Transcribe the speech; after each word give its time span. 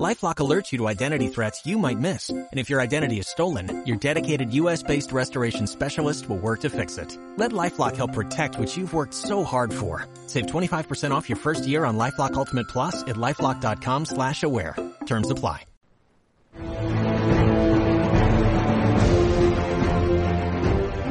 LifeLock 0.00 0.36
alerts 0.36 0.72
you 0.72 0.78
to 0.78 0.88
identity 0.88 1.28
threats 1.28 1.66
you 1.66 1.76
might 1.76 1.98
miss. 1.98 2.30
And 2.30 2.48
if 2.52 2.70
your 2.70 2.80
identity 2.80 3.18
is 3.18 3.28
stolen, 3.28 3.84
your 3.84 3.98
dedicated 3.98 4.54
US-based 4.54 5.12
restoration 5.12 5.66
specialist 5.66 6.28
will 6.30 6.38
work 6.38 6.60
to 6.60 6.70
fix 6.70 6.96
it. 6.96 7.18
Let 7.36 7.52
LifeLock 7.52 7.96
help 7.96 8.14
protect 8.14 8.58
what 8.58 8.74
you've 8.74 8.94
worked 8.94 9.12
so 9.12 9.44
hard 9.44 9.72
for. 9.72 10.06
Save 10.28 10.46
25% 10.46 11.10
off 11.10 11.28
your 11.28 11.36
first 11.36 11.66
year 11.66 11.84
on 11.84 11.98
LifeLock 11.98 12.34
Ultimate 12.34 12.68
Plus 12.68 13.02
at 13.02 13.16
LifeLock.com 13.16 14.06
slash 14.06 14.42
aware. 14.42 14.76
Terms 15.04 15.30
apply. 15.30 15.66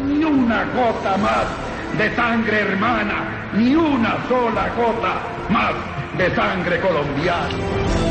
Ni 0.08 0.24
una 0.24 0.66
gota 0.74 1.18
más 1.18 1.98
de 1.98 2.16
sangre 2.16 2.62
hermana, 2.62 3.52
ni 3.54 3.76
una 3.76 4.28
sola 4.28 4.74
gota 4.76 5.48
más 5.50 6.18
de 6.18 6.36
sangre 6.36 6.80
colombiana. 6.82 8.11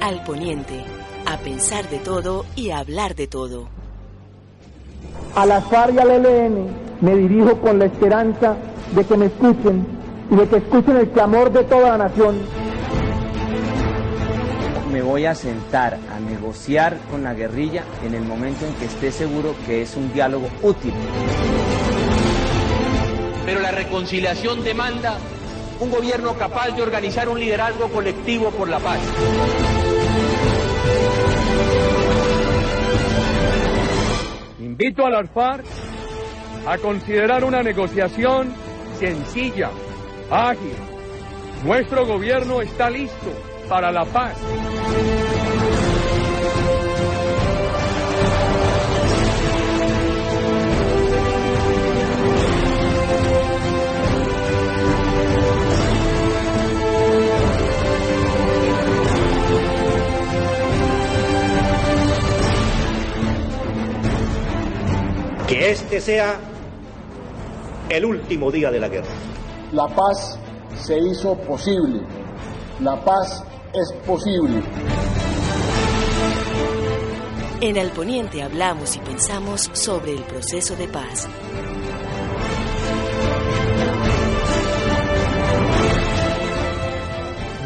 Al 0.00 0.22
poniente, 0.22 0.84
a 1.26 1.38
pensar 1.38 1.88
de 1.90 1.98
todo 1.98 2.46
y 2.54 2.70
a 2.70 2.78
hablar 2.78 3.16
de 3.16 3.26
todo. 3.26 3.68
A 5.34 5.44
la 5.44 5.60
FARC 5.60 5.94
y 5.94 5.98
al 5.98 6.10
ELN 6.10 6.68
me 7.00 7.16
dirijo 7.16 7.60
con 7.60 7.78
la 7.78 7.86
esperanza 7.86 8.56
de 8.94 9.04
que 9.04 9.16
me 9.16 9.26
escuchen 9.26 9.86
y 10.30 10.36
de 10.36 10.48
que 10.48 10.56
escuchen 10.56 10.96
el 10.96 11.10
clamor 11.10 11.52
de 11.52 11.64
toda 11.64 11.90
la 11.90 12.08
nación. 12.08 12.36
Me 14.92 15.02
voy 15.02 15.26
a 15.26 15.34
sentar 15.34 15.98
a 16.14 16.20
negociar 16.20 16.96
con 17.10 17.24
la 17.24 17.34
guerrilla 17.34 17.82
en 18.04 18.14
el 18.14 18.22
momento 18.22 18.66
en 18.66 18.74
que 18.74 18.86
esté 18.86 19.10
seguro 19.10 19.54
que 19.66 19.82
es 19.82 19.96
un 19.96 20.12
diálogo 20.12 20.48
útil. 20.62 20.94
Pero 23.44 23.60
la 23.60 23.72
reconciliación 23.72 24.62
demanda 24.62 25.18
un 25.80 25.90
gobierno 25.90 26.34
capaz 26.34 26.70
de 26.70 26.82
organizar 26.82 27.28
un 27.28 27.38
liderazgo 27.38 27.88
colectivo 27.88 28.50
por 28.50 28.68
la 28.68 28.78
paz. 28.78 28.98
Invito 34.80 35.04
a 35.04 35.10
las 35.10 35.28
FARC 35.30 35.64
a 36.64 36.78
considerar 36.78 37.42
una 37.42 37.64
negociación 37.64 38.54
sencilla, 38.96 39.70
ágil. 40.30 40.76
Nuestro 41.64 42.06
gobierno 42.06 42.60
está 42.62 42.88
listo 42.88 43.32
para 43.68 43.90
la 43.90 44.04
paz. 44.04 44.36
Que 65.58 65.72
este 65.72 66.00
sea 66.00 66.38
el 67.88 68.04
último 68.04 68.48
día 68.52 68.70
de 68.70 68.78
la 68.78 68.88
guerra. 68.88 69.08
La 69.72 69.88
paz 69.88 70.38
se 70.76 70.96
hizo 70.96 71.34
posible. 71.34 72.00
La 72.78 73.04
paz 73.04 73.42
es 73.74 73.92
posible. 74.06 74.62
En 77.60 77.76
el 77.76 77.90
poniente 77.90 78.40
hablamos 78.40 78.94
y 78.94 79.00
pensamos 79.00 79.68
sobre 79.72 80.12
el 80.12 80.22
proceso 80.22 80.76
de 80.76 80.86
paz. 80.86 81.26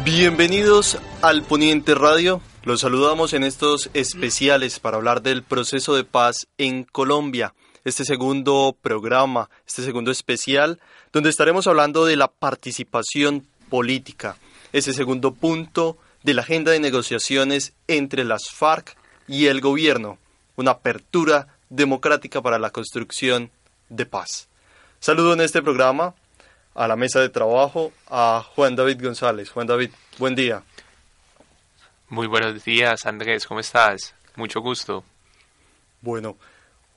Bienvenidos 0.03 0.97
al 1.21 1.43
Poniente 1.43 1.93
Radio. 1.93 2.41
Los 2.63 2.81
saludamos 2.81 3.33
en 3.33 3.43
estos 3.43 3.91
especiales 3.93 4.79
para 4.79 4.97
hablar 4.97 5.21
del 5.21 5.43
proceso 5.43 5.93
de 5.93 6.03
paz 6.03 6.47
en 6.57 6.85
Colombia. 6.85 7.53
Este 7.83 8.05
segundo 8.05 8.75
programa, 8.81 9.49
este 9.67 9.83
segundo 9.83 10.11
especial, 10.11 10.79
donde 11.11 11.29
estaremos 11.29 11.67
hablando 11.67 12.05
de 12.05 12.15
la 12.15 12.29
participación 12.29 13.45
política. 13.69 14.37
Ese 14.71 14.93
segundo 14.93 15.33
punto 15.33 15.97
de 16.23 16.33
la 16.33 16.41
agenda 16.41 16.71
de 16.71 16.79
negociaciones 16.79 17.73
entre 17.87 18.23
las 18.23 18.49
FARC 18.49 18.95
y 19.27 19.47
el 19.47 19.61
gobierno. 19.61 20.17
Una 20.55 20.71
apertura 20.71 21.47
democrática 21.69 22.41
para 22.41 22.59
la 22.59 22.69
construcción 22.69 23.51
de 23.89 24.05
paz. 24.05 24.47
Saludo 24.99 25.33
en 25.33 25.41
este 25.41 25.61
programa 25.61 26.15
a 26.75 26.87
la 26.87 26.95
mesa 26.95 27.19
de 27.19 27.29
trabajo 27.29 27.91
a 28.09 28.45
Juan 28.55 28.75
David 28.75 29.03
González. 29.03 29.49
Juan 29.49 29.67
David, 29.67 29.91
buen 30.17 30.35
día. 30.35 30.63
Muy 32.09 32.27
buenos 32.27 32.63
días, 32.63 33.05
Andrés, 33.05 33.45
¿cómo 33.45 33.59
estás? 33.59 34.13
Mucho 34.35 34.61
gusto. 34.61 35.03
Bueno, 36.01 36.37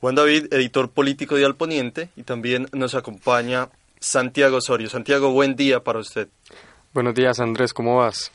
Juan 0.00 0.14
David, 0.14 0.52
editor 0.52 0.90
político 0.90 1.36
de 1.36 1.46
Al 1.46 1.56
Poniente, 1.56 2.10
y 2.16 2.22
también 2.22 2.68
nos 2.72 2.94
acompaña 2.94 3.70
Santiago 3.98 4.58
Osorio. 4.58 4.90
Santiago, 4.90 5.30
buen 5.30 5.56
día 5.56 5.80
para 5.80 6.00
usted. 6.00 6.28
Buenos 6.92 7.14
días, 7.14 7.40
Andrés, 7.40 7.72
¿cómo 7.72 7.96
vas? 7.96 8.30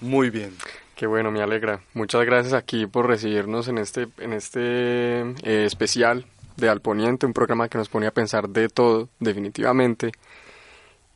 Muy 0.00 0.28
bien. 0.28 0.54
Qué 0.94 1.06
bueno, 1.06 1.30
me 1.30 1.42
alegra. 1.42 1.80
Muchas 1.94 2.24
gracias 2.26 2.52
aquí 2.52 2.86
por 2.86 3.06
recibirnos 3.06 3.68
en 3.68 3.78
este, 3.78 4.08
en 4.18 4.34
este 4.34 5.20
eh, 5.42 5.64
especial 5.64 6.26
de 6.56 6.68
Al 6.68 6.82
Poniente, 6.82 7.24
un 7.24 7.32
programa 7.32 7.68
que 7.68 7.78
nos 7.78 7.88
pone 7.88 8.06
a 8.06 8.10
pensar 8.10 8.48
de 8.48 8.68
todo, 8.68 9.08
definitivamente. 9.20 10.12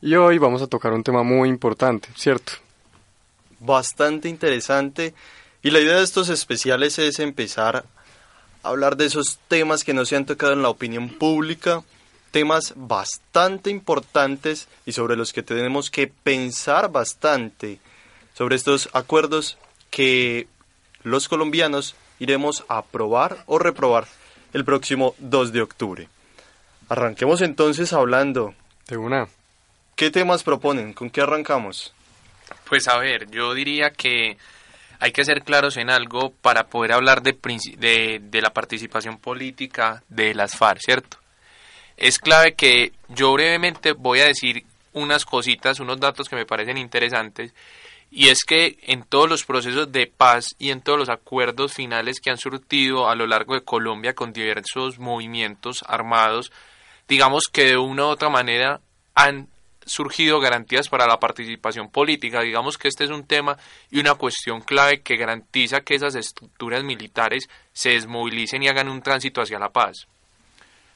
Y 0.01 0.15
hoy 0.15 0.39
vamos 0.39 0.63
a 0.63 0.67
tocar 0.67 0.93
un 0.93 1.03
tema 1.03 1.21
muy 1.21 1.47
importante, 1.47 2.09
¿cierto? 2.15 2.53
Bastante 3.59 4.29
interesante. 4.29 5.13
Y 5.61 5.69
la 5.69 5.79
idea 5.79 5.97
de 5.97 6.03
estos 6.03 6.29
especiales 6.29 6.97
es 6.97 7.19
empezar 7.19 7.85
hablar 8.67 8.97
de 8.97 9.05
esos 9.05 9.39
temas 9.47 9.83
que 9.83 9.93
no 9.93 10.05
se 10.05 10.15
han 10.15 10.25
tocado 10.25 10.53
en 10.53 10.61
la 10.61 10.69
opinión 10.69 11.09
pública, 11.09 11.83
temas 12.31 12.73
bastante 12.75 13.69
importantes 13.69 14.67
y 14.85 14.91
sobre 14.91 15.15
los 15.15 15.33
que 15.33 15.43
tenemos 15.43 15.89
que 15.89 16.07
pensar 16.07 16.91
bastante, 16.91 17.79
sobre 18.33 18.55
estos 18.55 18.89
acuerdos 18.93 19.57
que 19.89 20.47
los 21.03 21.27
colombianos 21.27 21.95
iremos 22.19 22.65
a 22.67 22.79
aprobar 22.79 23.43
o 23.45 23.59
reprobar 23.59 24.07
el 24.53 24.65
próximo 24.65 25.15
2 25.19 25.51
de 25.51 25.61
octubre. 25.61 26.09
Arranquemos 26.89 27.41
entonces 27.41 27.93
hablando. 27.93 28.53
De 28.87 28.97
una. 28.97 29.27
¿Qué 29.95 30.11
temas 30.11 30.43
proponen? 30.43 30.93
¿Con 30.93 31.09
qué 31.09 31.21
arrancamos? 31.21 31.93
Pues 32.69 32.87
a 32.87 32.97
ver, 32.97 33.29
yo 33.29 33.53
diría 33.53 33.91
que 33.91 34.37
hay 34.99 35.11
que 35.11 35.25
ser 35.25 35.43
claros 35.43 35.77
en 35.77 35.89
algo 35.89 36.31
para 36.41 36.67
poder 36.67 36.93
hablar 36.93 37.21
de, 37.21 37.37
de, 37.77 38.19
de 38.21 38.41
la 38.41 38.53
participación 38.53 39.17
política 39.17 40.03
de 40.09 40.33
las 40.33 40.55
FARC, 40.55 40.79
¿cierto? 40.81 41.17
Es 41.97 42.19
clave 42.19 42.53
que 42.53 42.93
yo 43.09 43.33
brevemente 43.33 43.93
voy 43.93 44.19
a 44.19 44.27
decir 44.27 44.65
unas 44.93 45.25
cositas, 45.25 45.79
unos 45.79 45.99
datos 45.99 46.29
que 46.29 46.35
me 46.35 46.45
parecen 46.45 46.77
interesantes, 46.77 47.53
y 48.09 48.29
es 48.29 48.43
que 48.45 48.77
en 48.83 49.03
todos 49.03 49.29
los 49.29 49.43
procesos 49.43 49.91
de 49.91 50.07
paz 50.07 50.55
y 50.57 50.71
en 50.71 50.81
todos 50.81 50.97
los 50.97 51.09
acuerdos 51.09 51.73
finales 51.73 52.19
que 52.19 52.29
han 52.29 52.37
surtido 52.37 53.09
a 53.09 53.15
lo 53.15 53.27
largo 53.27 53.53
de 53.53 53.63
Colombia 53.63 54.13
con 54.13 54.31
diversos 54.31 54.97
movimientos 54.97 55.83
armados, 55.87 56.51
digamos 57.07 57.43
que 57.51 57.65
de 57.65 57.77
una 57.77 58.05
u 58.05 58.07
otra 58.07 58.29
manera 58.29 58.79
han 59.13 59.49
surgido 59.87 60.39
garantías 60.39 60.89
para 60.89 61.07
la 61.07 61.19
participación 61.19 61.89
política. 61.89 62.41
Digamos 62.41 62.77
que 62.77 62.87
este 62.87 63.05
es 63.05 63.09
un 63.09 63.25
tema 63.25 63.57
y 63.89 63.99
una 63.99 64.15
cuestión 64.15 64.61
clave 64.61 65.01
que 65.01 65.17
garantiza 65.17 65.81
que 65.81 65.95
esas 65.95 66.15
estructuras 66.15 66.83
militares 66.83 67.49
se 67.73 67.91
desmovilicen 67.91 68.63
y 68.63 68.67
hagan 68.67 68.89
un 68.89 69.01
tránsito 69.01 69.41
hacia 69.41 69.59
la 69.59 69.69
paz. 69.69 70.07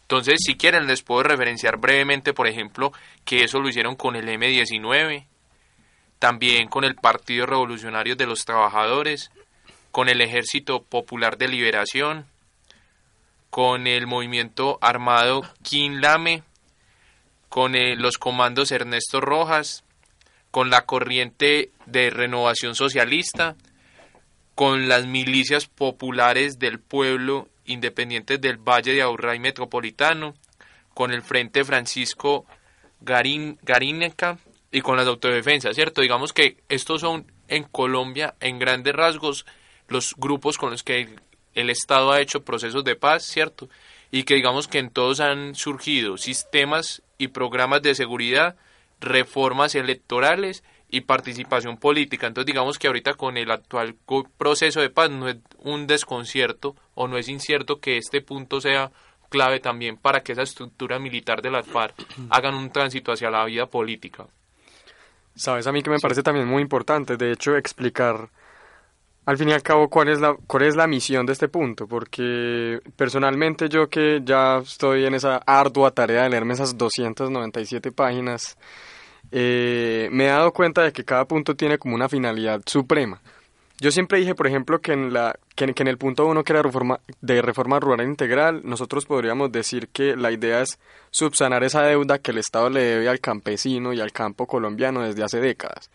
Entonces, 0.04 0.42
si 0.46 0.56
quieren, 0.56 0.88
les 0.88 1.04
puedo 1.04 1.24
referenciar 1.24 1.78
brevemente, 1.78 2.34
por 2.34 2.48
ejemplo, 2.48 2.92
que 3.24 3.46
eso 3.46 3.60
lo 3.60 3.70
hicieron 3.70 3.96
con 3.96 4.18
el 4.18 4.28
M-19, 4.28 5.26
también 6.20 6.68
con 6.68 6.84
el 6.84 6.96
Partido 6.96 7.46
Revolucionario 7.46 8.18
de 8.18 8.26
los 8.26 8.44
Trabajadores, 8.44 9.32
con 9.92 10.10
el 10.10 10.20
Ejército 10.20 10.84
Popular 10.84 11.38
de 11.38 11.48
Liberación, 11.48 12.26
con 13.50 13.88
el 13.88 14.06
movimiento 14.06 14.78
armado 14.82 15.44
Quinlame, 15.62 16.44
con 17.52 17.74
los 18.02 18.18
comandos 18.18 18.72
Ernesto 18.72 19.20
Rojas, 19.20 19.84
con 20.52 20.70
la 20.70 20.86
corriente 20.86 21.70
de 21.86 22.10
renovación 22.10 22.76
socialista, 22.76 23.58
con 24.56 24.88
las 24.88 25.06
milicias 25.06 25.68
populares 25.68 26.60
del 26.60 26.80
pueblo 26.80 27.50
independientes 27.66 28.40
del 28.40 28.56
Valle 28.56 28.94
de 28.94 29.02
Aburrá 29.02 29.36
y 29.36 29.40
Metropolitano, 29.40 30.34
con 30.94 31.12
el 31.12 31.22
Frente 31.24 31.66
Francisco 31.66 32.46
Garín, 33.02 33.60
Garíneca, 33.64 34.40
y 34.72 34.80
con 34.80 34.96
las 34.96 35.08
autodefensas, 35.08 35.76
¿cierto? 35.76 36.02
Digamos 36.02 36.32
que 36.32 36.56
estos 36.70 37.02
son 37.02 37.30
en 37.50 37.64
Colombia, 37.64 38.36
en 38.40 38.60
grandes 38.60 38.96
rasgos, 38.96 39.46
los 39.90 40.16
grupos 40.16 40.58
con 40.58 40.72
los 40.72 40.84
que 40.84 41.10
el, 41.54 41.70
Estado 41.70 42.14
ha 42.14 42.22
hecho 42.22 42.46
procesos 42.46 42.86
de 42.86 42.96
paz, 42.96 43.26
¿cierto? 43.26 43.68
Y 44.10 44.24
que 44.24 44.36
digamos 44.36 44.70
que 44.70 44.80
en 44.80 44.90
todos 44.90 45.20
han 45.20 45.54
surgido 45.54 46.18
sistemas 46.18 47.02
y 47.22 47.28
programas 47.28 47.84
de 47.84 47.94
seguridad, 47.94 48.56
reformas 49.00 49.76
electorales 49.76 50.64
y 50.90 51.02
participación 51.02 51.78
política. 51.78 52.26
Entonces 52.26 52.48
digamos 52.48 52.80
que 52.80 52.88
ahorita 52.88 53.14
con 53.14 53.38
el 53.38 53.52
actual 53.52 53.96
proceso 54.38 54.82
de 54.82 54.90
paz 54.90 55.12
no 55.12 55.30
es 55.30 55.38
un 55.60 55.86
desconcierto 55.86 56.76
o 56.96 57.08
no 57.08 57.18
es 57.18 57.30
incierto 57.30 57.80
que 57.80 57.98
este 57.98 58.22
punto 58.22 58.60
sea 58.60 58.92
clave 59.30 59.60
también 59.60 59.98
para 59.98 60.22
que 60.22 60.32
esa 60.32 60.42
estructura 60.42 60.98
militar 60.98 61.44
de 61.44 61.52
la 61.52 61.62
FARC 61.62 61.96
hagan 62.32 62.56
un 62.56 62.72
tránsito 62.72 63.12
hacia 63.12 63.30
la 63.30 63.46
vida 63.46 63.68
política. 63.68 64.26
Sabes, 65.36 65.68
a 65.68 65.72
mí 65.72 65.84
que 65.84 65.92
me 65.92 66.00
parece 66.00 66.24
también 66.24 66.48
muy 66.48 66.62
importante, 66.62 67.18
de 67.18 67.32
hecho, 67.32 67.56
explicar 67.56 68.30
al 69.26 69.38
fin 69.38 69.50
y 69.50 69.54
al 69.54 69.62
cabo 69.62 69.90
cuál 69.90 70.10
es 70.10 70.20
la 70.20 70.36
cuál 70.48 70.64
es 70.64 70.76
la 70.76 70.88
misión 70.88 71.26
de 71.26 71.34
este 71.34 71.48
punto, 71.48 71.88
porque 71.88 72.80
personalmente 72.96 73.70
yo 73.70 73.90
que 73.90 74.22
ya 74.24 74.58
estoy 74.60 75.06
en 75.06 75.14
esa 75.14 75.38
ardua 75.46 75.92
tarea 75.92 76.24
de 76.24 76.30
leerme 76.30 76.54
esas 76.54 76.78
297 76.78 77.92
páginas, 77.92 78.58
eh, 79.32 80.10
me 80.12 80.26
he 80.26 80.30
dado 80.30 80.52
cuenta 80.52 80.84
de 80.84 80.92
que 80.92 81.06
cada 81.06 81.26
punto 81.26 81.56
tiene 81.56 81.78
como 81.78 81.96
una 81.96 82.10
finalidad 82.10 82.62
suprema. 82.66 83.22
Yo 83.82 83.90
siempre 83.90 84.20
dije, 84.20 84.36
por 84.36 84.46
ejemplo, 84.46 84.80
que 84.80 84.94
en, 84.94 85.12
la, 85.12 85.36
que, 85.56 85.66
en 85.76 85.88
el 85.88 85.98
punto 85.98 86.28
uno, 86.28 86.44
que 86.44 86.54
era 86.54 86.62
reforma, 86.62 87.00
de 87.20 87.42
reforma 87.42 87.80
rural 87.80 88.06
integral, 88.08 88.62
nosotros 88.64 89.08
podríamos 89.08 89.52
decir 89.52 89.88
que 89.88 90.16
la 90.16 90.32
idea 90.32 90.62
es 90.62 90.78
subsanar 91.10 91.64
esa 91.64 91.82
deuda 91.82 92.20
que 92.20 92.30
el 92.30 92.38
Estado 92.38 92.70
le 92.70 92.82
debe 92.82 93.10
al 93.10 93.20
campesino 93.20 93.92
y 93.92 94.00
al 94.00 94.12
campo 94.12 94.46
colombiano 94.46 95.02
desde 95.02 95.24
hace 95.24 95.40
décadas. 95.40 95.90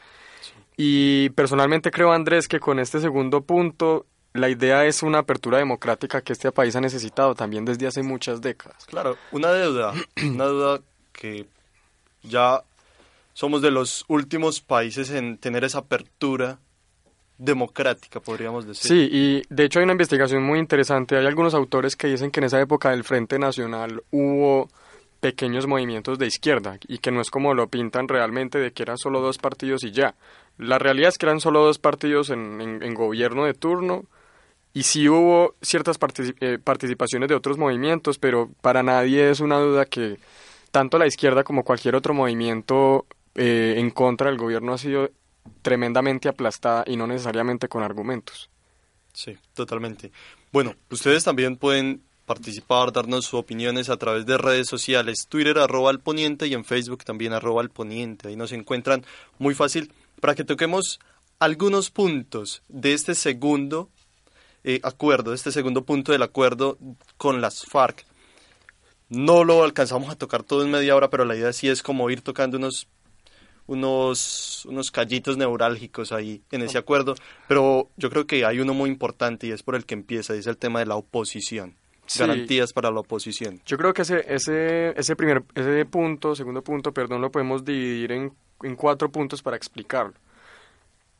Y 0.76 1.30
personalmente 1.30 1.90
creo, 1.90 2.12
Andrés, 2.12 2.48
que 2.48 2.60
con 2.60 2.78
este 2.78 3.00
segundo 3.00 3.40
punto 3.42 4.06
la 4.34 4.50
idea 4.50 4.84
es 4.84 5.02
una 5.02 5.20
apertura 5.20 5.58
democrática 5.58 6.20
que 6.20 6.34
este 6.34 6.52
país 6.52 6.76
ha 6.76 6.80
necesitado 6.80 7.34
también 7.34 7.64
desde 7.64 7.86
hace 7.86 8.02
muchas 8.02 8.42
décadas. 8.42 8.84
Claro, 8.86 9.16
una 9.32 9.50
deuda, 9.52 9.94
una 10.22 10.44
deuda 10.44 10.80
que 11.12 11.46
ya 12.22 12.62
somos 13.32 13.62
de 13.62 13.70
los 13.70 14.04
últimos 14.08 14.60
países 14.60 15.10
en 15.10 15.38
tener 15.38 15.64
esa 15.64 15.78
apertura 15.78 16.58
democrática, 17.38 18.20
podríamos 18.20 18.66
decir. 18.66 18.88
Sí, 18.88 19.08
y 19.10 19.42
de 19.54 19.64
hecho 19.64 19.78
hay 19.78 19.84
una 19.84 19.92
investigación 19.92 20.42
muy 20.42 20.58
interesante. 20.58 21.16
Hay 21.16 21.26
algunos 21.26 21.54
autores 21.54 21.96
que 21.96 22.08
dicen 22.08 22.30
que 22.30 22.40
en 22.40 22.44
esa 22.44 22.60
época 22.60 22.90
del 22.90 23.04
Frente 23.04 23.38
Nacional 23.38 24.02
hubo 24.10 24.68
pequeños 25.20 25.66
movimientos 25.66 26.18
de 26.18 26.26
izquierda 26.26 26.78
y 26.86 26.98
que 26.98 27.10
no 27.10 27.20
es 27.20 27.30
como 27.30 27.54
lo 27.54 27.68
pintan 27.68 28.08
realmente 28.08 28.58
de 28.58 28.72
que 28.72 28.82
eran 28.82 28.98
solo 28.98 29.20
dos 29.20 29.38
partidos 29.38 29.84
y 29.84 29.90
ya. 29.90 30.14
La 30.58 30.78
realidad 30.78 31.08
es 31.08 31.18
que 31.18 31.26
eran 31.26 31.40
solo 31.40 31.64
dos 31.64 31.78
partidos 31.78 32.30
en, 32.30 32.94
gobierno 32.94 33.44
de 33.44 33.54
turno 33.54 34.04
y 34.72 34.84
sí 34.84 35.08
hubo 35.08 35.54
ciertas 35.62 35.98
eh, 36.40 36.58
participaciones 36.62 37.28
de 37.28 37.34
otros 37.34 37.58
movimientos, 37.58 38.18
pero 38.18 38.50
para 38.60 38.82
nadie 38.82 39.30
es 39.30 39.40
una 39.40 39.58
duda 39.58 39.84
que 39.86 40.18
tanto 40.70 40.98
la 40.98 41.06
izquierda 41.06 41.44
como 41.44 41.64
cualquier 41.64 41.94
otro 41.94 42.14
movimiento 42.14 43.06
eh, 43.34 43.74
en 43.76 43.90
contra 43.90 44.28
del 44.28 44.38
gobierno 44.38 44.72
ha 44.72 44.78
sido 44.78 45.10
tremendamente 45.62 46.28
aplastada 46.28 46.84
y 46.86 46.96
no 46.96 47.06
necesariamente 47.06 47.68
con 47.68 47.82
argumentos. 47.82 48.50
Sí, 49.12 49.36
totalmente. 49.54 50.10
Bueno, 50.52 50.74
ustedes 50.90 51.24
también 51.24 51.56
pueden 51.56 52.02
participar, 52.26 52.92
darnos 52.92 53.24
sus 53.24 53.34
opiniones 53.34 53.88
a 53.88 53.96
través 53.96 54.26
de 54.26 54.36
redes 54.36 54.66
sociales, 54.66 55.26
Twitter 55.28 55.58
arroba 55.58 55.90
al 55.90 56.00
poniente 56.00 56.46
y 56.48 56.54
en 56.54 56.64
Facebook 56.64 57.04
también 57.04 57.32
arroba 57.32 57.62
al 57.62 57.70
poniente. 57.70 58.28
Ahí 58.28 58.36
nos 58.36 58.52
encuentran 58.52 59.04
muy 59.38 59.54
fácil 59.54 59.92
para 60.20 60.34
que 60.34 60.44
toquemos 60.44 60.98
algunos 61.38 61.90
puntos 61.90 62.62
de 62.68 62.94
este 62.94 63.14
segundo 63.14 63.90
eh, 64.64 64.80
acuerdo, 64.82 65.30
de 65.30 65.36
este 65.36 65.52
segundo 65.52 65.84
punto 65.84 66.12
del 66.12 66.22
acuerdo 66.22 66.78
con 67.16 67.40
las 67.40 67.64
FARC. 67.64 68.04
No 69.08 69.44
lo 69.44 69.62
alcanzamos 69.62 70.10
a 70.10 70.16
tocar 70.16 70.42
todo 70.42 70.64
en 70.64 70.70
media 70.70 70.96
hora, 70.96 71.10
pero 71.10 71.24
la 71.24 71.36
idea 71.36 71.52
sí 71.52 71.68
es 71.68 71.82
como 71.82 72.10
ir 72.10 72.22
tocando 72.22 72.56
unos 72.56 72.88
unos, 73.66 74.64
unos 74.66 74.90
callitos 74.90 75.36
neurálgicos 75.36 76.12
ahí 76.12 76.42
en 76.50 76.62
ese 76.62 76.78
acuerdo, 76.78 77.14
pero 77.48 77.90
yo 77.96 78.10
creo 78.10 78.26
que 78.26 78.44
hay 78.44 78.60
uno 78.60 78.74
muy 78.74 78.90
importante 78.90 79.48
y 79.48 79.50
es 79.50 79.62
por 79.62 79.74
el 79.74 79.84
que 79.84 79.94
empieza, 79.94 80.34
y 80.34 80.38
es 80.38 80.46
el 80.46 80.56
tema 80.56 80.80
de 80.80 80.86
la 80.86 80.96
oposición. 80.96 81.76
Garantías 82.16 82.72
para 82.72 82.92
la 82.92 83.00
oposición. 83.00 83.60
Yo 83.66 83.76
creo 83.76 83.92
que 83.92 84.02
ese, 84.02 84.24
ese, 84.32 84.90
ese 84.96 85.16
primer 85.16 85.42
ese 85.56 85.84
punto, 85.86 86.36
segundo 86.36 86.62
punto, 86.62 86.92
perdón, 86.92 87.20
lo 87.20 87.32
podemos 87.32 87.64
dividir 87.64 88.12
en, 88.12 88.32
en 88.62 88.76
cuatro 88.76 89.10
puntos 89.10 89.42
para 89.42 89.56
explicarlo. 89.56 90.14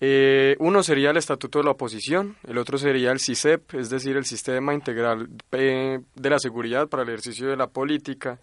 Eh, 0.00 0.56
uno 0.59 0.83
sería 0.83 1.11
el 1.11 1.17
Estatuto 1.17 1.59
de 1.59 1.65
la 1.65 1.71
Oposición, 1.71 2.37
el 2.47 2.59
otro 2.59 2.77
sería 2.77 3.12
el 3.12 3.21
CISEP, 3.21 3.75
es 3.75 3.88
decir, 3.88 4.17
el 4.17 4.27
Sistema 4.27 4.75
Integral 4.75 5.29
eh, 5.53 6.00
de 6.15 6.31
la 6.31 6.38
Seguridad 6.38 6.88
para 6.88 7.03
el 7.03 7.09
Ejercicio 7.09 7.49
de 7.49 7.56
la 7.56 7.69
Política, 7.69 8.38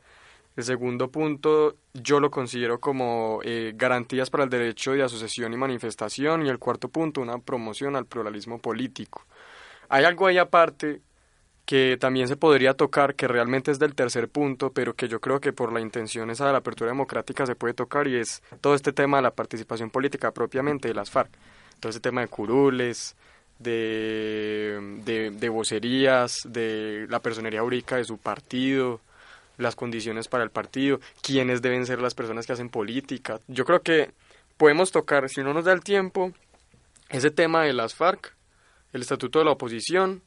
el 0.56 0.64
segundo 0.64 1.10
punto 1.10 1.76
yo 1.94 2.20
lo 2.20 2.30
considero 2.30 2.80
como 2.80 3.40
eh, 3.44 3.74
garantías 3.76 4.30
para 4.30 4.44
el 4.44 4.52
derecho 4.52 4.92
de 4.92 5.04
asociación 5.04 5.52
y 5.54 5.58
manifestación 5.58 6.46
y 6.46 6.50
el 6.50 6.60
cuarto 6.60 6.90
punto 6.90 7.22
una 7.22 7.40
promoción 7.40 7.96
al 7.96 8.06
pluralismo 8.06 8.60
político. 8.60 9.26
Hay 9.90 10.06
algo 10.06 10.28
ahí 10.28 10.38
aparte 10.38 11.02
que 11.66 11.98
también 12.00 12.28
se 12.28 12.36
podría 12.36 12.74
tocar, 12.74 13.16
que 13.16 13.28
realmente 13.28 13.72
es 13.72 13.80
del 13.80 13.96
tercer 13.96 14.28
punto, 14.28 14.72
pero 14.72 14.96
que 14.96 15.08
yo 15.08 15.22
creo 15.22 15.40
que 15.40 15.54
por 15.54 15.72
la 15.72 15.80
intención 15.80 16.30
esa 16.30 16.46
de 16.46 16.52
la 16.52 16.58
apertura 16.58 16.92
democrática 16.92 17.46
se 17.46 17.56
puede 17.56 17.74
tocar 17.74 18.08
y 18.08 18.18
es 18.18 18.42
todo 18.60 18.76
este 18.76 18.92
tema 18.92 19.18
de 19.18 19.24
la 19.24 19.32
participación 19.32 19.90
política 19.90 20.32
propiamente 20.32 20.90
de 20.90 20.94
las 20.94 21.10
FARC. 21.10 21.30
Todo 21.80 21.90
este 21.90 22.02
tema 22.02 22.22
de 22.22 22.28
curules, 22.28 23.16
de, 23.60 25.32
de, 25.40 25.50
vocerías, 25.50 26.40
de 26.46 27.08
la 27.10 27.20
personería 27.20 27.64
úrica 27.64 27.96
de 27.96 28.04
su 28.04 28.18
partido, 28.18 29.00
las 29.58 29.76
condiciones 29.76 30.28
para 30.28 30.44
el 30.44 30.50
partido, 30.50 31.00
quiénes 31.22 31.62
deben 31.62 31.86
ser 31.86 32.02
las 32.02 32.14
personas 32.14 32.46
que 32.46 32.54
hacen 32.54 32.70
política. 32.70 33.40
Yo 33.48 33.64
creo 33.66 33.82
que 33.82 34.12
podemos 34.58 34.92
tocar, 34.92 35.30
si 35.30 35.42
no 35.42 35.54
nos 35.54 35.66
da 35.66 35.74
el 35.74 35.82
tiempo, 35.82 36.34
ese 37.10 37.32
tema 37.32 37.64
de 37.64 37.74
las 37.74 37.96
FARC, 37.96 38.34
el 38.92 39.02
estatuto 39.02 39.40
de 39.40 39.46
la 39.46 39.52
oposición, 39.52 40.22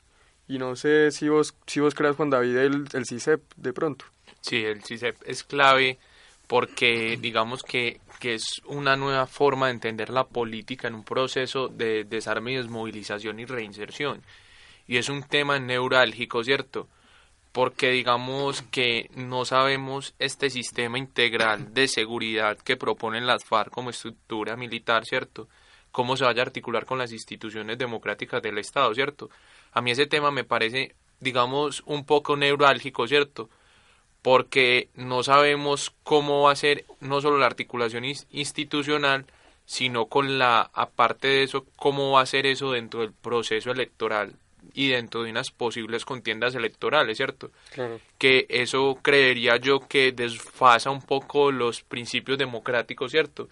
y 0.49 0.59
no 0.59 0.77
sé 0.77 1.11
si 1.11 1.29
vos, 1.29 1.55
si 1.67 1.81
vos 1.81 1.95
creas, 1.95 2.17
Juan 2.17 2.31
David, 2.31 2.57
el, 2.57 2.85
el 2.93 3.07
CISEP 3.07 3.43
de 3.57 3.73
pronto. 3.73 4.05
Sí, 4.41 4.65
el 4.65 4.83
CISEP 4.83 5.17
es 5.27 5.45
clave 5.45 5.99
porque 6.47 7.19
digamos 7.21 7.63
que, 7.63 8.01
que 8.21 8.35
es 8.35 8.45
una 8.67 8.97
nueva 8.97 9.27
forma 9.27 9.67
de 9.67 9.73
entender 9.73 10.11
la 10.11 10.25
política 10.25 10.89
en 10.89 10.95
un 10.95 11.05
proceso 11.05 11.69
de 11.69 12.05
desarme 12.05 12.53
y 12.53 12.57
desmovilización 12.57 13.41
y 13.41 13.45
reinserción. 13.45 14.23
Y 14.87 14.99
es 14.99 15.09
un 15.09 15.25
tema 15.25 15.59
neurálgico, 15.59 16.45
¿cierto? 16.45 16.89
porque 17.57 17.91
digamos 17.91 18.61
que 18.71 19.09
no 19.15 19.47
sabemos 19.47 20.15
este 20.19 20.51
sistema 20.51 20.99
integral 20.99 21.73
de 21.73 21.89
seguridad 21.89 22.59
que 22.59 22.77
proponen 22.77 23.27
las 23.27 23.47
FARC 23.47 23.73
como 23.73 23.89
estructura 23.89 24.57
militar, 24.57 25.07
¿cierto? 25.07 25.49
Cómo 25.91 26.19
se 26.19 26.25
vaya 26.27 26.43
a 26.43 26.45
articular 26.45 26.85
con 26.85 26.99
las 26.99 27.13
instituciones 27.13 27.79
democráticas 27.79 28.43
del 28.43 28.59
Estado, 28.59 28.95
¿cierto? 28.95 29.31
A 29.77 29.83
mí 29.83 29.91
ese 29.91 30.07
tema 30.07 30.31
me 30.31 30.43
parece, 30.43 30.95
digamos, 31.21 31.83
un 31.85 32.07
poco 32.07 32.35
neurálgico, 32.35 33.07
¿cierto? 33.07 33.51
Porque 34.23 34.89
no 34.95 35.23
sabemos 35.23 35.93
cómo 36.03 36.45
va 36.45 36.53
a 36.53 36.57
ser 36.57 36.87
no 37.01 37.21
solo 37.21 37.37
la 37.37 37.45
articulación 37.45 38.07
institucional, 38.31 39.27
sino 39.67 40.07
con 40.07 40.39
la, 40.39 40.71
aparte 40.73 41.29
de 41.29 41.43
eso, 41.43 41.67
cómo 41.77 42.13
va 42.13 42.23
a 42.23 42.27
ser 42.27 42.47
eso 42.47 42.73
dentro 42.73 43.01
del 43.01 43.13
proceso 43.13 43.71
electoral 43.71 44.33
y 44.73 44.89
dentro 44.89 45.25
de 45.25 45.31
unas 45.31 45.51
posibles 45.51 46.07
contiendas 46.07 46.55
electorales, 46.55 47.19
¿cierto? 47.19 47.51
Que 48.17 48.47
eso 48.49 48.99
creería 49.03 49.59
yo 49.59 49.81
que 49.81 50.11
desfasa 50.11 50.89
un 50.89 51.03
poco 51.03 51.53
los 51.53 51.83
principios 51.83 52.39
democráticos, 52.39 53.11
¿cierto? 53.13 53.47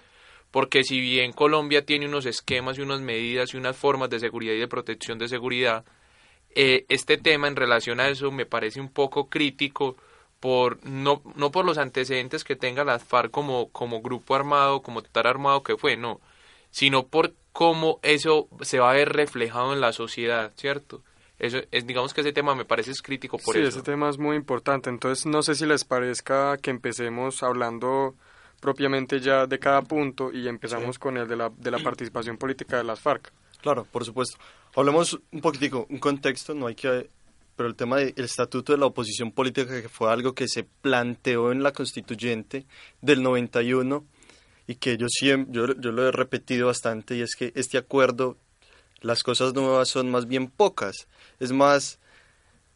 Porque 0.51 0.85
si 0.85 1.01
bien 1.01 1.33
Colombia 1.33 1.85
tiene 1.85 2.09
unos 2.09 2.25
esquemas 2.25 2.79
y 2.79 2.81
unas 2.81 3.03
medidas 3.03 3.53
y 3.53 3.59
unas 3.59 3.77
formas 3.77 4.09
de 4.09 4.21
seguridad 4.21 4.55
y 4.55 4.61
de 4.61 4.69
protección 4.69 5.19
de 5.19 5.29
seguridad, 5.29 5.85
eh, 6.55 6.85
este 6.89 7.17
tema 7.19 7.49
en 7.49 7.57
relación 7.57 8.01
a 8.01 8.09
eso 8.09 8.31
me 8.31 8.47
parece 8.47 8.81
un 8.81 8.89
poco 8.89 9.29
crítico 9.29 9.97
por 10.41 10.85
no, 10.85 11.23
no 11.37 11.51
por 11.51 11.65
los 11.65 11.79
antecedentes 11.79 12.45
que 12.45 12.57
tenga 12.57 12.85
la 12.85 12.99
FARC 12.99 13.31
como, 13.31 13.71
como 13.71 14.03
grupo 14.03 14.35
armado, 14.35 14.83
como 14.83 15.03
tal 15.03 15.27
armado 15.27 15.63
que 15.63 15.77
fue, 15.77 15.97
no, 15.97 16.21
sino 16.71 17.07
por 17.07 17.33
cómo 17.53 17.99
eso 18.03 18.49
se 18.61 18.79
va 18.79 18.91
a 18.91 18.95
ver 18.95 19.11
reflejado 19.11 19.73
en 19.73 19.81
la 19.81 19.93
sociedad, 19.93 20.53
¿cierto? 20.57 21.03
Eso 21.39 21.59
es, 21.71 21.87
digamos 21.87 22.15
que 22.15 22.21
ese 22.21 22.33
tema 22.33 22.55
me 22.55 22.65
parece 22.65 22.91
es 22.91 23.03
crítico 23.03 23.39
por 23.39 23.57
eso. 23.57 23.71
Sí, 23.71 23.77
ese 23.77 23.83
tema 23.83 24.09
es 24.09 24.19
muy 24.19 24.37
importante. 24.37 24.89
Entonces, 24.89 25.27
no 25.27 25.43
sé 25.43 25.55
si 25.55 25.67
les 25.67 25.85
parezca 25.85 26.57
que 26.59 26.71
empecemos 26.71 27.43
hablando 27.43 28.15
propiamente 28.61 29.21
ya 29.21 29.47
de 29.47 29.59
cada 29.59 29.83
punto 29.83 30.33
y 30.33 30.49
empezamos 30.49 30.99
con 30.99 31.17
el 31.17 31.29
de 31.29 31.37
la, 31.37 31.51
de 31.57 31.71
la 31.71 31.79
participación 31.79 32.39
política 32.39 32.77
de 32.77 32.85
las 32.85 33.01
FARC. 33.01 33.33
Claro, 33.61 33.87
por 33.91 34.05
supuesto. 34.05 34.39
Hablemos 34.75 35.19
un 35.33 35.41
poquitico, 35.41 35.87
un 35.89 35.99
contexto, 35.99 36.55
no 36.55 36.67
hay 36.67 36.75
que... 36.75 37.09
Pero 37.57 37.69
el 37.69 37.77
tema 37.77 37.99
del 37.99 38.13
estatuto 38.17 38.73
de 38.73 38.79
la 38.79 38.87
oposición 38.87 39.31
política, 39.31 39.81
que 39.81 39.89
fue 39.89 40.11
algo 40.11 40.35
que 40.35 40.49
se 40.49 40.65
planteó 40.65 41.53
en 41.53 41.63
la 41.63 41.73
constituyente 41.73 42.67
del 43.01 43.23
91 43.23 44.05
y 44.67 44.75
que 44.75 44.97
yo 44.97 45.07
siempre, 45.09 45.53
yo, 45.55 45.67
lo 45.67 46.09
he 46.09 46.11
repetido 46.11 46.67
bastante 46.67 47.17
y 47.17 47.21
es 47.21 47.37
que 47.37 47.53
este 47.55 47.79
acuerdo, 47.79 48.37
las 49.01 49.23
cosas 49.23 49.55
nuevas 49.55 49.89
son 49.89 50.11
más 50.11 50.27
bien 50.27 50.49
pocas, 50.49 51.07
es 51.39 51.53
más 51.53 52.01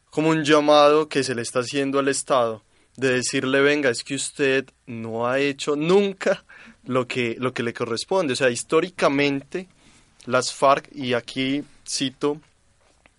como 0.09 0.29
un 0.29 0.45
llamado 0.45 1.09
que 1.09 1.23
se 1.23 1.35
le 1.35 1.41
está 1.41 1.59
haciendo 1.59 1.99
al 1.99 2.07
Estado 2.07 2.63
de 2.99 3.13
decirle, 3.13 3.61
venga, 3.61 3.89
es 3.89 4.03
que 4.03 4.15
usted 4.15 4.65
no 4.85 5.27
ha 5.27 5.39
hecho 5.39 5.75
nunca 5.75 6.45
lo 6.83 7.07
que, 7.07 7.35
lo 7.39 7.53
que 7.53 7.63
le 7.63 7.73
corresponde. 7.73 8.33
O 8.33 8.35
sea, 8.35 8.49
históricamente 8.49 9.69
las 10.29 10.53
FARC, 10.53 10.87
y 10.93 11.13
aquí 11.13 11.63
cito 11.87 12.39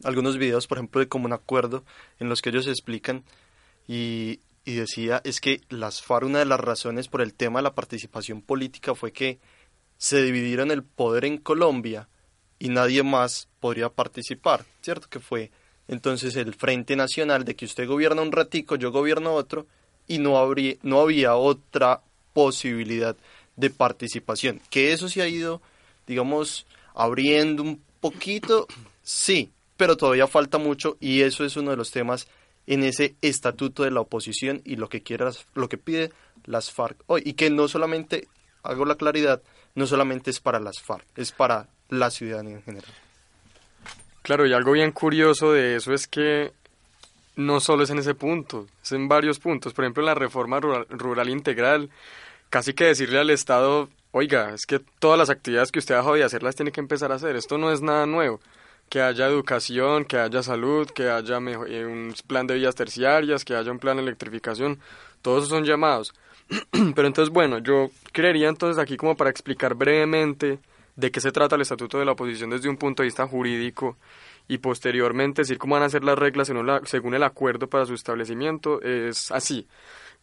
algunos 0.05 0.38
videos, 0.38 0.69
por 0.69 0.79
ejemplo, 0.79 1.00
de 1.00 1.09
como 1.09 1.26
un 1.26 1.33
acuerdo 1.33 1.83
en 2.21 2.29
los 2.29 2.40
que 2.40 2.50
ellos 2.50 2.69
explican 2.69 3.25
y, 3.88 4.38
y 4.64 4.75
decía 4.75 5.21
es 5.25 5.40
que 5.40 5.61
las 5.71 6.02
FARC 6.02 6.26
una 6.26 6.38
de 6.38 6.45
las 6.45 6.61
razones 6.61 7.09
por 7.09 7.21
el 7.21 7.35
tema 7.35 7.59
de 7.59 7.64
la 7.64 7.75
participación 7.75 8.43
política 8.43 8.95
fue 8.95 9.11
que 9.11 9.40
se 9.99 10.23
dividieron 10.23 10.71
el 10.71 10.85
poder 10.85 11.25
en 11.25 11.38
Colombia 11.38 12.09
y 12.61 12.69
nadie 12.69 13.02
más 13.02 13.49
podría 13.59 13.88
participar, 13.88 14.64
¿cierto? 14.81 15.09
Que 15.11 15.19
fue 15.19 15.50
entonces 15.88 16.37
el 16.37 16.55
Frente 16.55 16.95
Nacional 16.95 17.45
de 17.45 17.57
que 17.57 17.64
usted 17.64 17.88
gobierna 17.88 18.23
un 18.23 18.31
ratico, 18.31 18.76
yo 18.76 18.93
gobierno 18.93 19.35
otro 19.35 19.67
y 20.07 20.19
no, 20.19 20.38
habría, 20.38 20.76
no 20.83 21.00
había 21.00 21.35
otra 21.35 22.02
posibilidad 22.33 23.17
de 23.57 23.71
participación. 23.71 24.61
Que 24.71 24.93
eso 24.93 25.09
se 25.09 25.23
ha 25.23 25.29
ido, 25.29 25.61
digamos, 26.07 26.67
abriendo 26.95 27.63
un 27.63 27.83
poquito, 28.01 28.67
sí, 29.03 29.51
pero 29.77 29.97
todavía 29.97 30.27
falta 30.27 30.59
mucho 30.59 30.97
y 31.01 31.23
eso 31.23 31.45
es 31.45 31.57
uno 31.57 31.71
de 31.71 31.77
los 31.77 31.91
temas 31.91 32.29
en 32.67 32.85
ese 32.85 33.15
estatuto 33.23 33.83
de 33.83 33.91
la 33.91 34.01
oposición 34.01 34.63
y 34.65 34.77
lo 34.77 34.89
que 34.89 35.03
quieras, 35.03 35.47
lo 35.55 35.69
que 35.69 35.79
pide 35.79 36.13
las 36.45 36.71
FARC 36.71 36.97
hoy 37.07 37.23
y 37.25 37.33
que 37.35 37.51
no 37.51 37.69
solamente 37.69 38.29
hago 38.63 38.85
la 38.85 38.97
claridad, 38.97 39.43
no 39.75 39.87
solamente 39.87 40.31
es 40.31 40.41
para 40.41 40.61
las 40.61 40.81
FARC, 40.81 41.05
es 41.17 41.33
para 41.33 41.69
la 41.89 42.11
ciudadanía 42.11 42.57
en 42.57 42.63
general. 42.63 42.93
Claro, 44.23 44.47
y 44.47 44.53
algo 44.53 44.73
bien 44.73 44.93
curioso 44.93 45.53
de 45.53 45.77
eso 45.77 45.93
es 45.93 46.07
que 46.07 46.53
no 47.37 47.61
solo 47.61 47.85
es 47.85 47.91
en 47.91 47.99
ese 47.99 48.15
punto, 48.15 48.67
es 48.83 48.93
en 48.93 49.09
varios 49.09 49.39
puntos. 49.39 49.73
Por 49.73 49.85
ejemplo, 49.85 50.03
en 50.03 50.07
la 50.07 50.15
reforma 50.15 50.61
rural, 50.61 50.87
rural 50.91 51.31
integral, 51.31 51.91
casi 52.51 52.75
que 52.75 52.85
decirle 52.85 53.19
al 53.19 53.31
Estado, 53.31 53.89
oiga, 54.12 54.55
es 54.55 54.67
que 54.67 54.81
todas 54.99 55.19
las 55.19 55.31
actividades 55.31 55.73
que 55.73 55.79
usted 55.79 55.95
ha 55.95 55.99
dejado 55.99 56.17
de 56.17 56.25
hacer 56.25 56.43
las 56.43 56.57
tiene 56.57 56.73
que 56.73 56.81
empezar 56.81 57.12
a 57.12 57.17
hacer. 57.17 57.37
Esto 57.37 57.59
no 57.59 57.71
es 57.73 57.83
nada 57.83 58.07
nuevo 58.07 58.40
que 58.90 59.00
haya 59.00 59.26
educación, 59.29 60.05
que 60.05 60.19
haya 60.19 60.43
salud, 60.43 60.90
que 60.90 61.09
haya 61.09 61.38
eh, 61.38 61.87
un 61.87 62.12
plan 62.26 62.47
de 62.49 62.55
vías 62.55 62.75
terciarias, 62.75 63.45
que 63.45 63.55
haya 63.55 63.71
un 63.71 63.79
plan 63.79 63.97
de 63.97 64.02
electrificación, 64.02 64.81
todos 65.23 65.49
son 65.49 65.64
llamados. 65.64 66.12
Pero 66.71 67.07
entonces, 67.07 67.33
bueno, 67.33 67.59
yo 67.59 67.90
creería 68.12 68.49
entonces 68.49 68.83
aquí 68.83 68.97
como 68.97 69.17
para 69.17 69.31
explicar 69.31 69.76
brevemente 69.76 70.59
de 70.97 71.11
qué 71.12 71.21
se 71.21 71.31
trata 71.31 71.55
el 71.55 71.62
Estatuto 71.62 72.00
de 72.00 72.05
la 72.05 72.12
Oposición 72.12 72.50
desde 72.50 72.69
un 72.69 72.76
punto 72.76 73.02
de 73.02 73.07
vista 73.07 73.29
jurídico 73.29 73.97
y 74.49 74.59
posteriormente 74.59 75.43
decir 75.43 75.59
cómo 75.59 75.76
van 75.76 75.85
a 75.85 75.88
ser 75.88 76.02
las 76.02 76.19
reglas 76.19 76.49
según, 76.85 77.14
el 77.14 77.23
acuerdo 77.23 77.69
para 77.69 77.87
su 77.87 77.95
establecimiento, 77.95 78.83
es 78.83 79.31
así. 79.31 79.69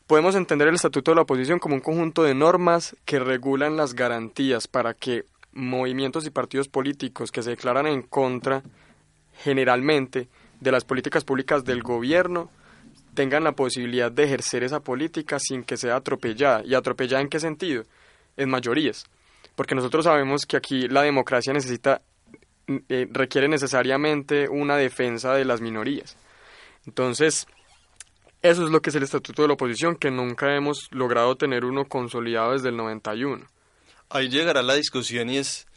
Podemos 0.07 0.35
entender 0.35 0.69
el 0.69 0.75
Estatuto 0.75 1.11
de 1.11 1.15
la 1.15 1.23
Oposición 1.23 1.59
como 1.59 1.75
un 1.75 1.81
conjunto 1.81 2.23
de 2.23 2.33
normas 2.33 2.95
que 3.03 3.19
regulan 3.19 3.75
las 3.75 3.93
garantías 3.93 4.65
para 4.65 4.93
que 4.93 5.25
movimientos 5.51 6.25
y 6.25 6.29
partidos 6.29 6.69
políticos 6.69 7.29
que 7.29 7.43
se 7.43 7.49
declaran 7.49 7.87
en 7.87 8.03
contra 8.03 8.63
generalmente 9.43 10.29
de 10.61 10.71
las 10.71 10.85
políticas 10.85 11.25
públicas 11.25 11.65
del 11.65 11.83
gobierno 11.83 12.49
tengan 13.15 13.43
la 13.43 13.51
posibilidad 13.51 14.09
de 14.09 14.23
ejercer 14.23 14.63
esa 14.63 14.79
política 14.79 15.39
sin 15.39 15.63
que 15.63 15.75
sea 15.75 15.97
atropellada. 15.97 16.63
¿Y 16.63 16.73
atropellada 16.73 17.21
en 17.21 17.27
qué 17.27 17.41
sentido? 17.41 17.83
En 18.37 18.49
mayorías. 18.49 19.05
Porque 19.55 19.75
nosotros 19.75 20.05
sabemos 20.05 20.45
que 20.45 20.55
aquí 20.55 20.87
la 20.87 21.01
democracia 21.01 21.51
necesita, 21.51 22.01
eh, 22.87 23.09
requiere 23.11 23.49
necesariamente 23.49 24.47
una 24.47 24.77
defensa 24.77 25.33
de 25.33 25.43
las 25.43 25.59
minorías. 25.59 26.15
Entonces, 26.85 27.47
eso 28.41 28.65
es 28.65 28.71
lo 28.71 28.81
que 28.81 28.91
es 28.91 28.95
el 28.95 29.03
Estatuto 29.03 29.41
de 29.41 29.47
la 29.47 29.55
Oposición, 29.55 29.95
que 29.95 30.11
nunca 30.11 30.55
hemos 30.55 30.87
logrado 30.91 31.35
tener 31.35 31.65
uno 31.65 31.85
consolidado 31.85 32.53
desde 32.53 32.69
el 32.69 32.77
91. 32.77 33.45
Ahí 34.09 34.29
llegará 34.29 34.61
la 34.61 34.75
discusión 34.75 35.29
y 35.29 35.37
es 35.37 35.67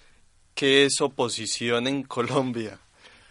qué 0.55 0.85
es 0.85 1.01
oposición 1.01 1.87
en 1.87 2.03
Colombia. 2.03 2.79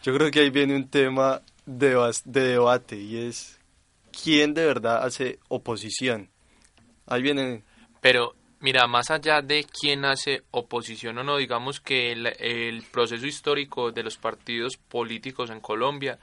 Yo 0.01 0.13
creo 0.15 0.31
que 0.31 0.39
ahí 0.39 0.49
viene 0.49 0.75
un 0.75 0.89
tema 0.89 1.41
de, 1.65 1.95
de 2.25 2.41
debate 2.41 2.97
y 2.97 3.17
es 3.27 3.59
quién 4.23 4.53
de 4.53 4.65
verdad 4.65 5.03
hace 5.03 5.39
oposición. 5.47 6.29
Ahí 7.05 7.21
viene... 7.21 7.63
Pero 8.01 8.35
mira, 8.59 8.87
más 8.87 9.11
allá 9.11 9.41
de 9.41 9.65
quién 9.65 10.05
hace 10.05 10.43
oposición 10.51 11.17
o 11.19 11.23
no, 11.23 11.37
digamos 11.37 11.79
que 11.79 12.11
el, 12.11 12.27
el 12.39 12.83
proceso 12.83 13.25
histórico 13.25 13.91
de 13.91 14.03
los 14.03 14.17
partidos 14.17 14.77
políticos 14.77 15.49
en 15.49 15.59
Colombia 15.59 16.17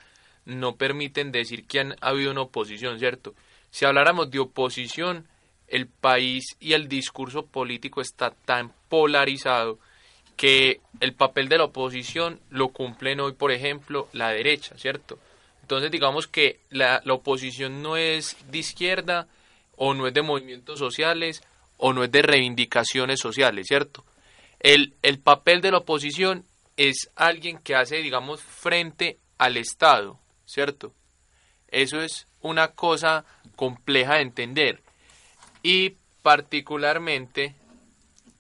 no 0.47 0.77
permiten 0.77 1.33
decir 1.33 1.67
que 1.67 1.81
han 1.81 1.97
habido 2.01 2.31
una 2.31 2.43
oposición, 2.43 2.99
¿cierto? 2.99 3.35
Si 3.71 3.85
habláramos 3.85 4.31
de 4.31 4.39
oposición, 4.39 5.27
el 5.69 5.89
país 5.89 6.57
y 6.61 6.73
el 6.73 6.89
discurso 6.89 7.45
político 7.45 8.01
está 8.01 8.31
tan 8.31 8.73
polarizado 8.89 9.79
que 10.37 10.81
el 11.01 11.15
papel 11.15 11.49
de 11.49 11.59
la 11.59 11.65
oposición 11.65 12.41
lo 12.51 12.69
cumplen 12.69 13.21
hoy, 13.21 13.33
por 13.33 13.51
ejemplo, 13.51 14.09
la 14.13 14.31
derecha, 14.31 14.77
¿cierto? 14.79 15.19
Entonces 15.63 15.91
digamos 15.91 16.29
que 16.29 16.61
la, 16.71 17.03
oposición 17.09 17.83
no 17.83 17.97
es 17.97 18.37
de 18.51 18.59
izquierda 18.59 19.27
o 19.77 19.95
no 19.95 20.07
es 20.07 20.15
de 20.15 20.23
movimientos 20.23 20.79
sociales 20.79 21.43
o 21.79 21.93
no 21.93 22.05
es 22.05 22.13
de 22.13 22.23
reivindicaciones 22.23 23.19
sociales, 23.19 23.67
¿cierto? 23.67 24.05
El, 24.61 24.95
el 25.03 25.19
papel 25.19 25.61
de 25.61 25.73
la 25.73 25.79
oposición 25.79 26.45
es 26.77 27.11
alguien 27.17 27.59
que 27.59 27.75
hace, 27.75 27.97
digamos, 27.97 28.43
frente 28.43 29.19
al 29.39 29.57
Estado, 29.57 30.19
¿cierto? 30.47 30.93
Eso 31.69 32.01
es 32.01 32.27
una 32.41 32.69
cosa 32.69 33.25
compleja 33.57 34.15
de 34.15 34.23
entender. 34.23 34.81
Y 35.63 35.95
particularmente, 36.23 37.55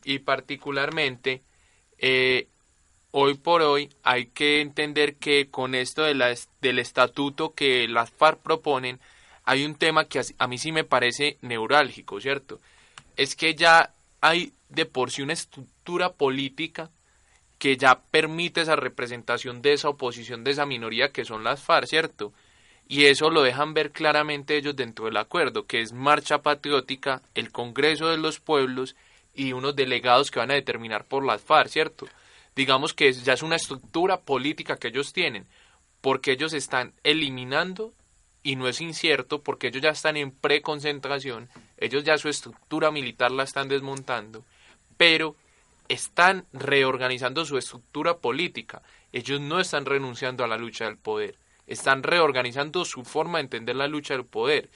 y 0.04 0.20
particularmente, 0.20 1.42
eh, 1.98 2.46
hoy 3.10 3.34
por 3.34 3.62
hoy 3.62 3.90
hay 4.02 4.26
que 4.26 4.60
entender 4.60 5.16
que 5.16 5.48
con 5.50 5.74
esto 5.74 6.02
de 6.02 6.14
la, 6.14 6.34
del 6.60 6.78
estatuto 6.78 7.54
que 7.54 7.88
las 7.88 8.10
FARC 8.10 8.40
proponen, 8.40 9.00
hay 9.44 9.64
un 9.64 9.74
tema 9.74 10.06
que 10.06 10.20
a 10.38 10.46
mí 10.48 10.58
sí 10.58 10.72
me 10.72 10.84
parece 10.84 11.38
neurálgico, 11.40 12.20
¿cierto? 12.20 12.60
Es 13.16 13.36
que 13.36 13.54
ya 13.54 13.92
hay 14.20 14.52
de 14.68 14.86
por 14.86 15.10
sí 15.10 15.22
una 15.22 15.32
estructura 15.32 16.12
política 16.12 16.90
que 17.58 17.76
ya 17.76 18.00
permite 18.10 18.60
esa 18.60 18.76
representación 18.76 19.62
de 19.62 19.72
esa 19.72 19.88
oposición, 19.88 20.44
de 20.44 20.50
esa 20.50 20.66
minoría 20.66 21.10
que 21.10 21.24
son 21.24 21.44
las 21.44 21.62
FARC, 21.62 21.86
¿cierto? 21.86 22.32
y 22.88 23.06
eso 23.06 23.30
lo 23.30 23.42
dejan 23.42 23.74
ver 23.74 23.90
claramente 23.90 24.56
ellos 24.56 24.76
dentro 24.76 25.06
del 25.06 25.16
acuerdo, 25.16 25.66
que 25.66 25.80
es 25.80 25.92
Marcha 25.92 26.38
Patriótica, 26.38 27.20
el 27.34 27.50
Congreso 27.50 28.08
de 28.08 28.16
los 28.16 28.38
Pueblos 28.38 28.94
y 29.34 29.52
unos 29.52 29.74
delegados 29.74 30.30
que 30.30 30.38
van 30.38 30.52
a 30.52 30.54
determinar 30.54 31.04
por 31.04 31.24
las 31.24 31.42
FARC, 31.42 31.68
¿cierto? 31.68 32.06
Digamos 32.54 32.94
que 32.94 33.12
ya 33.12 33.32
es 33.32 33.42
una 33.42 33.56
estructura 33.56 34.18
política 34.18 34.76
que 34.76 34.88
ellos 34.88 35.12
tienen, 35.12 35.46
porque 36.00 36.32
ellos 36.32 36.52
están 36.52 36.92
eliminando, 37.02 37.92
y 38.42 38.54
no 38.54 38.68
es 38.68 38.80
incierto, 38.80 39.42
porque 39.42 39.68
ellos 39.68 39.82
ya 39.82 39.90
están 39.90 40.16
en 40.16 40.30
preconcentración, 40.30 41.48
ellos 41.78 42.04
ya 42.04 42.16
su 42.16 42.28
estructura 42.28 42.92
militar 42.92 43.32
la 43.32 43.42
están 43.42 43.68
desmontando, 43.68 44.44
pero 44.96 45.34
están 45.88 46.44
reorganizando 46.52 47.44
su 47.44 47.58
estructura 47.58 48.18
política, 48.18 48.82
ellos 49.12 49.40
no 49.40 49.60
están 49.60 49.86
renunciando 49.86 50.44
a 50.44 50.48
la 50.48 50.56
lucha 50.56 50.84
del 50.84 50.98
poder 50.98 51.34
están 51.66 52.02
reorganizando 52.02 52.84
su 52.84 53.04
forma 53.04 53.38
de 53.38 53.44
entender 53.44 53.76
la 53.76 53.88
lucha 53.88 54.14
del 54.14 54.24
poder. 54.24 54.68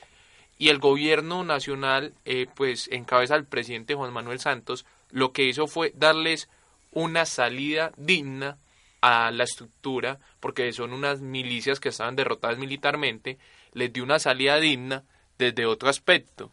Y 0.58 0.68
el 0.68 0.78
gobierno 0.78 1.44
nacional, 1.44 2.12
eh, 2.24 2.46
pues 2.54 2.88
en 2.88 3.04
cabeza 3.04 3.34
del 3.34 3.46
presidente 3.46 3.94
Juan 3.94 4.12
Manuel 4.12 4.40
Santos, 4.40 4.84
lo 5.10 5.32
que 5.32 5.44
hizo 5.44 5.66
fue 5.66 5.92
darles 5.96 6.48
una 6.92 7.24
salida 7.24 7.92
digna 7.96 8.58
a 9.00 9.30
la 9.30 9.44
estructura, 9.44 10.18
porque 10.40 10.72
son 10.72 10.92
unas 10.92 11.20
milicias 11.20 11.80
que 11.80 11.88
estaban 11.88 12.16
derrotadas 12.16 12.58
militarmente, 12.58 13.38
les 13.72 13.92
dio 13.92 14.04
una 14.04 14.18
salida 14.18 14.56
digna 14.56 15.04
desde 15.38 15.64
otro 15.64 15.88
aspecto. 15.88 16.50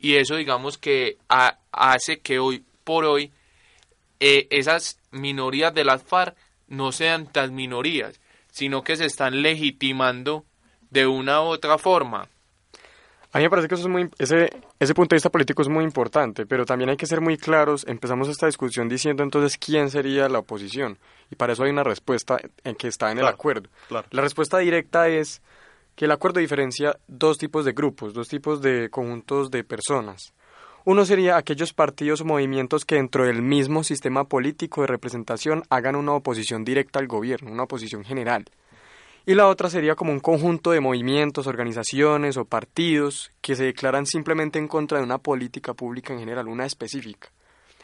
Y 0.00 0.16
eso 0.16 0.36
digamos 0.36 0.78
que 0.78 1.18
hace 1.28 2.20
que 2.20 2.38
hoy 2.38 2.64
por 2.84 3.04
hoy 3.04 3.32
eh, 4.20 4.46
esas 4.50 4.98
minorías 5.10 5.74
de 5.74 5.84
las 5.84 6.02
FARC 6.02 6.36
no 6.68 6.92
sean 6.92 7.26
tan 7.26 7.54
minorías, 7.54 8.20
sino 8.50 8.82
que 8.82 8.96
se 8.96 9.06
están 9.06 9.42
legitimando 9.42 10.44
de 10.90 11.06
una 11.06 11.42
u 11.42 11.46
otra 11.46 11.78
forma. 11.78 12.28
A 13.32 13.38
mí 13.38 13.44
me 13.44 13.50
parece 13.50 13.68
que 13.68 13.76
eso 13.76 13.84
es 13.84 13.88
muy, 13.88 14.10
ese, 14.18 14.50
ese 14.80 14.94
punto 14.94 15.14
de 15.14 15.18
vista 15.18 15.30
político 15.30 15.62
es 15.62 15.68
muy 15.68 15.84
importante, 15.84 16.46
pero 16.46 16.66
también 16.66 16.90
hay 16.90 16.96
que 16.96 17.06
ser 17.06 17.20
muy 17.20 17.36
claros. 17.36 17.86
Empezamos 17.86 18.28
esta 18.28 18.46
discusión 18.46 18.88
diciendo 18.88 19.22
entonces 19.22 19.56
quién 19.56 19.88
sería 19.88 20.28
la 20.28 20.40
oposición, 20.40 20.98
y 21.30 21.36
para 21.36 21.52
eso 21.52 21.62
hay 21.62 21.70
una 21.70 21.84
respuesta 21.84 22.38
en 22.64 22.74
que 22.74 22.88
está 22.88 23.12
en 23.12 23.18
el 23.18 23.26
acuerdo. 23.26 23.68
La 24.10 24.22
respuesta 24.22 24.58
directa 24.58 25.08
es 25.08 25.42
que 25.94 26.06
el 26.06 26.10
acuerdo 26.10 26.40
diferencia 26.40 26.98
dos 27.06 27.38
tipos 27.38 27.64
de 27.64 27.72
grupos, 27.72 28.14
dos 28.14 28.28
tipos 28.28 28.60
de 28.62 28.90
conjuntos 28.90 29.50
de 29.50 29.62
personas. 29.62 30.32
Uno 30.84 31.04
sería 31.04 31.36
aquellos 31.36 31.74
partidos 31.74 32.22
o 32.22 32.24
movimientos 32.24 32.86
que 32.86 32.94
dentro 32.94 33.26
del 33.26 33.42
mismo 33.42 33.84
sistema 33.84 34.24
político 34.24 34.80
de 34.80 34.86
representación 34.86 35.62
hagan 35.68 35.94
una 35.94 36.12
oposición 36.12 36.64
directa 36.64 36.98
al 36.98 37.06
gobierno, 37.06 37.52
una 37.52 37.64
oposición 37.64 38.02
general. 38.02 38.46
Y 39.26 39.34
la 39.34 39.46
otra 39.48 39.68
sería 39.68 39.94
como 39.94 40.12
un 40.12 40.20
conjunto 40.20 40.70
de 40.70 40.80
movimientos, 40.80 41.46
organizaciones 41.46 42.38
o 42.38 42.46
partidos 42.46 43.30
que 43.42 43.56
se 43.56 43.64
declaran 43.64 44.06
simplemente 44.06 44.58
en 44.58 44.68
contra 44.68 44.98
de 44.98 45.04
una 45.04 45.18
política 45.18 45.74
pública 45.74 46.14
en 46.14 46.20
general, 46.20 46.48
una 46.48 46.64
específica. 46.64 47.28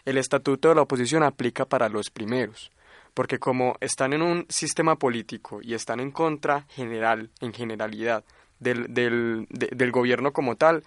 El 0.07 0.17
estatuto 0.17 0.71
de 0.71 0.77
la 0.77 0.83
oposición 0.83 1.23
aplica 1.23 1.67
para 1.67 1.91
los 1.91 2.09
primeros, 2.09 2.73
porque 3.13 3.39
como 3.39 3.77
están 3.81 4.15
en 4.15 4.23
un 4.23 4.47
sistema 4.49 4.97
político 4.97 5.61
y 5.63 5.75
están 5.75 6.01
en 6.01 6.13
contra 6.13 6.63
general, 6.71 7.29
en 7.41 7.53
generalidad, 7.53 8.25
del, 8.59 8.95
del, 8.95 9.47
del 9.51 9.93
gobierno 9.93 10.33
como 10.33 10.57
tal, 10.57 10.83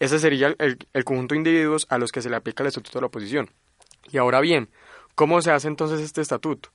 ese 0.00 0.18
sería 0.18 0.56
el, 0.58 1.04
conjunto 1.04 1.34
de 1.34 1.40
individuos 1.40 1.86
a 1.90 1.98
los 1.98 2.10
que 2.10 2.22
se 2.22 2.30
le 2.30 2.36
aplica 2.36 2.62
el 2.62 2.68
estatuto 2.68 2.98
de 2.98 3.02
la 3.02 3.06
oposición. 3.08 3.50
Y 4.10 4.16
ahora 4.16 4.40
bien, 4.40 4.70
¿cómo 5.14 5.42
se 5.42 5.52
hace 5.52 5.68
entonces 5.68 6.00
este 6.00 6.22
estatuto? 6.22 6.70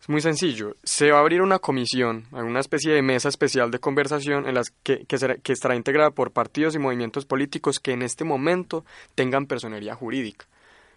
Es 0.00 0.08
muy 0.08 0.20
sencillo. 0.20 0.74
Se 0.82 1.12
va 1.12 1.18
a 1.18 1.20
abrir 1.20 1.40
una 1.40 1.60
comisión, 1.60 2.26
una 2.32 2.58
especie 2.58 2.92
de 2.92 3.00
mesa 3.00 3.28
especial 3.28 3.70
de 3.70 3.78
conversación 3.78 4.46
en 4.48 4.54
las 4.54 4.70
que, 4.82 5.06
que, 5.06 5.18
será, 5.18 5.36
que 5.36 5.52
estará 5.52 5.76
integrada 5.76 6.10
por 6.10 6.32
partidos 6.32 6.74
y 6.74 6.80
movimientos 6.80 7.24
políticos 7.24 7.78
que 7.78 7.92
en 7.92 8.02
este 8.02 8.24
momento 8.24 8.84
tengan 9.14 9.46
personería 9.46 9.94
jurídica. 9.94 10.46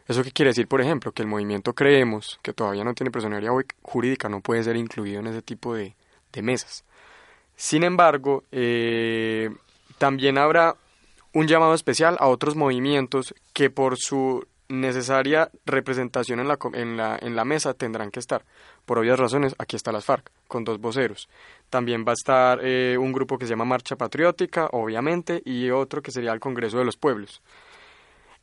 ¿Eso 0.08 0.24
qué 0.24 0.32
quiere 0.32 0.50
decir, 0.50 0.68
por 0.68 0.82
ejemplo? 0.82 1.12
Que 1.12 1.22
el 1.22 1.28
movimiento 1.28 1.74
Creemos, 1.74 2.40
que 2.42 2.54
todavía 2.54 2.84
no 2.84 2.96
tiene 2.96 3.12
personería 3.12 3.52
jurídica, 3.84 4.30
no 4.30 4.42
puede 4.42 4.64
ser 4.64 4.78
incluido 4.78 5.20
en 5.20 5.28
ese 5.28 5.44
tipo 5.44 5.76
de, 5.76 5.96
de 6.34 6.42
mesas. 6.42 6.84
Sin 7.56 7.84
embargo, 7.84 8.44
eh, 8.52 9.50
también 9.98 10.38
habrá 10.38 10.76
un 11.38 11.48
llamado 11.48 11.76
especial 11.76 12.18
a 12.20 12.30
otros 12.30 12.56
movimientos 12.56 13.36
que 13.54 13.70
por 13.70 13.96
su 14.00 14.48
necesaria 14.70 15.52
representación 15.68 16.40
en 16.40 16.98
la, 16.98 17.46
mesa 17.46 17.76
tendrán 17.76 18.10
que 18.10 18.20
estar. 18.20 18.44
Por 18.88 18.98
obvias 18.98 19.20
razones, 19.20 19.54
aquí 19.60 19.76
está 19.76 19.92
las 19.92 20.04
FARC, 20.04 20.32
con 20.48 20.64
dos 20.64 20.82
voceros. 20.82 21.30
También 21.70 22.04
va 22.08 22.14
a 22.14 22.14
estar 22.14 22.60
eh, 22.64 22.98
un 22.98 23.14
grupo 23.14 23.38
que 23.38 23.46
se 23.46 23.52
llama 23.52 23.66
Marcha 23.66 23.96
Patriótica, 23.96 24.68
obviamente, 24.72 25.44
y 25.46 25.70
otro 25.70 26.02
que 26.02 26.10
sería 26.12 26.34
el 26.34 26.40
Congreso 26.40 26.80
de 26.80 26.86
los 26.86 26.98
Pueblos. 26.98 27.44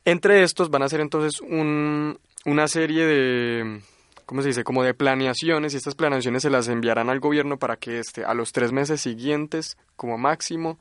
Entre 0.05 0.43
estos 0.43 0.69
van 0.69 0.83
a 0.83 0.87
ser 0.87 1.01
entonces 1.01 1.41
un, 1.41 2.17
una 2.45 2.69
serie 2.69 3.05
de, 3.05 3.81
¿cómo 4.25 4.41
se 4.41 4.47
dice? 4.47 4.63
Como 4.63 4.83
de 4.83 4.93
planeaciones, 4.93 5.73
y 5.73 5.77
estas 5.77 5.95
planeaciones 5.95 6.43
se 6.43 6.49
las 6.49 6.69
enviarán 6.69 7.09
al 7.09 7.19
gobierno 7.19 7.57
para 7.57 7.75
que 7.75 7.99
este, 7.99 8.23
a 8.23 8.33
los 8.33 8.53
tres 8.53 8.71
meses 8.71 9.01
siguientes, 9.01 9.77
como 9.97 10.17
máximo, 10.17 10.79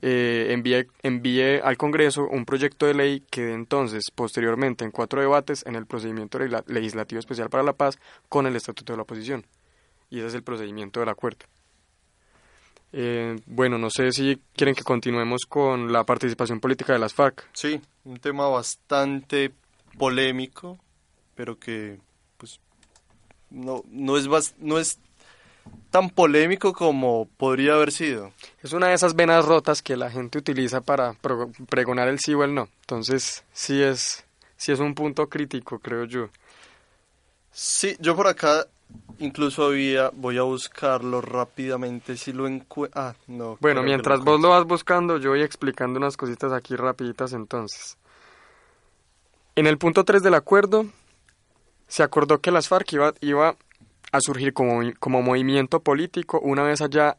eh, 0.00 0.48
envíe, 0.50 0.86
envíe 1.02 1.60
al 1.62 1.76
Congreso 1.76 2.28
un 2.28 2.44
proyecto 2.44 2.86
de 2.86 2.94
ley 2.94 3.22
que 3.30 3.52
entonces, 3.52 4.04
posteriormente, 4.14 4.84
en 4.84 4.90
cuatro 4.90 5.20
debates 5.20 5.64
en 5.66 5.74
el 5.74 5.86
procedimiento 5.86 6.38
legislativo 6.66 7.18
especial 7.18 7.50
para 7.50 7.62
la 7.64 7.72
paz 7.72 7.98
con 8.28 8.46
el 8.46 8.56
Estatuto 8.56 8.92
de 8.92 8.98
la 8.98 9.02
Oposición. 9.02 9.44
Y 10.10 10.18
ese 10.18 10.28
es 10.28 10.34
el 10.34 10.42
procedimiento 10.42 11.00
del 11.00 11.08
acuerdo. 11.08 11.44
Eh, 12.92 13.38
bueno, 13.46 13.76
no 13.76 13.90
sé 13.90 14.12
si 14.12 14.40
quieren 14.54 14.74
que 14.74 14.82
continuemos 14.82 15.42
con 15.46 15.92
la 15.92 16.04
participación 16.04 16.60
política 16.60 16.92
de 16.92 16.98
las 16.98 17.12
FARC. 17.12 17.48
Sí, 17.52 17.80
un 18.04 18.18
tema 18.18 18.48
bastante 18.48 19.52
polémico, 19.98 20.78
pero 21.34 21.58
que 21.58 21.98
pues 22.38 22.60
no, 23.50 23.82
no, 23.90 24.16
es, 24.16 24.54
no 24.58 24.78
es 24.78 24.98
tan 25.90 26.10
polémico 26.10 26.72
como 26.72 27.28
podría 27.36 27.74
haber 27.74 27.92
sido. 27.92 28.32
Es 28.62 28.72
una 28.72 28.88
de 28.88 28.94
esas 28.94 29.14
venas 29.14 29.44
rotas 29.44 29.82
que 29.82 29.96
la 29.96 30.10
gente 30.10 30.38
utiliza 30.38 30.80
para 30.80 31.14
pregonar 31.68 32.08
el 32.08 32.18
sí 32.18 32.34
o 32.34 32.44
el 32.44 32.54
no. 32.54 32.68
Entonces, 32.80 33.44
sí 33.52 33.82
es, 33.82 34.24
sí 34.56 34.72
es 34.72 34.80
un 34.80 34.94
punto 34.94 35.28
crítico, 35.28 35.78
creo 35.78 36.04
yo. 36.04 36.28
Sí, 37.50 37.96
yo 38.00 38.14
por 38.14 38.28
acá 38.28 38.66
incluso 39.18 39.66
había, 39.66 40.10
voy 40.14 40.38
a 40.38 40.42
buscarlo 40.42 41.20
rápidamente 41.20 42.16
si 42.16 42.32
lo 42.32 42.46
encuentro. 42.46 43.00
Ah, 43.00 43.14
no. 43.26 43.58
Bueno, 43.60 43.82
mientras 43.82 44.20
vos 44.20 44.40
lo 44.40 44.50
vas 44.50 44.64
buscando, 44.64 45.18
yo 45.18 45.30
voy 45.30 45.42
explicando 45.42 45.98
unas 45.98 46.16
cositas 46.16 46.52
aquí 46.52 46.76
rapiditas 46.76 47.32
entonces. 47.32 47.96
En 49.56 49.66
el 49.66 49.78
punto 49.78 50.04
3 50.04 50.22
del 50.22 50.34
acuerdo, 50.34 50.86
se 51.88 52.02
acordó 52.02 52.40
que 52.40 52.50
las 52.50 52.68
FARC 52.68 52.92
iba, 52.92 53.14
iba 53.20 53.56
a 54.12 54.20
surgir 54.20 54.52
como, 54.52 54.80
como 54.98 55.22
movimiento 55.22 55.80
político 55.80 56.40
una 56.40 56.62
vez 56.62 56.80
haya 56.80 57.18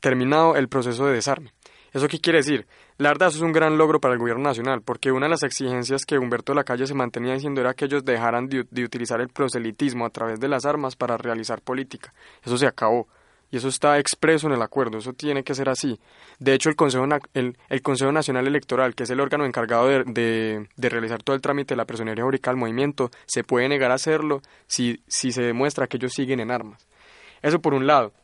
terminado 0.00 0.56
el 0.56 0.68
proceso 0.68 1.06
de 1.06 1.14
desarme. 1.14 1.52
¿Eso 1.92 2.08
qué 2.08 2.18
quiere 2.18 2.38
decir? 2.38 2.66
La 2.96 3.10
verdad, 3.10 3.28
eso 3.28 3.38
es 3.38 3.42
un 3.42 3.52
gran 3.52 3.76
logro 3.76 4.00
para 4.00 4.14
el 4.14 4.20
gobierno 4.20 4.44
nacional, 4.44 4.80
porque 4.82 5.12
una 5.12 5.26
de 5.26 5.30
las 5.30 5.42
exigencias 5.42 6.06
que 6.06 6.18
Humberto 6.18 6.52
de 6.52 6.56
la 6.56 6.64
Calle 6.64 6.86
se 6.86 6.94
mantenía 6.94 7.34
diciendo 7.34 7.60
era 7.60 7.74
que 7.74 7.84
ellos 7.84 8.04
dejaran 8.04 8.48
de, 8.48 8.64
de 8.70 8.84
utilizar 8.84 9.20
el 9.20 9.28
proselitismo 9.28 10.06
a 10.06 10.10
través 10.10 10.40
de 10.40 10.48
las 10.48 10.64
armas 10.64 10.96
para 10.96 11.18
realizar 11.18 11.60
política. 11.60 12.14
Eso 12.42 12.56
se 12.56 12.66
acabó. 12.66 13.08
Y 13.52 13.58
eso 13.58 13.68
está 13.68 13.98
expreso 13.98 14.46
en 14.46 14.54
el 14.54 14.62
acuerdo, 14.62 14.96
eso 14.96 15.12
tiene 15.12 15.44
que 15.44 15.54
ser 15.54 15.68
así. 15.68 16.00
De 16.38 16.54
hecho, 16.54 16.70
el 16.70 16.74
Consejo, 16.74 17.04
el, 17.34 17.54
Consejo 17.82 18.10
Nacional 18.10 18.46
Electoral, 18.46 18.94
que 18.94 19.02
es 19.02 19.10
el 19.10 19.20
órgano 19.20 19.44
encargado 19.44 19.88
de, 19.88 20.04
de, 20.04 20.68
de, 20.74 20.88
realizar 20.88 21.22
todo 21.22 21.36
el 21.36 21.42
trámite 21.42 21.74
de 21.74 21.76
la 21.76 21.84
personería 21.84 22.24
jurídica 22.24 22.50
al 22.50 22.56
movimiento, 22.56 23.10
se 23.26 23.44
puede 23.44 23.68
negar 23.68 23.90
a 23.90 23.96
hacerlo 23.96 24.40
si, 24.66 25.02
si 25.06 25.32
se 25.32 25.42
demuestra 25.42 25.86
que 25.86 25.98
ellos 25.98 26.14
siguen 26.14 26.40
en 26.40 26.50
armas. 26.50 26.86
Eso 27.42 27.60
por 27.60 27.74
un 27.74 27.86
lado. 27.86 28.14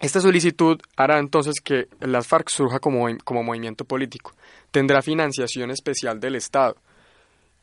Esta 0.00 0.20
solicitud 0.20 0.78
hará 0.96 1.18
entonces 1.18 1.62
que 1.64 1.88
las 2.00 2.26
FARC 2.26 2.50
surja 2.50 2.78
como, 2.78 3.06
como 3.24 3.42
movimiento 3.42 3.86
político. 3.86 4.34
Tendrá 4.70 5.00
financiación 5.00 5.70
especial 5.70 6.20
del 6.20 6.34
Estado 6.34 6.76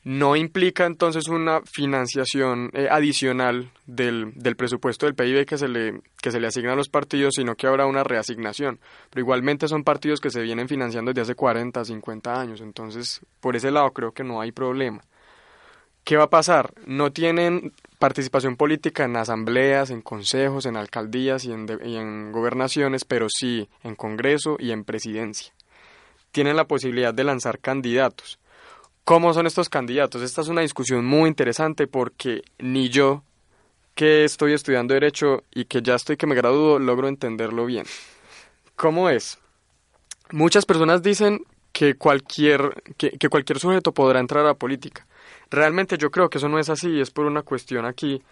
no 0.05 0.35
implica 0.35 0.85
entonces 0.85 1.27
una 1.27 1.61
financiación 1.65 2.69
eh, 2.73 2.87
adicional 2.91 3.71
del, 3.87 4.33
del, 4.35 4.55
presupuesto 4.55 5.07
del 5.07 5.15
PIB 5.15 5.47
que 5.47 5.57
se, 5.57 5.67
le, 5.67 5.99
que 6.21 6.29
se 6.29 6.39
le 6.39 6.45
asigna 6.45 6.73
a 6.73 6.75
los 6.75 6.89
partidos, 6.89 7.33
sino 7.37 7.55
que 7.55 7.65
habrá 7.65 7.87
una 7.87 8.03
reasignación. 8.03 8.79
Pero 9.09 9.21
igualmente 9.21 9.67
son 9.67 9.83
partidos 9.83 10.21
que 10.21 10.29
se 10.29 10.43
vienen 10.43 10.67
financiando 10.67 11.11
desde 11.11 11.23
hace 11.23 11.35
40, 11.35 11.83
50 11.83 12.39
años, 12.39 12.61
entonces 12.61 13.19
por 13.39 13.55
ese 13.55 13.71
lado 13.71 13.91
creo 13.93 14.11
que 14.11 14.23
no 14.23 14.41
hay 14.41 14.51
problema. 14.51 15.01
¿Qué 16.03 16.17
va 16.17 16.25
a 16.25 16.29
pasar? 16.29 16.71
No 16.85 17.11
tienen 17.11 17.73
participación 17.97 18.57
política 18.57 19.05
en 19.05 19.17
asambleas, 19.17 19.89
en 19.89 20.03
consejos, 20.03 20.67
en 20.67 20.77
alcaldías 20.77 21.45
y 21.45 21.51
en, 21.51 21.65
y 21.83 21.95
en 21.95 22.31
gobernaciones, 22.31 23.05
pero 23.05 23.25
sí 23.27 23.67
en 23.83 23.95
Congreso 23.95 24.57
y 24.59 24.69
en 24.69 24.83
presidencia. 24.83 25.51
Tienen 26.31 26.57
la 26.57 26.67
posibilidad 26.67 27.11
de 27.11 27.23
lanzar 27.23 27.57
candidatos 27.57 28.37
¿Cómo 29.05 29.35
son 29.35 29.45
estos 29.45 29.69
candidatos? 29.69 30.23
Esta 30.23 30.41
es 30.41 30.47
una 30.47 30.61
discusión 30.61 31.05
muy 31.05 31.29
interesante 31.29 31.85
porque 31.85 32.41
ni 32.57 32.89
yo, 32.89 33.21
que 33.93 34.23
estoy 34.23 34.53
estudiando 34.53 34.95
Derecho 34.95 35.43
y 35.53 35.65
que 35.65 35.83
ya 35.83 35.93
estoy 35.93 36.17
que 36.17 36.25
me 36.25 36.33
gradúo, 36.33 36.79
logro 36.79 37.07
entenderlo 37.07 37.67
bien. 37.67 37.85
¿Cómo 38.75 39.11
es? 39.11 39.37
Muchas 40.31 40.65
personas 40.65 41.03
dicen 41.03 41.41
que 41.71 41.93
cualquier, 41.93 42.81
que, 42.97 43.29
cualquier 43.29 43.59
sujeto 43.59 43.91
podrá 43.91 44.19
entrar 44.19 44.43
a 44.43 44.47
la 44.47 44.53
política. 44.55 45.05
Realmente 45.51 45.99
yo 45.99 46.09
creo 46.09 46.27
que 46.27 46.39
eso 46.39 46.49
no 46.49 46.57
es 46.57 46.71
así, 46.71 46.99
es 46.99 47.11
por 47.11 47.27
una 47.27 47.43
cuestión 47.43 47.85
aquí. 47.85 48.23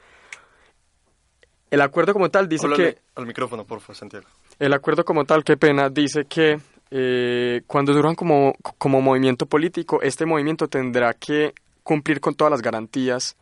El 1.69 1.81
acuerdo 1.81 2.13
como 2.13 2.31
tal 2.31 2.49
dice 2.49 2.67
que... 2.75 2.97
Al 3.13 3.27
micrófono, 3.27 3.63
por 3.63 3.79
favor, 3.79 3.95
Santiago. 3.95 4.25
El 4.57 4.73
acuerdo 4.73 5.05
como 5.05 5.23
tal, 5.25 5.43
qué 5.43 5.55
pena, 5.55 5.89
dice 5.89 6.25
que 6.25 6.59
eh, 6.95 7.63
cuando 7.65 7.91
surjan 7.91 8.13
como, 8.13 8.53
como 8.77 9.01
movimiento 9.01 9.47
político, 9.47 10.03
este 10.03 10.27
movimiento 10.27 10.67
tendrá 10.67 11.15
que 11.15 11.55
cumplir 11.81 12.19
con 12.19 12.35
todas 12.35 12.51
las 12.51 12.61
garantías, 12.61 13.35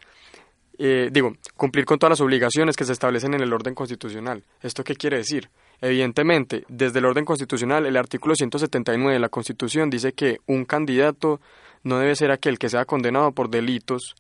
eh, 0.78 1.10
digo, 1.12 1.34
cumplir 1.58 1.84
con 1.84 2.00
todas 2.00 2.12
las 2.12 2.22
obligaciones 2.22 2.78
que 2.78 2.86
se 2.86 2.94
establecen 2.94 3.34
en 3.34 3.42
el 3.42 3.52
orden 3.52 3.76
constitucional. 3.76 4.42
¿Esto 4.62 4.86
qué 4.86 4.96
quiere 4.96 5.18
decir? 5.18 5.50
Evidentemente, 5.82 6.64
desde 6.70 7.00
el 7.00 7.06
orden 7.06 7.26
constitucional, 7.26 7.86
el 7.86 7.98
artículo 7.98 8.36
179 8.36 9.16
de 9.16 9.20
la 9.20 9.28
Constitución 9.28 9.90
dice 9.90 10.14
que 10.14 10.38
un 10.48 10.64
candidato 10.64 11.42
no 11.84 12.00
debe 12.00 12.16
ser 12.16 12.32
aquel 12.32 12.58
que 12.58 12.70
sea 12.70 12.86
condenado 12.86 13.34
por 13.34 13.50
delitos 13.50 14.16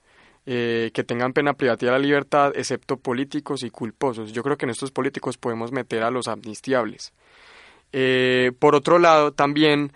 eh, 0.45 0.91
que 0.93 1.05
tengan 1.05 1.31
pena 1.31 1.53
privativa 1.53 1.93
de 1.93 1.99
la 1.99 2.03
libertad, 2.03 2.51
excepto 2.53 2.97
políticos 2.97 3.63
y 3.63 3.69
culposos. 3.69 4.33
Yo 4.33 4.43
creo 4.43 4.57
que 4.57 4.65
en 4.65 4.71
estos 4.71 4.91
políticos 4.91 5.37
podemos 5.37 5.71
meter 5.71 6.03
a 6.03 6.11
los 6.11 6.27
amnistiables. 6.27 7.13
Eh, 7.93 8.51
por 8.59 8.75
otro 8.75 8.99
lado, 8.99 9.31
también 9.31 9.91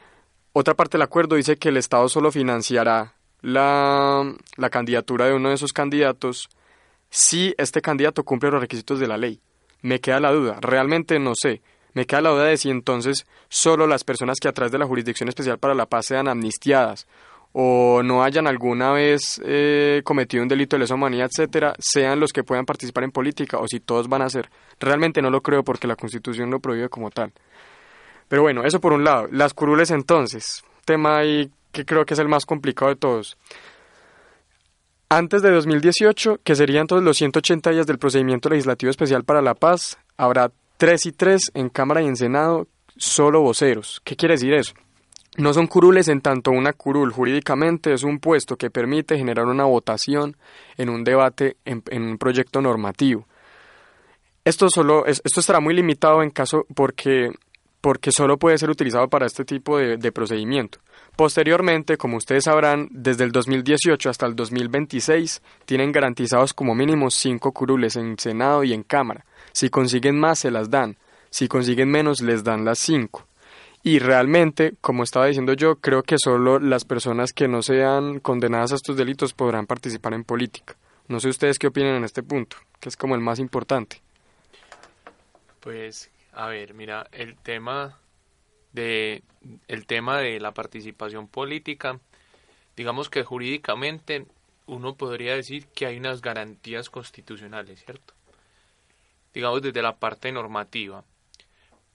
otra 0.53 0.73
parte 0.73 0.97
del 0.97 1.03
acuerdo 1.03 1.35
dice 1.35 1.57
que 1.57 1.69
el 1.69 1.77
Estado 1.77 2.07
solo 2.09 2.31
financiará 2.31 3.13
la, 3.41 4.33
la 4.57 4.69
candidatura 4.69 5.25
de 5.25 5.33
uno 5.33 5.49
de 5.49 5.55
esos 5.55 5.73
candidatos 5.73 6.49
si 7.09 7.53
este 7.57 7.81
candidato 7.81 8.23
cumple 8.23 8.51
los 8.51 8.61
requisitos 8.61 8.99
de 8.99 9.07
la 9.07 9.17
ley. 9.17 9.39
Me 9.81 9.99
queda 9.99 10.19
la 10.19 10.31
duda, 10.31 10.57
realmente 10.61 11.19
no 11.19 11.33
sé. 11.35 11.61
Me 11.93 12.05
queda 12.05 12.21
la 12.21 12.31
duda 12.31 12.45
de 12.45 12.57
si 12.57 12.69
entonces 12.69 13.25
solo 13.47 13.87
las 13.87 14.03
personas 14.03 14.39
que 14.41 14.49
a 14.49 14.51
través 14.51 14.71
de 14.71 14.77
la 14.77 14.85
Jurisdicción 14.85 15.29
Especial 15.29 15.59
para 15.59 15.73
la 15.73 15.85
Paz 15.85 16.07
sean 16.07 16.27
amnistiadas 16.27 17.07
o 17.57 18.03
no 18.03 18.21
hayan 18.21 18.47
alguna 18.47 18.91
vez 18.91 19.41
eh, 19.45 20.01
cometido 20.03 20.43
un 20.43 20.49
delito 20.49 20.75
de 20.75 20.81
lesa 20.81 20.95
humanidad, 20.95 21.29
etcétera, 21.31 21.73
sean 21.79 22.19
los 22.19 22.33
que 22.33 22.43
puedan 22.43 22.65
participar 22.65 23.05
en 23.05 23.11
política 23.11 23.59
o 23.59 23.67
si 23.69 23.79
todos 23.79 24.09
van 24.09 24.23
a 24.23 24.29
ser. 24.29 24.49
Realmente 24.77 25.21
no 25.21 25.29
lo 25.29 25.41
creo 25.41 25.63
porque 25.63 25.87
la 25.87 25.95
Constitución 25.95 26.51
lo 26.51 26.59
prohíbe 26.59 26.89
como 26.89 27.11
tal. 27.11 27.31
Pero 28.27 28.41
bueno, 28.41 28.63
eso 28.63 28.79
por 28.79 28.93
un 28.93 29.03
lado. 29.03 29.27
Las 29.31 29.53
curules 29.53 29.91
entonces, 29.91 30.63
tema 30.85 31.17
ahí 31.17 31.51
que 31.71 31.85
creo 31.85 32.05
que 32.05 32.13
es 32.13 32.19
el 32.19 32.27
más 32.27 32.45
complicado 32.45 32.89
de 32.89 32.95
todos. 32.95 33.37
Antes 35.09 35.41
de 35.41 35.51
2018, 35.51 36.39
que 36.43 36.55
serían 36.55 36.87
todos 36.87 37.03
los 37.03 37.17
180 37.17 37.69
días 37.71 37.85
del 37.85 37.99
procedimiento 37.99 38.49
legislativo 38.49 38.89
especial 38.89 39.23
para 39.23 39.41
la 39.41 39.53
paz, 39.53 39.97
habrá 40.17 40.51
tres 40.77 41.05
y 41.05 41.11
tres 41.11 41.51
en 41.53 41.69
Cámara 41.69 42.01
y 42.01 42.07
en 42.07 42.15
Senado, 42.15 42.67
solo 42.97 43.41
voceros. 43.41 44.01
¿Qué 44.03 44.15
quiere 44.15 44.33
decir 44.33 44.53
eso? 44.53 44.73
No 45.37 45.53
son 45.53 45.67
curules 45.67 46.07
en 46.07 46.21
tanto 46.21 46.51
una 46.51 46.73
curul 46.73 47.11
jurídicamente 47.11 47.93
es 47.93 48.03
un 48.03 48.19
puesto 48.19 48.55
que 48.55 48.69
permite 48.69 49.17
generar 49.17 49.45
una 49.45 49.65
votación 49.65 50.37
en 50.77 50.89
un 50.89 51.03
debate 51.03 51.57
en, 51.65 51.83
un 51.91 52.17
proyecto 52.17 52.61
normativo. 52.61 53.27
Esto 54.45 54.69
solo 54.69 55.05
esto 55.05 55.39
estará 55.39 55.59
muy 55.59 55.73
limitado 55.73 56.23
en 56.23 56.29
caso 56.29 56.65
porque 56.73 57.31
porque 57.85 58.11
solo 58.11 58.39
puede 58.39 58.57
ser 58.57 58.71
utilizado 58.71 59.07
para 59.09 59.27
este 59.27 59.45
tipo 59.45 59.77
de, 59.77 59.97
de 59.97 60.11
procedimiento. 60.11 60.79
Posteriormente, 61.15 61.97
como 61.97 62.17
ustedes 62.17 62.45
sabrán, 62.45 62.87
desde 62.89 63.25
el 63.25 63.31
2018 63.31 64.09
hasta 64.09 64.25
el 64.25 64.35
2026 64.35 65.43
tienen 65.65 65.91
garantizados 65.91 66.55
como 66.55 66.73
mínimo 66.73 67.11
cinco 67.11 67.51
curules 67.51 67.95
en 67.95 68.17
Senado 68.17 68.63
y 68.63 68.73
en 68.73 68.81
Cámara. 68.81 69.23
Si 69.51 69.69
consiguen 69.69 70.19
más, 70.19 70.39
se 70.39 70.49
las 70.49 70.71
dan. 70.71 70.97
Si 71.29 71.47
consiguen 71.47 71.91
menos, 71.91 72.23
les 72.23 72.43
dan 72.43 72.65
las 72.65 72.79
cinco. 72.79 73.27
Y 73.83 73.99
realmente, 73.99 74.73
como 74.81 75.03
estaba 75.03 75.27
diciendo 75.27 75.53
yo, 75.53 75.75
creo 75.75 76.01
que 76.01 76.15
solo 76.17 76.57
las 76.57 76.85
personas 76.85 77.33
que 77.33 77.47
no 77.47 77.61
sean 77.61 78.19
condenadas 78.19 78.71
a 78.71 78.77
estos 78.77 78.97
delitos 78.97 79.35
podrán 79.35 79.67
participar 79.67 80.15
en 80.15 80.23
política. 80.23 80.75
No 81.07 81.19
sé 81.19 81.29
ustedes 81.29 81.59
qué 81.59 81.67
opinan 81.67 81.97
en 81.97 82.03
este 82.03 82.23
punto, 82.23 82.57
que 82.79 82.89
es 82.89 82.97
como 82.97 83.13
el 83.13 83.21
más 83.21 83.37
importante. 83.37 84.01
Pues, 85.59 86.09
a 86.35 86.47
ver, 86.47 86.73
mira, 86.73 87.07
el 87.11 87.35
tema 87.37 87.99
de 88.73 89.23
el 89.67 89.85
tema 89.85 90.19
de 90.19 90.39
la 90.39 90.53
participación 90.53 91.27
política, 91.27 91.99
digamos 92.75 93.09
que 93.09 93.23
jurídicamente 93.23 94.25
uno 94.67 94.95
podría 94.95 95.35
decir 95.35 95.67
que 95.67 95.85
hay 95.85 95.97
unas 95.97 96.21
garantías 96.21 96.89
constitucionales, 96.89 97.83
¿cierto? 97.83 98.13
Digamos 99.33 99.61
desde 99.61 99.81
la 99.81 99.95
parte 99.95 100.31
normativa 100.31 101.03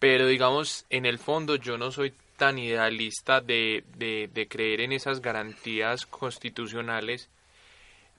pero 0.01 0.27
digamos, 0.27 0.87
en 0.89 1.05
el 1.05 1.19
fondo 1.19 1.57
yo 1.57 1.77
no 1.77 1.93
soy 1.93 2.15
tan 2.37 2.59
idealista 2.59 3.43
de, 3.43 3.85
de, 3.97 4.49
creer 4.49 4.81
en 4.81 4.93
esas 4.93 5.21
garantías 5.21 6.07
constitucionales 6.07 7.29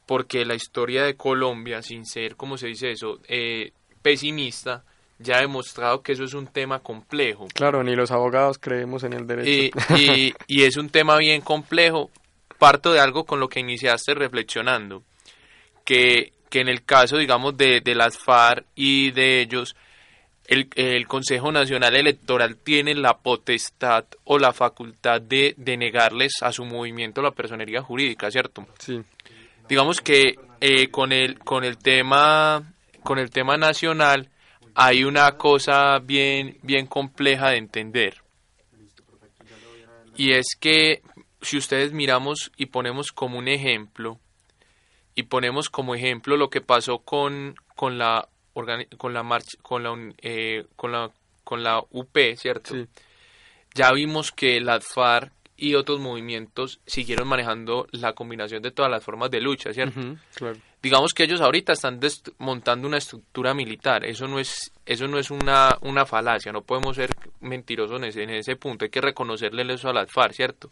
porque 0.06 0.46
la 0.46 0.54
historia 0.54 1.04
de 1.04 1.18
Colombia, 1.18 1.82
sin 1.82 2.06
ser, 2.06 2.36
como 2.36 2.58
se 2.58 2.68
dice 2.68 2.92
eso, 2.92 3.20
eh, 3.28 3.74
pesimista, 4.04 4.86
ya 5.22 5.38
ha 5.38 5.42
demostrado 5.42 6.02
que 6.02 6.14
eso 6.14 6.24
es 6.24 6.34
un 6.34 6.48
tema 6.48 6.80
complejo. 6.80 7.48
Claro, 7.54 7.84
ni 7.84 7.96
los 7.96 8.12
abogados 8.12 8.58
creemos 8.60 9.04
en 9.04 9.14
el 9.14 9.28
derecho. 9.28 9.78
Y, 9.98 10.34
y, 10.48 10.64
es 10.64 10.78
un 10.78 10.90
tema 10.90 11.18
bien 11.18 11.42
complejo. 11.42 12.10
Parto 12.58 12.94
de 12.94 13.00
algo 13.00 13.26
con 13.26 13.40
lo 13.40 13.50
que 13.50 13.60
iniciaste 13.60 14.14
reflexionando, 14.14 15.04
que, 15.84 16.34
que 16.50 16.60
en 16.60 16.68
el 16.68 16.84
caso, 16.84 17.18
digamos, 17.18 17.58
de, 17.58 17.82
de 17.82 17.96
las 17.96 18.18
FARC 18.18 18.66
y 18.76 19.12
de 19.12 19.42
ellos, 19.42 19.76
el, 20.52 21.08
Consejo 21.08 21.52
Nacional 21.52 21.96
Electoral 21.96 22.58
tiene 22.58 22.94
la 22.94 23.18
potestad 23.20 24.06
o 24.26 24.38
la 24.38 24.52
facultad 24.52 25.22
de, 25.22 25.56
negarles 25.58 26.34
a 26.42 26.52
su 26.52 26.66
movimiento 26.66 27.22
la 27.22 27.32
personería 27.32 27.82
jurídica, 27.82 28.30
¿cierto? 28.30 28.68
Sí. 28.80 29.02
Digamos 29.70 30.02
que 30.02 30.36
eh, 30.60 30.90
con 30.90 31.14
el 31.14 31.40
con 31.40 31.64
el 31.64 31.78
tema 31.78 32.74
con 33.04 33.18
el 33.18 33.30
tema 33.30 33.56
nacional 33.56 34.28
hay 34.76 35.04
una 35.04 35.38
cosa 35.38 36.00
bien 36.00 36.58
bien 36.62 36.88
compleja 36.88 37.50
de 37.50 37.58
entender 37.58 38.22
y 40.16 40.34
es 40.34 40.56
que 40.60 41.02
si 41.42 41.58
ustedes 41.58 41.94
miramos 41.94 42.52
y 42.58 42.68
ponemos 42.68 43.12
como 43.12 43.38
un 43.38 43.48
ejemplo 43.48 44.20
y 45.16 45.24
ponemos 45.24 45.70
como 45.70 45.96
ejemplo 45.96 46.38
lo 46.38 46.50
que 46.50 46.62
pasó 46.62 47.00
con 47.00 47.56
con 47.76 47.98
la 47.98 48.28
con 48.54 49.14
la 49.14 49.24
marcha, 49.24 49.58
con 49.62 49.84
la, 49.84 50.14
eh, 50.22 50.66
con 50.76 50.92
la, 50.92 51.10
con 51.44 51.64
la 51.64 51.82
UP, 51.90 52.18
¿cierto? 52.36 52.76
Ya 53.74 53.92
vimos 53.94 54.32
que 54.32 54.60
la 54.60 54.80
FARC 54.82 55.32
y 55.56 55.76
otros 55.76 56.00
movimientos 56.00 56.82
siguieron 56.86 57.28
manejando 57.28 57.88
la 57.92 58.14
combinación 58.14 58.62
de 58.62 58.72
todas 58.72 58.92
las 58.92 59.04
formas 59.04 59.32
de 59.32 59.42
lucha, 59.42 59.74
¿cierto? 59.74 60.00
Digamos 60.82 61.14
que 61.14 61.24
ellos 61.24 61.42
ahorita 61.42 61.74
están 61.74 62.00
montando 62.40 62.88
una 62.88 62.98
estructura 62.98 63.54
militar, 63.54 64.04
eso 64.04 64.28
no 64.28 64.40
es, 64.40 64.72
eso 64.86 65.08
no 65.08 65.20
es 65.20 65.30
una, 65.30 65.78
una 65.82 66.06
falacia, 66.06 66.52
no 66.52 66.62
podemos 66.62 66.96
ser 66.96 67.12
mentirosos 67.40 67.98
en 67.98 68.06
ese, 68.06 68.24
en 68.24 68.32
ese 68.32 68.56
punto, 68.56 68.86
hay 68.86 68.90
que 68.90 69.02
reconocerle 69.02 69.72
eso 69.72 69.90
a 69.90 69.94
la 69.94 70.08
FARC, 70.08 70.34
¿cierto? 70.34 70.72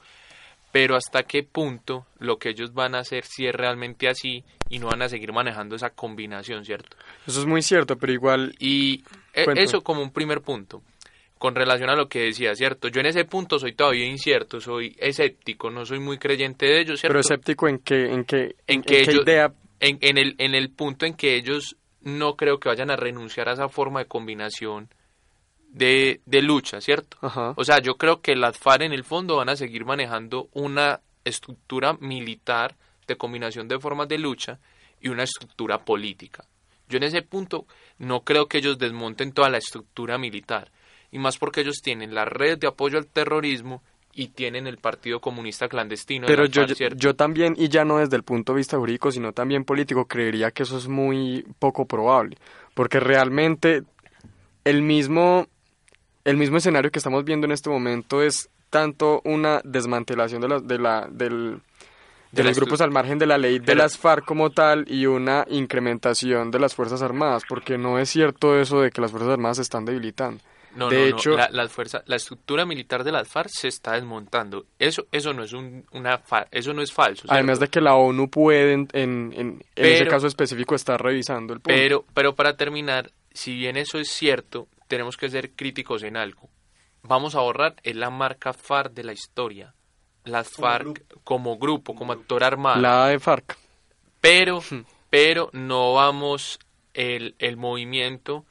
pero 0.71 0.95
hasta 0.95 1.23
qué 1.23 1.43
punto 1.43 2.05
lo 2.19 2.37
que 2.37 2.49
ellos 2.49 2.73
van 2.73 2.95
a 2.95 2.99
hacer 2.99 3.23
si 3.25 3.47
es 3.47 3.53
realmente 3.53 4.07
así 4.07 4.43
y 4.69 4.79
no 4.79 4.87
van 4.87 5.01
a 5.01 5.09
seguir 5.09 5.33
manejando 5.33 5.75
esa 5.75 5.89
combinación, 5.89 6.63
¿cierto? 6.63 6.95
Eso 7.25 7.39
es 7.39 7.45
muy 7.47 7.61
cierto, 7.61 7.95
pero 7.97 8.13
igual... 8.13 8.53
Y 8.59 9.03
e, 9.33 9.45
eso 9.55 9.81
como 9.81 10.01
un 10.01 10.11
primer 10.11 10.41
punto, 10.41 10.83
con 11.39 11.55
relación 11.55 11.89
a 11.89 11.95
lo 11.95 12.07
que 12.07 12.19
decía, 12.19 12.53
¿cierto? 12.53 12.87
Yo 12.87 12.99
en 12.99 13.07
ese 13.07 13.25
punto 13.25 13.57
soy 13.57 13.73
todavía 13.73 14.05
incierto, 14.05 14.59
soy 14.59 14.95
escéptico, 14.99 15.71
no 15.71 15.85
soy 15.85 15.99
muy 15.99 16.19
creyente 16.19 16.67
de 16.67 16.81
ellos, 16.81 16.99
¿cierto? 16.99 17.13
Pero 17.13 17.21
escéptico 17.21 17.67
en 17.67 17.79
qué, 17.79 18.05
en 18.05 18.23
qué, 18.25 18.55
en, 18.67 18.81
qué 18.83 19.03
idea... 19.03 19.51
En, 19.79 19.97
en, 20.01 20.17
el, 20.17 20.35
en 20.37 20.55
el 20.55 20.69
punto 20.69 21.05
en 21.05 21.13
que 21.13 21.35
ellos 21.35 21.77
no 22.01 22.35
creo 22.35 22.59
que 22.59 22.69
vayan 22.69 22.91
a 22.91 22.95
renunciar 22.95 23.49
a 23.49 23.53
esa 23.53 23.69
forma 23.69 23.99
de 23.99 24.05
combinación 24.07 24.89
de, 25.69 26.21
de 26.25 26.41
lucha, 26.41 26.81
¿cierto? 26.81 27.17
O 27.55 27.63
sea, 27.63 27.79
yo 27.79 27.95
creo 27.95 28.21
que 28.21 28.35
las 28.35 28.57
FARC 28.57 28.83
en 28.83 28.93
el 28.93 29.03
fondo 29.03 29.37
van 29.37 29.49
a 29.49 29.55
seguir 29.55 29.85
manejando 29.85 30.49
una 30.53 31.01
estructura 31.23 31.93
militar 31.99 32.75
de 33.07 33.17
combinación 33.17 33.67
de 33.67 33.79
formas 33.79 34.07
de 34.07 34.17
lucha 34.17 34.59
y 35.01 35.09
una 35.09 35.23
estructura 35.23 35.83
política. 35.85 36.45
Yo 36.87 36.97
en 36.97 37.03
ese 37.03 37.21
punto 37.21 37.67
no 37.99 38.21
creo 38.21 38.47
que 38.47 38.57
ellos 38.57 38.79
desmonten 38.79 39.31
toda 39.31 39.49
la 39.49 39.59
estructura 39.59 40.17
militar, 40.17 40.71
y 41.11 41.19
más 41.19 41.37
porque 41.37 41.61
ellos 41.61 41.81
tienen 41.83 42.13
la 42.13 42.25
red 42.25 42.57
de 42.57 42.67
apoyo 42.67 42.97
al 42.97 43.07
terrorismo 43.07 43.83
y 44.19 44.27
tienen 44.27 44.67
el 44.67 44.79
Partido 44.79 45.21
Comunista 45.21 45.69
Clandestino. 45.69 46.27
Pero 46.27 46.45
yo, 46.45 46.65
yo 46.65 47.15
también, 47.15 47.55
y 47.57 47.69
ya 47.69 47.85
no 47.85 47.99
desde 47.99 48.17
el 48.17 48.23
punto 48.23 48.51
de 48.51 48.57
vista 48.57 48.77
jurídico, 48.77 49.13
sino 49.13 49.31
también 49.31 49.63
político, 49.63 50.07
creería 50.07 50.51
que 50.51 50.63
eso 50.63 50.77
es 50.77 50.89
muy 50.89 51.45
poco 51.57 51.85
probable, 51.85 52.37
porque 52.73 52.99
realmente 52.99 53.83
el 54.65 54.81
mismo 54.81 55.47
el 56.25 56.35
mismo 56.35 56.57
escenario 56.57 56.91
que 56.91 56.99
estamos 56.99 57.23
viendo 57.23 57.45
en 57.45 57.53
este 57.53 57.69
momento 57.69 58.21
es 58.21 58.49
tanto 58.69 59.21
una 59.23 59.61
desmantelación 59.63 60.41
de 60.41 60.49
la, 60.49 60.59
de 60.59 60.77
la, 60.77 61.07
del, 61.09 61.61
de, 62.33 62.43
los 62.43 62.57
grupos 62.57 62.81
al 62.81 62.91
margen 62.91 63.19
de 63.19 63.25
la 63.25 63.37
ley 63.37 63.59
de 63.59 63.73
las 63.73 63.97
FARC 63.97 64.25
como 64.25 64.49
tal 64.49 64.83
y 64.91 65.05
una 65.05 65.45
incrementación 65.49 66.51
de 66.51 66.59
las 66.59 66.75
Fuerzas 66.75 67.01
Armadas, 67.01 67.43
porque 67.47 67.77
no 67.77 67.99
es 67.99 68.09
cierto 68.09 68.59
eso 68.59 68.81
de 68.81 68.91
que 68.91 68.99
las 68.99 69.11
Fuerzas 69.11 69.31
Armadas 69.31 69.57
se 69.57 69.63
están 69.63 69.85
debilitando. 69.85 70.41
No, 70.75 70.89
de 70.89 71.09
hecho, 71.09 71.31
La, 71.31 71.49
la 71.49 72.15
estructura 72.15 72.65
militar 72.65 73.03
de 73.03 73.11
las 73.11 73.27
FARC 73.27 73.49
se 73.49 73.67
está 73.67 73.93
desmontando. 73.93 74.65
Eso, 74.77 75.07
eso 75.11 75.33
no 75.33 75.43
es 75.43 75.53
un, 75.53 75.85
una, 75.91 76.21
eso 76.51 76.73
no 76.73 76.81
es 76.81 76.93
falso. 76.93 77.25
Además 77.27 77.59
de 77.59 77.67
que 77.67 77.81
la 77.81 77.95
ONU 77.95 78.29
puede, 78.29 78.73
en, 78.73 78.87
en, 78.93 79.33
en, 79.35 79.63
ese 79.75 80.05
caso 80.07 80.27
específico, 80.27 80.75
estar 80.75 81.01
revisando 81.01 81.53
el 81.53 81.59
punto. 81.59 81.75
Pero, 81.75 82.05
pero 82.13 82.35
para 82.35 82.55
terminar, 82.55 83.11
si 83.33 83.55
bien 83.55 83.77
eso 83.77 83.97
es 83.99 84.09
cierto, 84.09 84.67
tenemos 84.87 85.17
que 85.17 85.29
ser 85.29 85.51
críticos 85.51 86.03
en 86.03 86.17
algo. 86.17 86.49
Vamos 87.01 87.35
a 87.35 87.39
borrar 87.39 87.75
es 87.83 87.95
la 87.95 88.09
marca 88.09 88.53
FARC 88.53 88.93
de 88.93 89.03
la 89.03 89.13
historia. 89.13 89.73
Las 90.25 90.49
FARC 90.49 91.03
como 91.23 91.57
grupo, 91.57 91.95
como 91.95 92.13
actor 92.13 92.43
armado. 92.43 92.81
La 92.81 93.07
de 93.07 93.19
FARC. 93.19 93.57
Pero, 94.21 94.59
hmm. 94.59 94.83
pero 95.09 95.49
no 95.53 95.93
vamos 95.93 96.59
el, 96.93 97.35
el 97.39 97.57
movimiento 97.57 98.45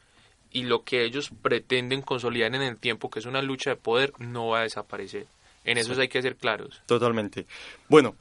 y 0.50 0.62
lo 0.62 0.84
que 0.84 1.04
ellos 1.04 1.30
pretenden 1.42 2.02
consolidar 2.02 2.54
en 2.54 2.62
el 2.62 2.76
tiempo, 2.76 3.10
que 3.10 3.18
es 3.18 3.26
una 3.26 3.42
lucha 3.42 3.70
de 3.70 3.76
poder, 3.76 4.12
no 4.18 4.48
va 4.48 4.60
a 4.60 4.62
desaparecer. 4.62 5.26
En 5.64 5.78
eso 5.78 5.98
hay 6.00 6.08
que 6.08 6.22
ser 6.22 6.36
claros. 6.36 6.82
Totalmente. 6.86 7.46
Bueno, 7.88 8.14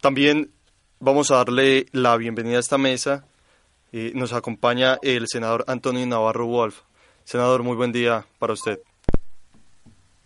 también 0.00 0.50
vamos 0.98 1.30
a 1.30 1.36
darle 1.36 1.86
la 1.92 2.16
bienvenida 2.16 2.58
a 2.58 2.60
esta 2.60 2.78
mesa. 2.78 3.24
Eh, 3.92 4.12
nos 4.14 4.32
acompaña 4.32 4.98
el 5.02 5.26
senador 5.26 5.64
Antonio 5.66 6.06
Navarro 6.06 6.46
Wolf. 6.46 6.80
Senador, 7.24 7.62
muy 7.62 7.76
buen 7.76 7.92
día 7.92 8.26
para 8.38 8.52
usted. 8.52 8.80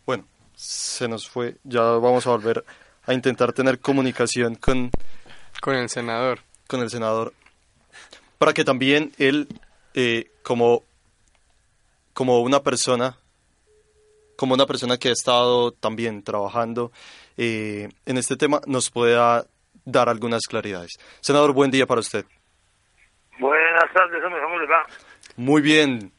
Bueno, 0.04 0.26
se 0.54 1.06
nos 1.06 1.28
fue. 1.28 1.56
Ya 1.64 1.82
vamos 1.82 2.26
a 2.26 2.30
volver 2.30 2.64
a 3.06 3.14
intentar 3.14 3.52
tener 3.52 3.78
comunicación 3.78 4.56
con... 4.56 4.90
Con 5.60 5.76
el 5.76 5.88
senador. 5.88 6.40
Con 6.66 6.80
el 6.80 6.90
senador. 6.90 7.32
Para 8.38 8.52
que 8.52 8.64
también 8.64 9.12
él, 9.18 9.48
eh, 9.94 10.30
como, 10.42 10.82
como 12.14 12.40
una 12.40 12.62
persona, 12.62 13.18
como 14.36 14.54
una 14.54 14.66
persona 14.66 14.96
que 14.96 15.10
ha 15.10 15.12
estado 15.12 15.72
también 15.72 16.22
trabajando 16.22 16.90
eh, 17.36 17.90
en 18.06 18.16
este 18.16 18.36
tema, 18.36 18.60
nos 18.66 18.90
pueda 18.90 19.46
dar 19.84 20.08
algunas 20.08 20.42
claridades. 20.48 20.92
Senador, 21.20 21.52
buen 21.52 21.70
día 21.70 21.86
para 21.86 22.00
usted. 22.00 22.24
Buenas 23.38 23.92
tardes, 23.92 24.22
¿cómo 24.22 24.58
le 24.58 24.66
Muy 25.36 25.60
bien, 25.60 26.12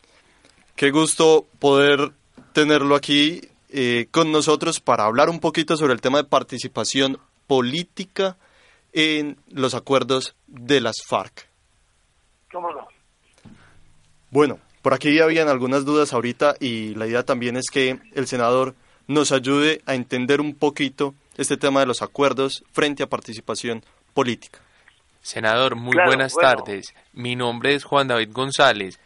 Qué 0.76 0.92
gusto 0.92 1.48
poder 1.60 2.12
tenerlo 2.52 2.96
aquí 2.96 3.40
eh, 3.70 4.08
con 4.12 4.34
nosotros 4.34 4.82
para 4.82 5.06
hablar 5.06 5.30
un 5.30 5.40
poquito 5.40 5.78
sobre 5.78 5.94
el 5.94 6.02
tema 6.02 6.18
de 6.18 6.26
participación 6.26 7.18
política 7.48 8.36
en 8.92 9.38
los 9.48 9.74
acuerdos 9.74 10.36
de 10.48 10.82
las 10.82 10.98
FARC. 11.08 11.48
¿Cómo 12.52 12.74
no? 12.74 12.90
Bueno, 14.32 14.60
por 14.86 14.94
aquí 14.94 15.20
habían 15.20 15.50
algunas 15.50 15.84
dudas 15.84 16.14
ahorita 16.14 16.58
y 16.60 16.94
la 16.94 17.08
idea 17.08 17.24
también 17.24 17.58
es 17.58 17.72
que 17.72 17.98
el 18.14 18.28
senador 18.28 18.76
nos 19.08 19.32
ayude 19.32 19.82
a 19.88 19.96
entender 19.96 20.40
un 20.40 20.54
poquito 20.54 21.16
este 21.38 21.58
tema 21.58 21.80
de 21.80 21.88
los 21.88 22.04
acuerdos 22.04 22.64
frente 22.72 23.02
a 23.02 23.10
participación 23.10 23.84
política. 24.14 24.60
Senador, 25.24 25.76
muy 25.76 25.98
buenas 26.06 26.36
tardes. 26.36 26.94
Mi 27.14 27.36
nombre 27.36 27.74
es 27.74 27.84
Juan 27.84 28.10
David 28.10 28.30
González. 28.32 29.00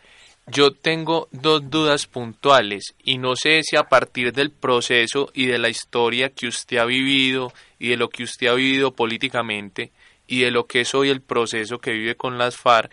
Yo 0.48 0.72
tengo 0.72 1.30
dos 1.32 1.70
dudas 1.70 2.08
puntuales 2.08 2.94
y 3.02 3.18
no 3.18 3.38
sé 3.38 3.62
si 3.64 3.78
a 3.78 3.84
partir 3.84 4.34
del 4.34 4.52
proceso 4.52 5.30
y 5.34 5.46
de 5.46 5.60
la 5.60 5.70
historia 5.70 6.28
que 6.28 6.48
usted 6.48 6.76
ha 6.76 6.86
vivido 6.86 7.54
y 7.80 7.88
de 7.88 7.96
lo 7.96 8.10
que 8.10 8.24
usted 8.24 8.48
ha 8.48 8.54
vivido 8.54 8.92
políticamente 8.92 9.94
y 10.28 10.42
de 10.42 10.52
lo 10.52 10.68
que 10.68 10.82
es 10.82 10.94
hoy 10.94 11.08
el 11.10 11.22
proceso 11.22 11.80
que 11.80 11.94
vive 11.94 12.16
con 12.16 12.38
las 12.38 12.58
FARC, 12.58 12.92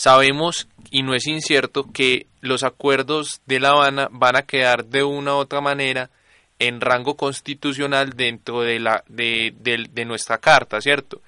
sabemos 0.00 0.66
y 0.90 1.02
no 1.02 1.14
es 1.14 1.26
incierto 1.26 1.92
que 1.92 2.26
los 2.40 2.62
acuerdos 2.62 3.42
de 3.44 3.60
La 3.60 3.72
Habana 3.72 4.08
van 4.10 4.34
a 4.34 4.46
quedar 4.46 4.86
de 4.86 5.04
una 5.04 5.34
u 5.34 5.36
otra 5.36 5.60
manera 5.60 6.08
en 6.58 6.80
rango 6.80 7.18
constitucional 7.18 8.14
dentro 8.16 8.62
de, 8.62 8.80
la, 8.80 9.04
de, 9.08 9.52
de, 9.60 10.04
nuestra 10.06 10.38
carta, 10.38 10.80
¿cierto? 10.80 11.20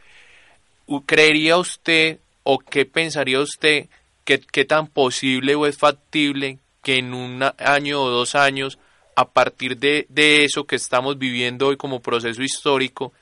¿Creería 1.04 1.58
usted 1.58 2.20
o 2.44 2.60
qué 2.60 2.86
pensaría 2.86 3.40
usted 3.40 3.88
que, 4.24 4.40
qué 4.40 4.64
tan 4.64 4.86
posible 4.86 5.54
o 5.54 5.66
es 5.66 5.76
factible 5.76 6.58
que 6.82 6.96
en 6.96 7.12
un 7.12 7.44
año 7.58 8.00
o 8.00 8.08
dos 8.08 8.34
años, 8.34 8.78
a 9.16 9.28
partir 9.28 9.76
de, 9.76 10.06
de 10.08 10.44
eso 10.46 10.64
que 10.64 10.76
estamos 10.76 11.18
viviendo 11.18 11.66
hoy 11.66 11.76
como 11.76 12.00
proceso 12.00 12.42
histórico, 12.42 13.12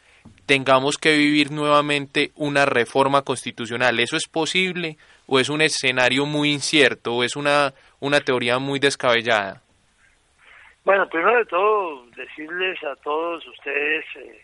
tengamos 0.50 0.96
que 0.96 1.16
vivir 1.16 1.52
nuevamente 1.52 2.32
una 2.34 2.66
reforma 2.66 3.22
constitucional? 3.22 4.00
¿Eso 4.00 4.16
es 4.16 4.26
posible 4.26 4.96
o 5.28 5.38
es 5.38 5.48
un 5.48 5.62
escenario 5.62 6.26
muy 6.26 6.50
incierto 6.50 7.14
o 7.14 7.22
es 7.22 7.36
una, 7.36 7.72
una 8.00 8.18
teoría 8.18 8.58
muy 8.58 8.80
descabellada? 8.80 9.62
Bueno, 10.84 11.08
primero 11.08 11.38
de 11.38 11.44
todo, 11.44 12.04
decirles 12.16 12.82
a 12.82 12.96
todos 12.96 13.46
ustedes, 13.46 14.04
eh, 14.16 14.42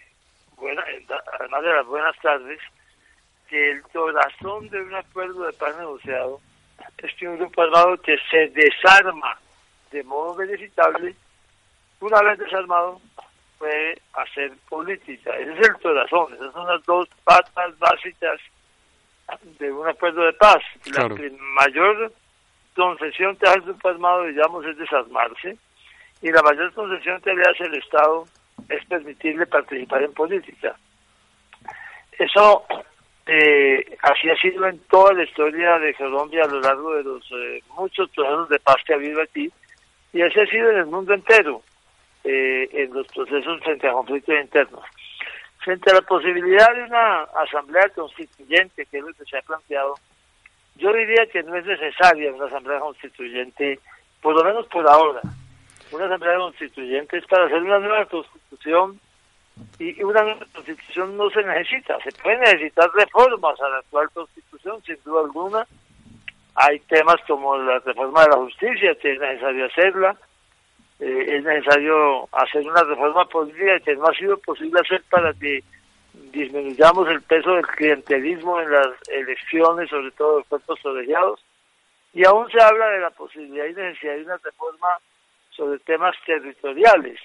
además 1.40 1.62
de 1.64 1.73
las 1.73 1.87
buenas 1.87 2.16
tardes, 2.23 2.61
que 3.51 3.73
el 3.73 3.83
corazón 3.83 4.69
de 4.69 4.83
un 4.83 4.95
acuerdo 4.95 5.45
de 5.45 5.55
paz 5.55 5.77
negociado 5.77 6.40
es 6.99 7.12
que 7.16 7.27
un 7.27 7.37
grupo 7.37 7.62
armado 7.62 7.97
que 7.97 8.16
se 8.31 8.47
desarma 8.51 9.37
de 9.90 10.05
modo 10.05 10.37
verificable, 10.37 11.16
una 11.99 12.23
vez 12.23 12.38
desarmado, 12.38 13.01
puede 13.59 14.01
hacer 14.14 14.53
política. 14.69 15.31
Ese 15.37 15.53
es 15.53 15.69
el 15.69 15.75
corazón, 15.75 16.35
esas 16.35 16.53
son 16.53 16.66
las 16.66 16.83
dos 16.85 17.09
patas 17.25 17.79
básicas 17.79 18.40
de 19.59 19.73
un 19.73 19.88
acuerdo 19.88 20.25
de 20.25 20.33
paz. 20.35 20.62
La 20.95 21.09
mayor 21.09 22.12
concesión 22.75 23.37
que 23.37 23.49
hace 23.49 23.61
grupo 23.61 23.88
armado, 23.88 24.25
digamos, 24.25 24.64
es 24.66 24.77
desarmarse 24.77 25.57
y 26.23 26.31
la 26.31 26.42
mayor 26.42 26.73
concesión 26.73 27.21
que 27.21 27.35
le 27.35 27.42
hace 27.42 27.64
el 27.64 27.75
Estado 27.75 28.25
es 28.69 28.85
permitirle 28.87 29.47
participar 29.47 30.03
en 30.03 30.12
política. 30.12 30.77
Eso 32.19 32.64
eh, 33.27 33.97
así 34.03 34.31
ha 34.31 34.37
sido 34.37 34.66
en 34.66 34.79
toda 34.88 35.12
la 35.12 35.25
historia 35.25 35.79
de 35.79 35.95
Colombia 35.95 36.45
a 36.45 36.49
lo 36.49 36.61
largo 36.61 36.95
de 36.95 37.03
los 37.03 37.25
eh, 37.33 37.62
muchos 37.77 38.09
procesos 38.11 38.49
de 38.49 38.59
paz 38.61 38.77
que 38.87 38.92
ha 38.92 38.97
habido 38.97 39.21
aquí 39.21 39.51
y 40.12 40.23
así 40.23 40.40
ha 40.40 40.47
sido 40.47 40.71
en 40.71 40.79
el 40.79 40.87
mundo 40.87 41.12
entero 41.12 41.62
eh, 42.29 42.69
en 42.73 42.93
los 42.93 43.07
procesos 43.07 43.61
frente 43.62 43.89
a 43.89 43.93
conflictos 43.93 44.35
internos. 44.41 44.83
Frente 45.59 45.91
a 45.91 45.95
la 45.95 46.03
posibilidad 46.03 46.75
de 46.75 46.83
una 46.85 47.23
asamblea 47.23 47.89
constituyente, 47.95 48.87
que 48.87 48.99
es 48.99 49.05
lo 49.05 49.12
que 49.15 49.25
se 49.25 49.39
ha 49.39 49.43
planteado, 49.43 49.95
yo 50.75 50.93
diría 50.93 51.27
que 51.27 51.43
no 51.43 51.55
es 51.57 51.65
necesaria 51.65 52.33
una 52.33 52.47
asamblea 52.47 52.81
constituyente, 52.81 53.79
por 54.21 54.35
lo 54.35 54.45
menos 54.45 54.67
por 54.67 54.87
ahora 54.89 55.21
una 55.93 56.07
asamblea 56.07 56.37
constituyente 56.39 57.19
es 57.19 57.27
para 57.27 57.47
hacer 57.47 57.62
una 57.62 57.79
nueva 57.79 58.05
constitución 58.07 58.99
y 59.79 60.03
una 60.03 60.23
nueva 60.23 60.47
constitución 60.53 61.17
no 61.17 61.31
se 61.31 61.43
necesita, 61.43 61.99
se 62.01 62.11
pueden 62.23 62.41
necesitar 62.41 62.91
reformas 62.93 63.61
a 63.61 63.69
la 63.69 63.79
actual 63.79 64.11
constitución, 64.11 64.83
sin 64.85 64.97
duda 65.05 65.21
alguna. 65.21 65.67
Hay 66.57 66.81
temas 66.81 67.17
como 67.27 67.57
la 67.57 67.79
reforma 67.79 68.23
de 68.23 68.29
la 68.31 68.37
justicia, 68.37 68.95
que 68.97 69.12
es 69.12 69.21
necesario 69.21 69.67
hacerla, 69.67 70.17
eh, 70.99 71.37
es 71.37 71.45
necesario 71.45 72.29
hacer 72.33 72.67
una 72.67 72.83
reforma 72.83 73.27
política 73.27 73.79
que 73.81 73.97
no 73.97 74.07
ha 74.07 74.15
sido 74.15 74.39
posible 74.39 74.81
hacer 74.81 75.03
para 75.11 75.33
que 75.35 75.63
disminuyamos 76.33 77.09
el 77.09 77.23
peso 77.23 77.53
del 77.55 77.67
clientelismo 77.67 78.61
en 78.61 78.71
las 78.71 78.89
elecciones, 79.09 79.91
sobre 79.91 80.11
todo 80.13 80.39
los 80.39 80.49
cuerpos 80.49 80.81
colegiados. 80.83 81.41
Y 82.15 82.27
aún 82.27 82.51
se 82.51 82.63
habla 82.63 82.89
de 82.89 83.01
la 83.01 83.11
posibilidad 83.11 83.67
y 83.67 83.75
necesidad 83.75 84.15
de 84.15 84.23
una 84.23 84.37
reforma 84.39 84.89
sobre 85.51 85.79
temas 85.81 86.17
territoriales. 86.25 87.21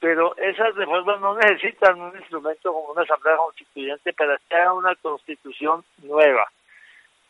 Pero 0.00 0.36
esas 0.36 0.74
reformas 0.74 1.20
no 1.20 1.36
necesitan 1.36 2.00
un 2.00 2.16
instrumento 2.16 2.72
como 2.72 2.92
una 2.92 3.02
asamblea 3.02 3.36
constituyente 3.36 4.12
para 4.12 4.36
que 4.36 4.54
haya 4.56 4.72
una 4.72 4.94
constitución 4.96 5.84
nueva. 6.02 6.46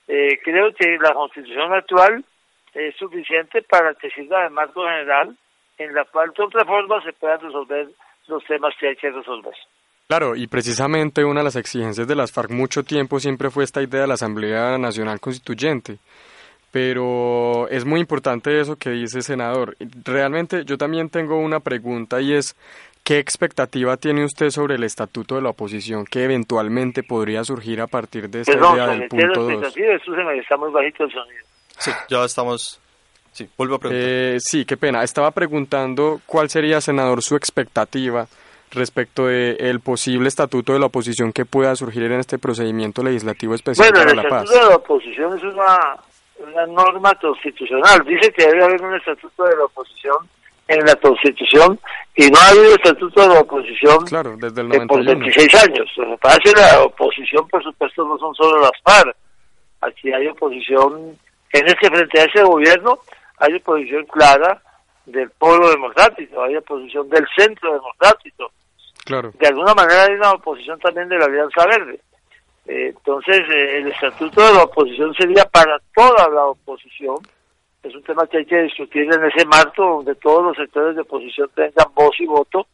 Eh, 0.09 0.39
creo 0.43 0.73
que 0.73 0.99
la 0.99 1.12
constitución 1.12 1.73
actual 1.73 2.25
es 2.75 2.97
suficiente 2.97 3.62
para 3.62 3.95
que 3.95 4.11
sirva 4.11 4.45
de 4.45 4.51
marco 4.51 4.85
general 4.85 5.37
en 5.79 5.95
la 5.95 6.05
cual 6.05 6.33
con 6.35 6.51
reformas 6.51 7.05
se 7.05 7.12
puedan 7.12 7.41
resolver 7.41 7.89
los 8.29 8.45
temas 8.45 8.75
que 8.79 8.89
hay 8.89 8.97
que 8.97 9.11
resolver. 9.11 9.55
Claro, 10.09 10.37
y 10.37 10.47
precisamente 10.47 11.25
una 11.25 11.41
de 11.41 11.45
las 11.45 11.57
exigencias 11.57 12.07
de 12.07 12.15
las 12.15 12.33
FARC 12.33 12.51
mucho 12.51 12.85
tiempo 12.85 13.19
siempre 13.19 13.51
fue 13.51 13.65
esta 13.65 13.83
idea 13.83 14.03
de 14.03 14.07
la 14.07 14.15
Asamblea 14.15 14.79
Nacional 14.79 15.21
Constituyente 15.21 15.99
pero 16.77 17.69
es 17.69 17.87
muy 17.87 18.01
importante 18.01 18.61
eso 18.61 18.77
que 18.77 18.91
dice 18.91 19.23
senador. 19.23 19.79
Realmente 20.05 20.62
yo 20.67 20.77
también 20.77 21.09
tengo 21.09 21.39
una 21.39 21.61
pregunta 21.61 22.21
y 22.21 22.35
es 22.35 22.55
¿qué 23.03 23.19
expectativa 23.19 23.97
tiene 23.97 24.27
usted 24.27 24.51
sobre 24.51 24.75
el 24.75 24.85
estatuto 24.85 25.37
de 25.37 25.41
la 25.41 25.49
oposición 25.49 26.05
que 26.05 26.25
eventualmente 26.25 27.03
podría 27.03 27.45
surgir 27.45 27.81
a 27.81 27.87
partir 27.87 28.29
de 28.29 28.43
esta 28.43 28.53
idea 28.53 28.89
del 28.89 29.09
punto 29.09 29.49
2? 29.49 29.75
Está 29.75 30.57
muy 30.59 30.71
bajito 30.71 31.05
el 31.05 31.12
sonido. 31.12 31.45
Sí, 31.79 31.91
ya 32.11 32.25
estamos 32.27 32.79
Sí, 33.37 33.46
vuelvo 33.59 33.75
a 33.75 33.79
preguntar. 33.79 34.09
Eh, 34.09 34.37
sí, 34.40 34.64
qué 34.64 34.79
pena. 34.79 35.03
Estaba 35.03 35.31
preguntando 35.31 36.20
cuál 36.25 36.49
sería, 36.49 36.81
senador, 36.81 37.22
su 37.22 37.37
expectativa 37.37 38.27
respecto 38.70 39.27
del 39.27 39.57
el 39.61 39.81
posible 39.81 40.29
estatuto 40.29 40.72
de 40.72 40.79
la 40.79 40.87
oposición 40.87 41.33
que 41.33 41.44
pueda 41.44 41.77
surgir 41.77 42.05
en 42.05 42.20
este 42.20 42.38
procedimiento 42.38 43.03
legislativo 43.03 43.55
especial 43.55 43.92
para 43.92 44.14
la 44.14 44.22
paz. 44.22 44.25
el 44.25 44.27
estatuto 44.27 44.64
de 44.64 44.70
la 44.70 44.77
oposición 44.77 45.37
es 45.37 45.42
una 45.44 45.96
una 46.38 46.66
norma 46.66 47.14
constitucional. 47.14 48.03
Dice 48.07 48.33
que 48.33 48.46
debe 48.46 48.64
haber 48.64 48.83
un 48.83 48.94
estatuto 48.94 49.44
de 49.44 49.57
la 49.57 49.64
oposición 49.64 50.16
en 50.68 50.85
la 50.85 50.96
Constitución 50.96 51.79
y 52.14 52.29
no 52.29 52.38
ha 52.38 52.49
habido 52.49 52.75
estatuto 52.75 53.20
de 53.20 53.29
la 53.29 53.40
oposición 53.40 54.05
claro, 54.07 54.37
desde 54.37 54.62
el 54.62 54.87
por 54.87 55.05
26 55.05 55.55
años. 55.62 55.90
Lo 55.96 56.11
que 56.11 56.18
pasa 56.18 56.38
es 56.42 56.53
que 56.53 56.61
la 56.61 56.83
oposición, 56.83 57.49
por 57.49 57.62
supuesto, 57.62 58.05
no 58.05 58.18
son 58.18 58.35
solo 58.35 58.61
las 58.61 58.72
FARC. 58.83 59.14
Aquí 59.83 60.12
hay 60.12 60.27
oposición, 60.27 61.16
en 61.53 61.66
este 61.66 61.88
frente 61.88 62.20
a 62.20 62.25
ese 62.25 62.42
gobierno, 62.42 62.99
hay 63.38 63.55
oposición 63.55 64.05
clara 64.07 64.62
del 65.05 65.31
pueblo 65.31 65.70
democrático, 65.70 66.42
hay 66.42 66.57
oposición 66.57 67.09
del 67.09 67.27
centro 67.37 67.75
democrático. 67.75 68.51
Claro. 69.05 69.33
De 69.38 69.46
alguna 69.46 69.75
manera 69.75 70.05
hay 70.05 70.14
una 70.14 70.33
oposición 70.33 70.79
también 70.81 71.09
de 71.09 71.18
la 71.18 71.27
Alianza 71.27 71.64
Verde. 71.66 72.01
Eh, 72.66 72.88
entonces, 72.88 73.38
eh, 73.49 73.79
el 73.79 73.88
estatuto 73.88 74.44
de 74.44 74.55
la 74.55 74.64
oposición 74.64 75.14
sería 75.14 75.44
para 75.44 75.79
toda 75.94 76.29
la 76.29 76.46
oposición. 76.46 77.16
Es 77.83 77.94
un 77.94 78.03
tema 78.03 78.27
que 78.27 78.38
hay 78.38 78.46
que 78.46 78.62
discutir 78.62 79.03
en 79.03 79.25
ese 79.25 79.46
marco 79.46 79.85
donde 79.85 80.16
todos 80.16 80.42
los 80.42 80.57
sectores 80.57 80.96
de 80.96 81.03
oposición 81.03 81.49
tengan 81.55 81.94
voz 81.94 82.18
y 82.18 82.27
voto 82.27 82.66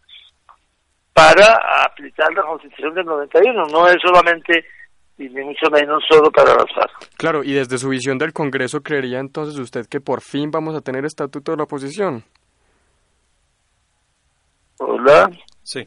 para 1.13 1.85
aplicar 1.85 2.33
la 2.33 2.43
constitución 2.43 2.95
del 2.95 3.05
91. 3.05 3.67
No 3.67 3.87
es 3.87 4.01
solamente 4.01 4.65
y 5.19 5.29
ni 5.29 5.45
mucho 5.45 5.71
menos 5.71 6.03
solo 6.09 6.31
para 6.31 6.55
las 6.55 6.73
FARC. 6.75 7.17
Claro, 7.17 7.45
y 7.45 7.53
desde 7.53 7.79
su 7.79 7.89
visión 7.89 8.19
del 8.19 8.33
Congreso, 8.33 8.83
¿creería 8.83 9.19
entonces 9.21 9.59
usted 9.59 9.87
que 9.87 10.01
por 10.01 10.21
fin 10.21 10.51
vamos 10.51 10.75
a 10.75 10.81
tener 10.81 11.05
estatuto 11.05 11.53
de 11.53 11.59
la 11.59 11.65
oposición? 11.65 12.25
Hola. 14.79 15.31
Sí. 15.63 15.87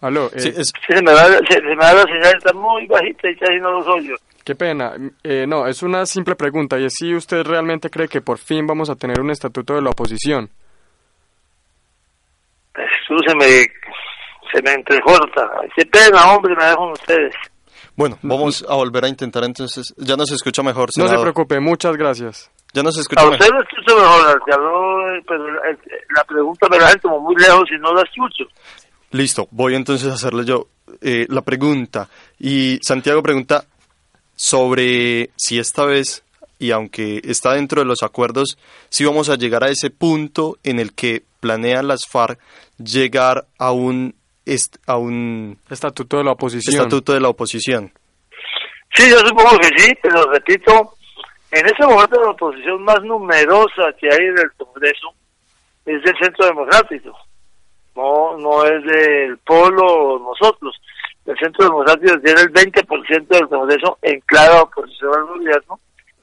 Aló, 0.00 0.26
eh, 0.34 0.40
se, 0.40 1.02
me 1.02 1.12
va, 1.12 1.28
la 1.28 2.02
señal, 2.02 2.36
está 2.36 2.52
muy 2.52 2.86
bajita 2.86 3.30
y 3.30 3.36
casi 3.36 3.60
no 3.60 3.70
lo 3.70 3.94
oyo. 3.94 4.16
Qué 4.44 4.56
pena. 4.56 4.94
Eh, 5.22 5.46
no, 5.46 5.68
es 5.68 5.82
una 5.84 6.06
simple 6.06 6.34
pregunta 6.34 6.76
y 6.78 6.86
es 6.86 6.94
si 6.98 7.14
usted 7.14 7.44
realmente 7.44 7.88
cree 7.88 8.08
que 8.08 8.20
por 8.20 8.38
fin 8.38 8.66
vamos 8.66 8.90
a 8.90 8.96
tener 8.96 9.20
un 9.20 9.30
estatuto 9.30 9.74
de 9.74 9.82
la 9.82 9.90
oposición. 9.90 10.50
Eso 12.74 13.14
se 13.24 13.36
me, 13.36 13.66
se 14.52 14.62
me 14.64 14.72
entrecorta. 14.72 15.48
Qué 15.76 15.86
pena, 15.86 16.32
hombre, 16.32 16.56
me 16.56 16.64
dejan 16.64 16.90
ustedes. 16.90 17.34
Bueno, 18.02 18.18
vamos 18.22 18.66
a 18.68 18.74
volver 18.74 19.04
a 19.04 19.08
intentar 19.08 19.44
entonces. 19.44 19.94
Ya 19.96 20.16
nos 20.16 20.32
escucha 20.32 20.60
mejor. 20.64 20.90
No 20.96 21.06
se 21.06 21.18
preocupe, 21.18 21.60
muchas 21.60 21.96
gracias. 21.96 22.50
Ya 22.72 22.82
nos 22.82 22.98
escucha 22.98 23.22
A 23.22 23.28
usted 23.28 23.48
lo 23.48 23.62
escucho 23.62 23.96
mejor, 23.96 24.42
pero 25.28 25.46
la 26.16 26.24
pregunta 26.24 26.66
me 26.68 26.80
la 26.80 26.88
gente 26.88 27.02
como 27.02 27.20
muy 27.20 27.36
lejos 27.36 27.62
y 27.70 27.78
no 27.78 27.94
la 27.94 28.02
escucho. 28.02 28.44
Listo, 29.12 29.46
voy 29.52 29.76
entonces 29.76 30.10
a 30.10 30.14
hacerle 30.14 30.44
yo 30.44 30.66
eh, 31.00 31.26
la 31.28 31.42
pregunta. 31.42 32.08
Y 32.40 32.80
Santiago 32.82 33.22
pregunta 33.22 33.66
sobre 34.34 35.30
si 35.36 35.60
esta 35.60 35.84
vez, 35.84 36.24
y 36.58 36.72
aunque 36.72 37.20
está 37.22 37.52
dentro 37.52 37.82
de 37.82 37.86
los 37.86 38.02
acuerdos, 38.02 38.58
si 38.88 39.04
vamos 39.04 39.28
a 39.28 39.36
llegar 39.36 39.62
a 39.62 39.70
ese 39.70 39.90
punto 39.90 40.58
en 40.64 40.80
el 40.80 40.92
que 40.92 41.22
planean 41.38 41.86
las 41.86 42.08
FARC 42.08 42.40
llegar 42.78 43.46
a 43.58 43.70
un, 43.70 44.16
a 44.86 44.96
un 44.96 45.58
estatuto 45.70 46.18
de 46.18 46.24
la 46.24 46.32
oposición. 46.32 46.74
Estatuto 46.74 47.12
de 47.12 47.20
la 47.20 47.28
oposición. 47.28 47.92
Sí, 48.94 49.10
yo 49.10 49.18
supongo 49.18 49.58
que 49.58 49.68
sí, 49.76 49.92
pero 50.02 50.30
repito, 50.30 50.94
en 51.50 51.66
ese 51.66 51.86
momento 51.86 52.20
la 52.22 52.30
oposición 52.30 52.82
más 52.82 53.02
numerosa 53.02 53.92
que 53.98 54.08
hay 54.08 54.26
en 54.26 54.38
el 54.38 54.52
Congreso 54.56 55.14
es 55.86 56.02
del 56.02 56.14
Centro 56.20 56.46
Democrático, 56.46 57.16
no 57.96 58.36
no 58.38 58.64
es 58.64 58.84
del 58.84 59.38
Polo 59.38 60.18
nosotros. 60.18 60.80
El 61.24 61.36
Centro 61.38 61.66
Democrático 61.66 62.18
tiene 62.20 62.40
el 62.40 62.52
20% 62.52 63.26
del 63.28 63.48
Congreso 63.48 63.98
en 64.02 64.20
clara 64.20 64.62
oposición 64.62 65.14
al 65.14 65.26
gobierno, 65.26 65.80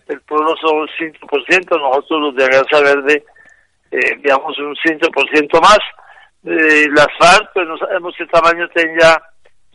el 0.10 0.22
Polo 0.22 0.56
son 0.58 0.88
5%, 1.00 1.80
nosotros 1.80 2.22
los 2.22 2.36
de 2.36 2.46
Alianza 2.46 2.82
Verde, 2.82 3.24
eh, 3.92 4.16
digamos 4.18 4.58
un 4.58 4.76
5% 4.76 5.62
más. 5.62 5.80
Eh, 6.46 6.88
las 6.96 7.08
FARC, 7.20 7.52
pues 7.54 7.68
no 7.68 7.78
sabemos 7.78 8.16
qué 8.18 8.26
tamaño 8.28 8.68
tenga 8.70 9.22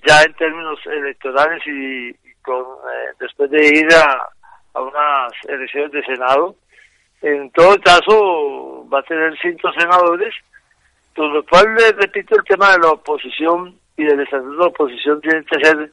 ya 0.07 0.23
en 0.23 0.35
términos 0.35 0.79
electorales 0.87 1.63
y, 1.67 2.13
con 2.43 2.63
eh, 2.63 3.13
después 3.21 3.51
de 3.51 3.67
ir 3.67 3.89
a, 3.95 4.19
a 4.75 4.81
unas 4.81 5.33
elecciones 5.49 5.93
de 5.93 6.03
Senado. 6.05 6.57
En 7.23 7.51
todo 7.53 7.77
caso, 7.81 8.87
va 8.93 8.99
a 8.99 9.03
tener 9.03 9.35
cinco 9.41 9.71
senadores, 9.73 10.35
por 11.15 11.33
lo 11.33 11.43
cual, 11.45 11.75
le 11.75 11.93
repito, 11.93 12.37
el 12.37 12.45
tema 12.45 12.73
de 12.73 12.79
la 12.81 12.91
oposición 12.91 13.79
y 13.97 14.05
del 14.05 14.21
estatuto 14.21 14.51
de 14.51 14.59
la 14.59 14.67
oposición 14.67 15.21
tiene 15.21 15.45
que 15.45 15.65
ser 15.65 15.91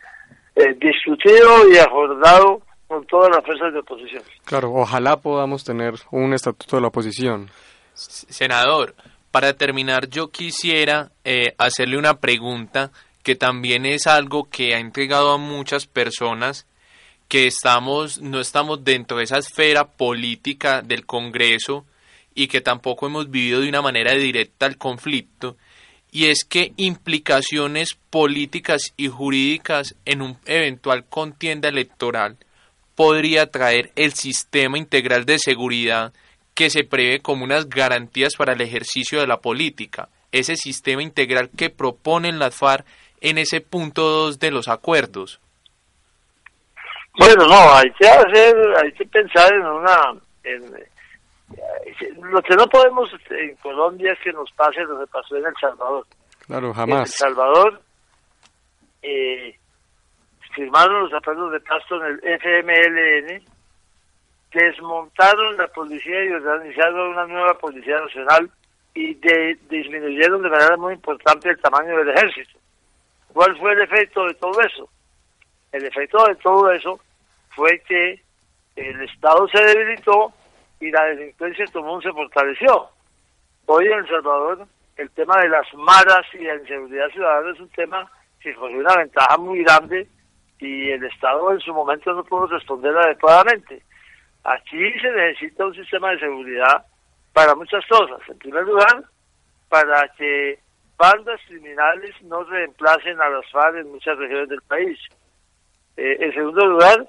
eh, 0.55 0.73
discutido 0.79 1.69
y 1.71 1.77
acordado 1.77 2.62
con 2.88 3.05
todas 3.05 3.29
las 3.34 3.45
fuerzas 3.45 3.71
de 3.71 3.79
oposición. 3.79 4.23
Claro, 4.43 4.73
ojalá 4.73 5.17
podamos 5.17 5.63
tener 5.63 5.93
un 6.12 6.34
estatuto 6.34 6.75
de 6.75 6.81
la 6.81 6.89
oposición. 6.89 7.49
Senador, 7.93 8.93
para 9.32 9.54
terminar, 9.54 10.10
yo 10.10 10.30
quisiera 10.30 11.12
eh, 11.24 11.56
hacerle 11.58 11.98
una 11.98 12.20
pregunta 12.20 12.91
que 13.24 13.36
también 13.36 13.86
es 13.86 14.08
algo 14.08 14.50
que 14.50 14.76
ha 14.76 14.80
entregado 14.80 15.32
a 15.32 15.38
muchas 15.38 15.88
personas 15.88 16.65
que 17.28 17.48
estamos, 17.48 18.20
no 18.20 18.41
estamos 18.41 18.84
dentro 18.84 19.17
de 19.17 19.24
esa 19.24 19.38
esfera 19.38 19.88
política 19.88 20.82
del 20.82 21.06
Congreso 21.06 21.86
y 22.36 22.48
que 22.48 22.62
tampoco 22.62 23.08
hemos 23.08 23.30
vivido 23.32 23.62
de 23.62 23.70
una 23.70 23.82
manera 23.82 24.13
directa 24.13 24.65
el 24.65 24.78
conflicto, 24.78 25.56
y 26.12 26.26
es 26.26 26.44
que 26.44 26.74
implicaciones 26.76 27.98
políticas 28.10 28.94
y 28.98 29.08
jurídicas 29.08 29.96
en 30.04 30.22
un 30.22 30.38
eventual 30.46 31.06
contienda 31.06 31.70
electoral 31.70 32.38
podría 32.96 33.48
traer 33.48 33.91
el 33.96 34.13
sistema 34.13 34.78
integral 34.78 35.26
de 35.26 35.39
seguridad 35.39 36.12
que 36.62 36.69
se 36.69 36.84
prevé 36.84 37.21
como 37.24 37.43
unas 37.43 37.67
garantías 37.67 38.36
para 38.38 38.54
el 38.54 38.62
ejercicio 38.62 39.19
de 39.19 39.26
la 39.26 39.38
política, 39.38 40.10
ese 40.32 40.56
sistema 40.56 41.02
integral 41.02 41.50
que 41.58 41.71
proponen 41.71 42.38
las 42.38 42.56
FARC 42.56 42.86
en 43.19 43.39
ese 43.39 43.62
punto 43.62 44.04
2 44.04 44.38
de 44.38 44.52
los 44.52 44.67
acuerdos. 44.67 45.41
Bueno, 47.17 47.47
no, 47.47 47.74
hay 47.74 47.89
que 48.00 48.08
hacer, 48.08 48.56
hay 48.80 48.91
que 48.91 49.06
pensar 49.06 49.52
en 49.52 49.65
una... 49.65 50.13
En, 50.43 50.62
lo 52.32 52.41
que 52.43 52.56
no 52.56 52.67
podemos 52.67 53.10
en 53.32 53.56
Colombia 53.56 54.13
es 54.13 54.19
que 54.24 54.32
nos 54.32 54.52
pase 54.52 54.82
lo 54.82 55.00
que 55.00 55.08
pasó 55.08 55.36
en 55.38 55.45
El 55.47 55.56
Salvador. 55.60 56.06
Claro, 56.45 56.74
jamás. 56.76 56.95
En 56.95 57.02
El 57.02 57.08
Salvador 57.08 57.82
eh, 59.02 59.58
firmaron 60.54 61.06
los 61.06 61.13
acuerdos 61.15 61.54
de 61.54 61.60
paz 61.62 61.84
en 61.89 62.04
el 62.04 62.19
FMLN, 62.39 63.45
desmontaron 64.52 65.58
la 65.58 65.68
policía 65.68 66.26
y 66.26 66.32
organizaron 66.32 67.12
una 67.12 67.26
nueva 67.26 67.54
policía 67.58 68.00
nacional 68.00 68.50
y 68.94 69.14
de, 69.16 69.58
disminuyeron 69.70 70.42
de 70.42 70.50
manera 70.50 70.78
muy 70.78 70.94
importante 70.94 71.50
el 71.50 71.60
tamaño 71.60 71.98
del 71.98 72.10
ejército. 72.10 72.60
¿Cuál 73.34 73.58
fue 73.58 73.74
el 73.74 73.82
efecto 73.82 74.26
de 74.26 74.34
todo 74.36 74.60
eso? 74.62 74.90
El 75.72 75.86
efecto 75.86 76.26
de 76.26 76.36
todo 76.36 76.72
eso 76.72 77.00
fue 77.56 77.80
que 77.88 78.22
el 78.76 79.02
Estado 79.02 79.48
se 79.48 79.64
debilitó 79.64 80.34
y 80.80 80.92
la 80.92 81.06
delincuencia 81.06 81.66
común 81.72 82.02
se 82.02 82.12
fortaleció. 82.12 82.90
Hoy 83.68 83.86
en 83.86 84.00
El 84.00 84.08
Salvador 84.08 84.68
el 84.98 85.10
tema 85.12 85.42
de 85.42 85.50
las 85.50 85.74
maras 85.74 86.26
y 86.34 86.44
la 86.44 86.56
inseguridad 86.56 87.10
ciudadana 87.10 87.52
es 87.52 87.60
un 87.60 87.70
tema 87.70 88.12
que 88.40 88.54
cogió 88.54 88.78
una 88.78 88.96
ventaja 88.98 89.38
muy 89.38 89.64
grande 89.64 90.08
y 90.60 90.90
el 90.92 91.04
Estado 91.06 91.52
en 91.52 91.60
su 91.60 91.74
momento 91.74 92.14
no 92.14 92.24
pudo 92.24 92.48
responder 92.48 92.96
adecuadamente. 92.96 93.82
Aquí 94.43 94.99
se 94.99 95.12
necesita 95.12 95.65
un 95.65 95.75
sistema 95.75 96.12
de 96.12 96.19
seguridad 96.19 96.86
para 97.34 97.56
muchas 97.56 97.86
cosas. 97.88 98.19
En 98.27 98.38
primer 98.39 98.63
lugar, 98.63 99.04
para 99.69 100.08
que 100.17 100.60
bandas 100.97 101.39
criminales 101.47 102.15
no 102.23 102.43
reemplacen 102.43 103.19
a 103.21 103.30
las 103.30 103.49
FARC 103.51 103.77
en 103.77 103.91
muchas 103.91 104.17
regiones 104.17 104.49
del 104.49 104.62
país. 104.63 104.99
Eh, 105.97 106.17
en 106.19 106.34
segundo 106.34 106.65
lugar, 106.65 107.08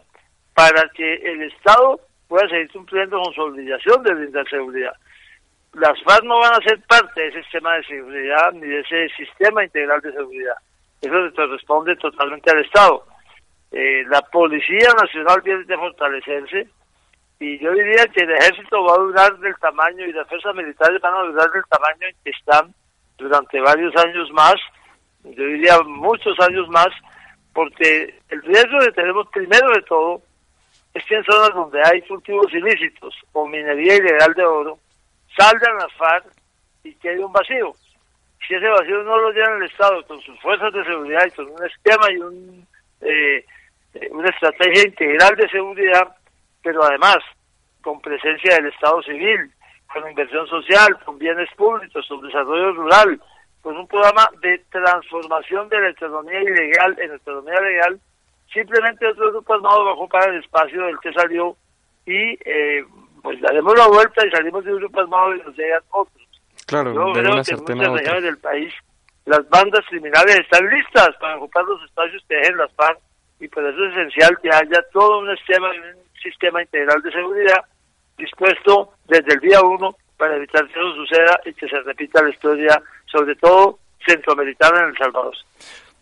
para 0.54 0.88
que 0.94 1.14
el 1.14 1.42
Estado 1.42 2.00
pueda 2.28 2.48
seguir 2.48 2.70
cumpliendo 2.70 3.20
con 3.20 3.34
su 3.34 3.42
obligación 3.42 4.02
de 4.02 4.14
brindar 4.14 4.48
seguridad. 4.48 4.94
Las 5.74 6.02
FARC 6.02 6.24
no 6.24 6.38
van 6.38 6.52
a 6.52 6.68
ser 6.68 6.80
parte 6.86 7.20
de 7.20 7.28
ese 7.28 7.42
sistema 7.42 7.76
de 7.76 7.84
seguridad 7.84 8.52
ni 8.52 8.66
de 8.66 8.80
ese 8.80 9.08
sistema 9.16 9.64
integral 9.64 10.00
de 10.02 10.12
seguridad. 10.12 10.56
Eso 11.00 11.18
le 11.18 11.32
corresponde 11.32 11.96
totalmente 11.96 12.50
al 12.50 12.64
Estado. 12.64 13.06
Eh, 13.70 14.04
la 14.08 14.20
Policía 14.20 14.88
Nacional 15.00 15.42
tiene 15.42 15.66
que 15.66 15.76
fortalecerse 15.76 16.68
y 17.42 17.58
yo 17.58 17.72
diría 17.72 18.06
que 18.06 18.22
el 18.22 18.30
ejército 18.30 18.84
va 18.84 18.94
a 18.94 18.98
durar 18.98 19.36
del 19.38 19.56
tamaño 19.56 20.06
y 20.06 20.12
las 20.12 20.28
fuerzas 20.28 20.54
militares 20.54 21.00
van 21.00 21.14
a 21.14 21.22
durar 21.24 21.50
del 21.50 21.64
tamaño 21.64 22.06
en 22.06 22.16
que 22.22 22.30
están 22.30 22.72
durante 23.18 23.60
varios 23.60 23.92
años 23.96 24.30
más, 24.30 24.54
yo 25.24 25.44
diría 25.46 25.80
muchos 25.80 26.38
años 26.38 26.68
más, 26.68 26.90
porque 27.52 28.14
el 28.28 28.42
riesgo 28.42 28.78
que 28.78 28.92
tenemos 28.92 29.26
primero 29.32 29.68
de 29.72 29.82
todo 29.82 30.22
es 30.94 31.04
que 31.04 31.16
en 31.16 31.24
zonas 31.24 31.52
donde 31.52 31.80
hay 31.84 32.00
cultivos 32.02 32.46
ilícitos 32.52 33.12
o 33.32 33.48
minería 33.48 33.96
ilegal 33.96 34.34
de 34.34 34.44
oro, 34.44 34.78
salgan 35.36 35.78
las 35.78 35.92
FARC 35.94 36.26
y 36.84 36.94
quede 36.94 37.24
un 37.24 37.32
vacío. 37.32 37.72
Si 38.46 38.54
ese 38.54 38.68
vacío 38.68 39.02
no 39.02 39.18
lo 39.18 39.32
llena 39.32 39.56
el 39.56 39.64
Estado 39.64 40.00
con 40.06 40.20
sus 40.20 40.40
fuerzas 40.40 40.72
de 40.72 40.84
seguridad 40.84 41.26
y 41.26 41.30
con 41.32 41.46
un 41.50 41.66
esquema 41.66 42.12
y 42.12 42.16
un, 42.18 42.68
eh, 43.00 43.44
una 44.12 44.28
estrategia 44.28 44.86
integral 44.86 45.34
de 45.34 45.48
seguridad, 45.48 46.16
pero 46.62 46.82
además 46.82 47.18
con 47.80 48.00
presencia 48.00 48.56
del 48.56 48.66
Estado 48.66 49.02
civil, 49.02 49.50
con 49.92 50.08
inversión 50.08 50.46
social, 50.46 50.98
con 51.04 51.18
bienes 51.18 51.48
públicos, 51.56 52.06
con 52.08 52.20
desarrollo 52.22 52.72
rural, 52.72 53.20
con 53.60 53.76
un 53.76 53.86
programa 53.86 54.28
de 54.40 54.58
transformación 54.70 55.68
de 55.68 55.80
la 55.80 55.90
economía 55.90 56.40
ilegal 56.40 56.96
en 56.98 57.14
economía 57.14 57.60
legal, 57.60 58.00
simplemente 58.52 59.06
otro 59.06 59.30
grupo 59.30 59.54
armado 59.54 59.84
va 59.84 59.90
a 59.90 59.94
ocupar 59.94 60.28
el 60.28 60.42
espacio 60.42 60.82
del 60.82 60.98
que 61.00 61.12
salió 61.12 61.56
y 62.06 62.38
eh, 62.44 62.84
pues 63.22 63.40
daremos 63.40 63.76
la 63.78 63.86
vuelta 63.86 64.26
y 64.26 64.30
salimos 64.30 64.64
de 64.64 64.72
un 64.72 64.80
grupo 64.80 65.00
armado 65.00 65.34
y 65.36 65.42
nos 65.42 65.56
llegan 65.56 65.82
otros. 65.90 66.28
Claro, 66.66 66.94
Yo 66.94 67.12
creo 67.12 67.42
que 67.42 67.52
en 67.52 67.58
muchas 67.60 67.92
regiones 67.92 68.22
del 68.22 68.38
país 68.38 68.72
las 69.24 69.48
bandas 69.48 69.84
criminales 69.88 70.40
están 70.40 70.66
listas 70.68 71.10
para 71.20 71.36
ocupar 71.36 71.64
los 71.64 71.82
espacios 71.84 72.24
que 72.28 72.34
dejen 72.34 72.56
las 72.56 72.72
FARC 72.72 72.98
y 73.38 73.48
por 73.48 73.64
eso 73.64 73.84
es 73.84 73.92
esencial 73.92 74.38
que 74.42 74.50
haya 74.50 74.82
todo 74.92 75.20
un 75.20 75.30
esquema, 75.30 75.70
un 75.70 76.01
sistema 76.22 76.62
integral 76.62 77.02
de 77.02 77.10
seguridad 77.10 77.64
dispuesto 78.16 78.92
desde 79.08 79.34
el 79.34 79.40
día 79.40 79.60
uno 79.62 79.96
para 80.16 80.36
evitar 80.36 80.66
que 80.66 80.72
eso 80.72 80.94
suceda 80.94 81.40
y 81.44 81.52
que 81.54 81.68
se 81.68 81.80
repita 81.80 82.22
la 82.22 82.30
historia, 82.30 82.82
sobre 83.06 83.34
todo 83.36 83.78
centroamericana 84.06 84.80
en 84.80 84.90
El 84.90 84.96
Salvador. 84.96 85.34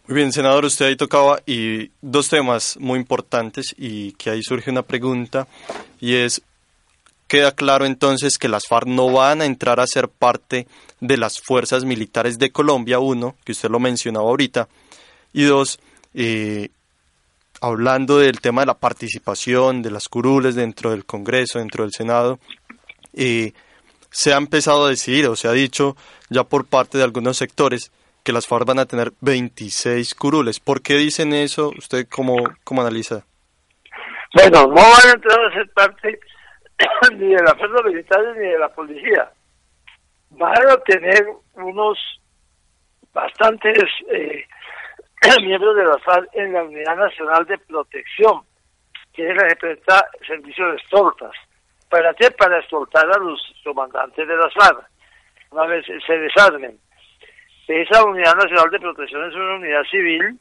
Muy 0.06 0.16
bien, 0.16 0.32
senador, 0.32 0.64
usted 0.64 0.86
ahí 0.86 0.96
tocaba 0.96 1.38
y 1.46 1.90
dos 2.00 2.28
temas 2.28 2.76
muy 2.80 2.98
importantes 2.98 3.74
y 3.78 4.12
que 4.14 4.30
ahí 4.30 4.42
surge 4.42 4.70
una 4.70 4.82
pregunta 4.82 5.46
y 6.00 6.16
es, 6.16 6.42
queda 7.28 7.52
claro 7.52 7.86
entonces 7.86 8.36
que 8.36 8.48
las 8.48 8.66
FARC 8.66 8.86
no 8.86 9.12
van 9.12 9.40
a 9.40 9.44
entrar 9.46 9.78
a 9.78 9.86
ser 9.86 10.08
parte 10.08 10.66
de 11.00 11.16
las 11.16 11.40
fuerzas 11.40 11.84
militares 11.84 12.38
de 12.38 12.50
Colombia, 12.50 12.98
uno, 12.98 13.36
que 13.44 13.52
usted 13.52 13.70
lo 13.70 13.78
mencionaba 13.78 14.26
ahorita, 14.26 14.68
y 15.32 15.44
dos, 15.44 15.78
eh, 16.12 16.70
hablando 17.60 18.18
del 18.18 18.40
tema 18.40 18.62
de 18.62 18.66
la 18.66 18.78
participación 18.78 19.82
de 19.82 19.90
las 19.90 20.08
curules 20.08 20.54
dentro 20.54 20.90
del 20.90 21.04
Congreso, 21.04 21.58
dentro 21.58 21.84
del 21.84 21.92
Senado, 21.92 22.38
eh, 23.14 23.52
se 24.10 24.32
ha 24.32 24.36
empezado 24.36 24.86
a 24.86 24.90
decidir 24.90 25.26
o 25.26 25.36
se 25.36 25.48
ha 25.48 25.52
dicho 25.52 25.96
ya 26.28 26.44
por 26.44 26.66
parte 26.66 26.98
de 26.98 27.04
algunos 27.04 27.36
sectores 27.36 27.92
que 28.24 28.32
las 28.32 28.46
FARC 28.46 28.66
van 28.66 28.78
a 28.78 28.86
tener 28.86 29.12
26 29.20 30.14
curules. 30.14 30.60
¿Por 30.60 30.82
qué 30.82 30.94
dicen 30.94 31.32
eso? 31.32 31.72
¿Usted 31.76 32.06
cómo, 32.08 32.36
cómo 32.64 32.82
analiza? 32.82 33.24
Bueno, 34.34 34.66
no 34.66 34.74
van 34.74 35.06
a 35.06 35.12
entrar 35.14 35.44
a 35.44 35.52
ser 35.52 35.70
parte 35.72 36.20
ni 37.16 37.28
de 37.34 37.42
las 37.42 37.54
fuerzas 37.54 37.84
militares 37.84 38.36
ni 38.36 38.48
de 38.48 38.58
la 38.58 38.68
policía. 38.68 39.30
Van 40.30 40.68
a 40.68 40.76
tener 40.78 41.26
unos 41.54 41.98
bastantes 43.12 43.84
eh, 44.12 44.44
miembros 45.42 45.76
de 45.76 45.84
la 45.84 45.98
FARC 45.98 46.28
en 46.34 46.52
la 46.52 46.62
Unidad 46.62 46.96
Nacional 46.96 47.44
de 47.44 47.58
Protección, 47.58 48.42
que 49.12 49.32
representa 49.34 50.06
servicio 50.26 50.70
de 50.70 50.76
escoltas. 50.76 51.32
¿Para 51.88 52.14
qué? 52.14 52.30
Para 52.30 52.58
escoltar 52.60 53.04
a 53.10 53.18
los 53.18 53.40
comandantes 53.64 54.26
de 54.26 54.36
las 54.36 54.52
FARC, 54.54 54.82
una 55.50 55.66
vez 55.66 55.84
se 55.84 56.18
desarmen. 56.18 56.78
Esa 57.66 58.04
Unidad 58.04 58.34
Nacional 58.34 58.70
de 58.70 58.80
Protección 58.80 59.28
es 59.28 59.34
una 59.34 59.54
unidad 59.56 59.82
civil 59.90 60.40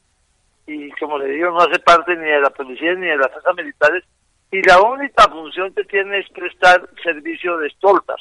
y, 0.65 0.89
como 0.91 1.19
le 1.19 1.27
digo, 1.27 1.51
no 1.51 1.59
hace 1.59 1.80
parte 1.80 2.15
ni 2.15 2.25
de 2.25 2.41
la 2.41 2.49
policía 2.49 2.93
ni 2.95 3.07
de 3.07 3.17
las 3.17 3.32
fuerzas 3.32 3.55
militares 3.55 4.03
y 4.51 4.61
la 4.63 4.82
única 4.82 5.27
función 5.30 5.73
que 5.75 5.84
tiene 5.84 6.19
es 6.19 6.30
prestar 6.30 6.89
servicio 7.03 7.57
de 7.57 7.67
escoltas. 7.67 8.15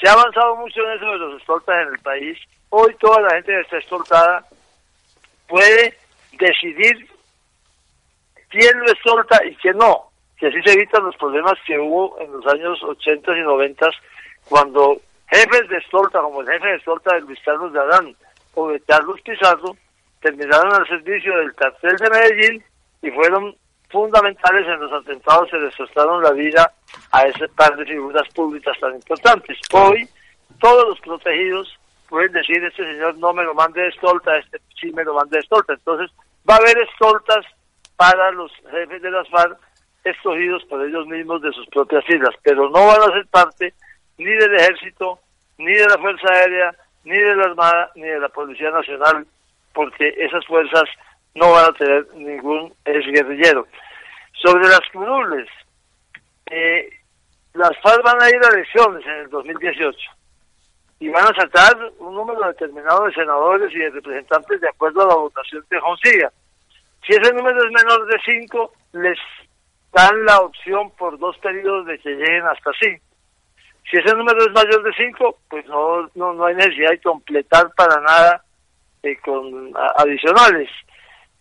Se 0.00 0.08
ha 0.08 0.14
avanzado 0.14 0.56
mucho 0.56 0.80
en 0.80 0.96
eso 0.96 1.06
de 1.12 1.18
los 1.18 1.40
escoltas 1.40 1.86
en 1.86 1.94
el 1.94 2.00
país. 2.00 2.38
Hoy 2.70 2.96
toda 2.98 3.20
la 3.20 3.34
gente 3.36 3.60
está 3.60 3.78
escoltada 3.78 4.44
puede 5.48 5.96
decidir 6.32 7.08
quién 8.48 8.78
lo 8.78 8.86
escolta 8.86 9.44
y 9.44 9.54
quién 9.56 9.78
no, 9.78 10.10
que 10.38 10.48
así 10.48 10.60
se 10.62 10.72
evitan 10.72 11.04
los 11.04 11.16
problemas 11.16 11.54
que 11.66 11.78
hubo 11.78 12.18
en 12.20 12.32
los 12.32 12.46
años 12.46 12.82
80 12.82 13.36
y 13.36 13.40
90 13.40 13.90
cuando 14.48 15.00
jefes 15.28 15.68
de 15.68 15.78
escolta, 15.78 16.20
como 16.20 16.40
el 16.40 16.48
jefe 16.48 16.68
de 16.68 16.76
escolta 16.76 17.14
de 17.14 17.22
Luis 17.22 17.38
Carlos 17.44 17.72
de 17.72 17.80
Adán 17.80 18.16
o 18.54 18.68
de 18.68 18.80
Carlos 18.80 19.20
Pizarro, 19.22 19.76
terminaron 20.20 20.72
al 20.72 20.86
servicio 20.86 21.36
del 21.38 21.54
cartel 21.54 21.96
de 21.96 22.10
Medellín 22.10 22.64
y 23.02 23.10
fueron 23.10 23.54
fundamentales 23.90 24.66
en 24.66 24.80
los 24.80 24.92
atentados 24.92 25.48
se 25.50 25.58
les 25.58 25.74
costaron 25.76 26.22
la 26.22 26.32
vida 26.32 26.72
a 27.12 27.22
ese 27.22 27.48
par 27.48 27.76
de 27.76 27.84
figuras 27.84 28.28
públicas 28.34 28.76
tan 28.80 28.94
importantes. 28.94 29.56
Hoy 29.72 30.08
todos 30.60 30.88
los 30.88 31.00
protegidos 31.00 31.78
pueden 32.14 32.32
decir, 32.32 32.62
este 32.62 32.84
señor 32.84 33.18
no 33.18 33.32
me 33.32 33.42
lo 33.42 33.54
mande 33.54 33.82
de 33.82 33.88
escolta, 33.88 34.36
este 34.36 34.60
sí 34.80 34.92
me 34.92 35.02
lo 35.02 35.14
mande 35.14 35.36
de 35.36 35.40
escolta. 35.40 35.72
Entonces 35.72 36.14
va 36.48 36.54
a 36.54 36.58
haber 36.58 36.78
escoltas 36.78 37.44
para 37.96 38.30
los 38.30 38.52
jefes 38.70 39.02
de 39.02 39.10
las 39.10 39.28
FARC 39.30 39.58
escogidos 40.04 40.64
por 40.66 40.86
ellos 40.86 41.08
mismos 41.08 41.42
de 41.42 41.50
sus 41.50 41.66
propias 41.66 42.04
filas, 42.04 42.32
pero 42.44 42.70
no 42.70 42.86
van 42.86 43.02
a 43.02 43.14
ser 43.14 43.26
parte 43.26 43.74
ni 44.16 44.30
del 44.30 44.54
ejército, 44.54 45.18
ni 45.58 45.72
de 45.72 45.88
la 45.88 45.98
Fuerza 45.98 46.32
Aérea, 46.32 46.76
ni 47.02 47.18
de 47.18 47.34
la 47.34 47.46
Armada, 47.46 47.90
ni 47.96 48.02
de 48.02 48.20
la 48.20 48.28
Policía 48.28 48.70
Nacional, 48.70 49.26
porque 49.72 50.14
esas 50.16 50.46
fuerzas 50.46 50.84
no 51.34 51.50
van 51.50 51.64
a 51.64 51.72
tener 51.72 52.06
ningún 52.14 52.72
ex 52.84 53.06
guerrillero. 53.06 53.66
Sobre 54.40 54.68
las 54.68 54.82
curules, 54.92 55.48
eh, 56.48 56.90
las 57.54 57.76
FARC 57.82 58.04
van 58.04 58.22
a 58.22 58.28
ir 58.28 58.40
a 58.40 58.54
elecciones 58.54 59.04
en 59.04 59.14
el 59.14 59.30
2018 59.30 59.98
y 61.04 61.08
van 61.10 61.24
a 61.24 61.40
sacar 61.40 61.76
un 61.98 62.14
número 62.14 62.46
determinado 62.46 63.04
de 63.04 63.12
senadores 63.12 63.72
y 63.74 63.78
de 63.78 63.90
representantes 63.90 64.60
de 64.60 64.68
acuerdo 64.68 65.02
a 65.02 65.08
la 65.08 65.14
votación 65.14 65.64
que 65.68 65.78
consiga. 65.78 66.32
Si 67.06 67.12
ese 67.12 67.32
número 67.34 67.58
es 67.62 67.72
menor 67.72 68.06
de 68.06 68.16
5, 68.24 68.72
les 68.92 69.18
dan 69.92 70.24
la 70.24 70.38
opción 70.40 70.90
por 70.92 71.18
dos 71.18 71.36
periodos 71.38 71.86
de 71.86 71.98
que 71.98 72.10
lleguen 72.10 72.46
hasta 72.46 72.70
5. 72.80 73.04
Si 73.90 73.98
ese 73.98 74.14
número 74.16 74.38
es 74.46 74.52
mayor 74.52 74.82
de 74.82 74.92
5, 74.94 75.38
pues 75.50 75.66
no, 75.66 76.08
no, 76.14 76.32
no 76.32 76.46
hay 76.46 76.54
necesidad 76.54 76.90
de 76.90 77.00
completar 77.00 77.70
para 77.76 78.00
nada 78.00 78.42
eh, 79.02 79.16
con 79.18 79.72
adicionales 79.96 80.70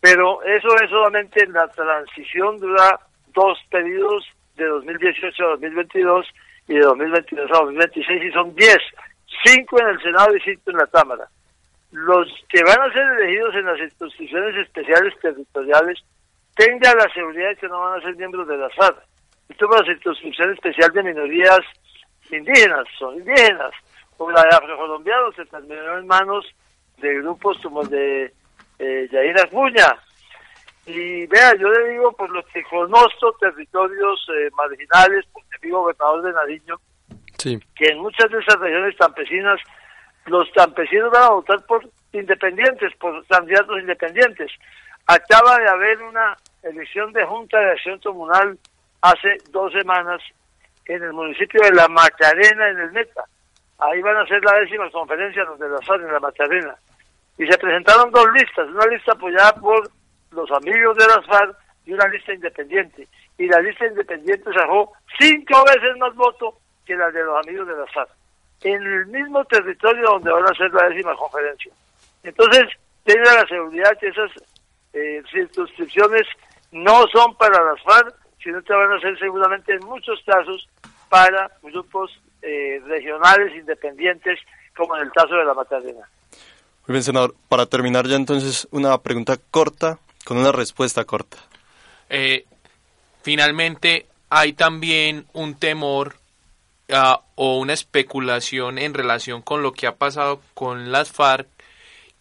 pero 0.04 0.44
eso 0.44 0.68
es 0.84 0.90
solamente 0.90 1.48
la 1.48 1.66
transición 1.70 2.60
dura 2.60 3.00
dos 3.34 3.58
periodos 3.72 4.28
de 4.58 4.66
2018 4.66 5.46
a 5.46 5.50
2022 5.52 6.28
y 6.68 6.74
de 6.74 6.82
2022 6.82 7.50
a 7.50 7.60
2026 7.60 8.24
y 8.26 8.32
son 8.34 8.54
10, 8.54 8.78
5 9.44 9.80
en 9.80 9.88
el 9.88 10.02
Senado 10.02 10.36
y 10.36 10.40
5 10.42 10.72
en 10.72 10.78
la 10.78 10.88
Cámara. 10.88 11.28
Los 11.92 12.28
que 12.50 12.64
van 12.64 12.82
a 12.82 12.92
ser 12.94 13.04
elegidos 13.20 13.56
en 13.56 13.66
las 13.66 13.80
instituciones 13.80 14.56
especiales 14.56 15.14
territoriales 15.22 16.04
tengan 16.56 16.98
la 16.98 17.12
seguridad 17.14 17.50
de 17.50 17.56
que 17.58 17.68
no 17.68 17.80
van 17.80 18.00
a 18.00 18.04
ser 18.04 18.16
miembros 18.16 18.48
de 18.48 18.58
la 18.58 18.70
FARC. 18.70 18.98
Esto 19.50 19.68
para 19.68 19.86
la 19.86 19.92
institución 19.92 20.54
especial 20.54 20.92
de 20.92 21.04
minorías 21.04 21.60
indígenas, 22.32 22.86
son 22.98 23.16
indígenas, 23.16 23.72
o 24.18 24.32
la 24.32 24.42
de 24.44 24.56
afrocolombianos 24.56 25.36
se 25.36 25.46
terminó 25.46 25.98
en 25.98 26.08
manos 26.08 26.46
de 26.98 27.16
grupos 27.16 27.58
como 27.62 27.82
el 27.82 27.90
de 27.90 28.34
eh, 28.80 29.10
Yair. 29.12 29.36
Y 30.86 31.26
vea, 31.28 31.56
yo 31.56 31.70
le 31.70 31.92
digo, 31.92 32.12
por 32.14 32.30
los 32.30 32.46
que 32.48 32.64
conozco 32.64 33.34
territorios 33.40 34.28
eh, 34.30 34.50
marginales, 34.56 35.26
porque 35.32 35.58
fui 35.62 35.72
gobernador 35.72 36.24
de 36.24 36.34
Nariño, 36.34 36.80
que 37.44 37.86
en 37.86 38.00
muchas 38.00 38.30
de 38.30 38.40
esas 38.40 38.60
regiones 38.60 38.96
campesinas, 38.98 39.60
los 40.26 40.50
campesinos 40.52 41.12
van 41.12 41.24
a 41.24 41.30
votar 41.30 41.66
por 41.66 41.88
independientes, 42.12 42.96
por 42.98 43.26
candidatos 43.28 43.80
independientes. 43.80 44.52
Acaba 45.08 45.58
de 45.58 45.70
haber 45.70 46.02
una 46.04 46.38
elección 46.64 47.12
de 47.12 47.26
Junta 47.26 47.60
de 47.60 47.72
Acción 47.72 48.00
Comunal 48.00 48.58
hace 49.02 49.38
dos 49.52 49.74
semanas 49.74 50.22
en 50.86 51.04
el 51.04 51.14
municipio 51.14 51.62
de 51.62 51.72
La 51.72 51.88
Macarena, 51.88 52.70
en 52.70 52.80
el 52.80 52.92
Meta. 52.92 53.24
Ahí 53.80 54.02
van 54.02 54.18
a 54.18 54.28
ser 54.28 54.44
la 54.44 54.60
décima 54.60 54.90
conferencia 54.92 55.44
donde 55.44 55.68
la 55.68 55.96
en 55.96 56.14
La 56.14 56.20
Macarena 56.20 56.76
y 57.38 57.48
se 57.48 57.58
presentaron 57.58 58.12
dos 58.12 58.28
listas, 58.34 58.68
una 58.70 58.86
lista 58.88 59.14
apoyada 59.14 59.54
por 59.56 59.90
los 60.32 60.52
amigos 60.52 60.96
de 60.98 61.08
las 61.08 61.26
FARC 61.26 61.58
y 61.86 61.94
una 61.94 62.08
lista 62.08 62.34
independiente. 62.34 63.08
Y 63.38 63.48
la 63.48 63.60
lista 63.60 63.88
independiente 63.88 64.52
sacó 64.54 64.94
cinco 65.20 65.64
veces 65.66 65.98
más 65.98 66.14
votos 66.16 66.56
que 66.86 66.96
la 66.96 67.12
de 67.12 67.24
los 67.24 67.46
amigos 67.46 67.68
de 67.68 67.76
las 67.76 67.92
FARC, 67.92 68.10
en 68.62 68.84
el 68.84 69.06
mismo 69.08 69.44
territorio 69.46 70.12
donde 70.12 70.32
van 70.32 70.44
a 70.44 70.56
ser 70.56 70.72
la 70.74 70.90
décima 70.90 71.16
conferencia. 71.16 71.72
Entonces, 72.24 72.68
tenga 73.04 73.34
la 73.34 73.48
seguridad 73.48 73.98
que 74.00 74.08
esas 74.08 74.32
eh, 74.94 75.22
circunscripciones 75.32 76.24
no 76.72 77.06
son 77.08 77.36
para 77.36 77.64
las 77.64 77.82
FARC, 77.84 78.16
sino 78.42 78.62
que 78.62 78.74
van 78.74 78.92
a 78.92 79.00
ser 79.00 79.18
seguramente 79.20 79.74
en 79.74 79.86
muchos 79.86 80.22
casos 80.26 80.68
para 81.10 81.52
grupos 81.62 82.12
eh, 82.42 82.82
regionales 82.86 83.56
independientes, 83.56 84.40
como 84.76 84.96
en 84.98 85.04
el 85.04 85.12
caso 85.12 85.36
de 85.36 85.46
la 85.46 85.54
Magdalena. 85.54 86.10
Muy 86.88 86.94
bien, 86.94 87.04
senador. 87.04 87.36
Para 87.48 87.66
terminar 87.66 88.08
ya 88.08 88.16
entonces 88.16 88.68
una 88.72 88.98
pregunta 88.98 89.38
corta 89.52 90.00
con 90.26 90.38
una 90.38 90.52
respuesta 90.52 91.06
corta. 91.06 91.38
Eh, 92.10 92.46
finalmente, 93.22 94.08
hay 94.30 94.54
también 94.54 95.26
un 95.34 95.56
temor 95.56 96.16
uh, 96.90 97.18
o 97.36 97.60
una 97.60 97.74
especulación 97.74 98.78
en 98.78 98.94
relación 98.94 99.42
con 99.42 99.64
lo 99.64 99.74
que 99.74 99.88
ha 99.88 99.96
pasado 99.96 100.42
con 100.54 100.92
las 100.92 101.12
FARC 101.12 101.48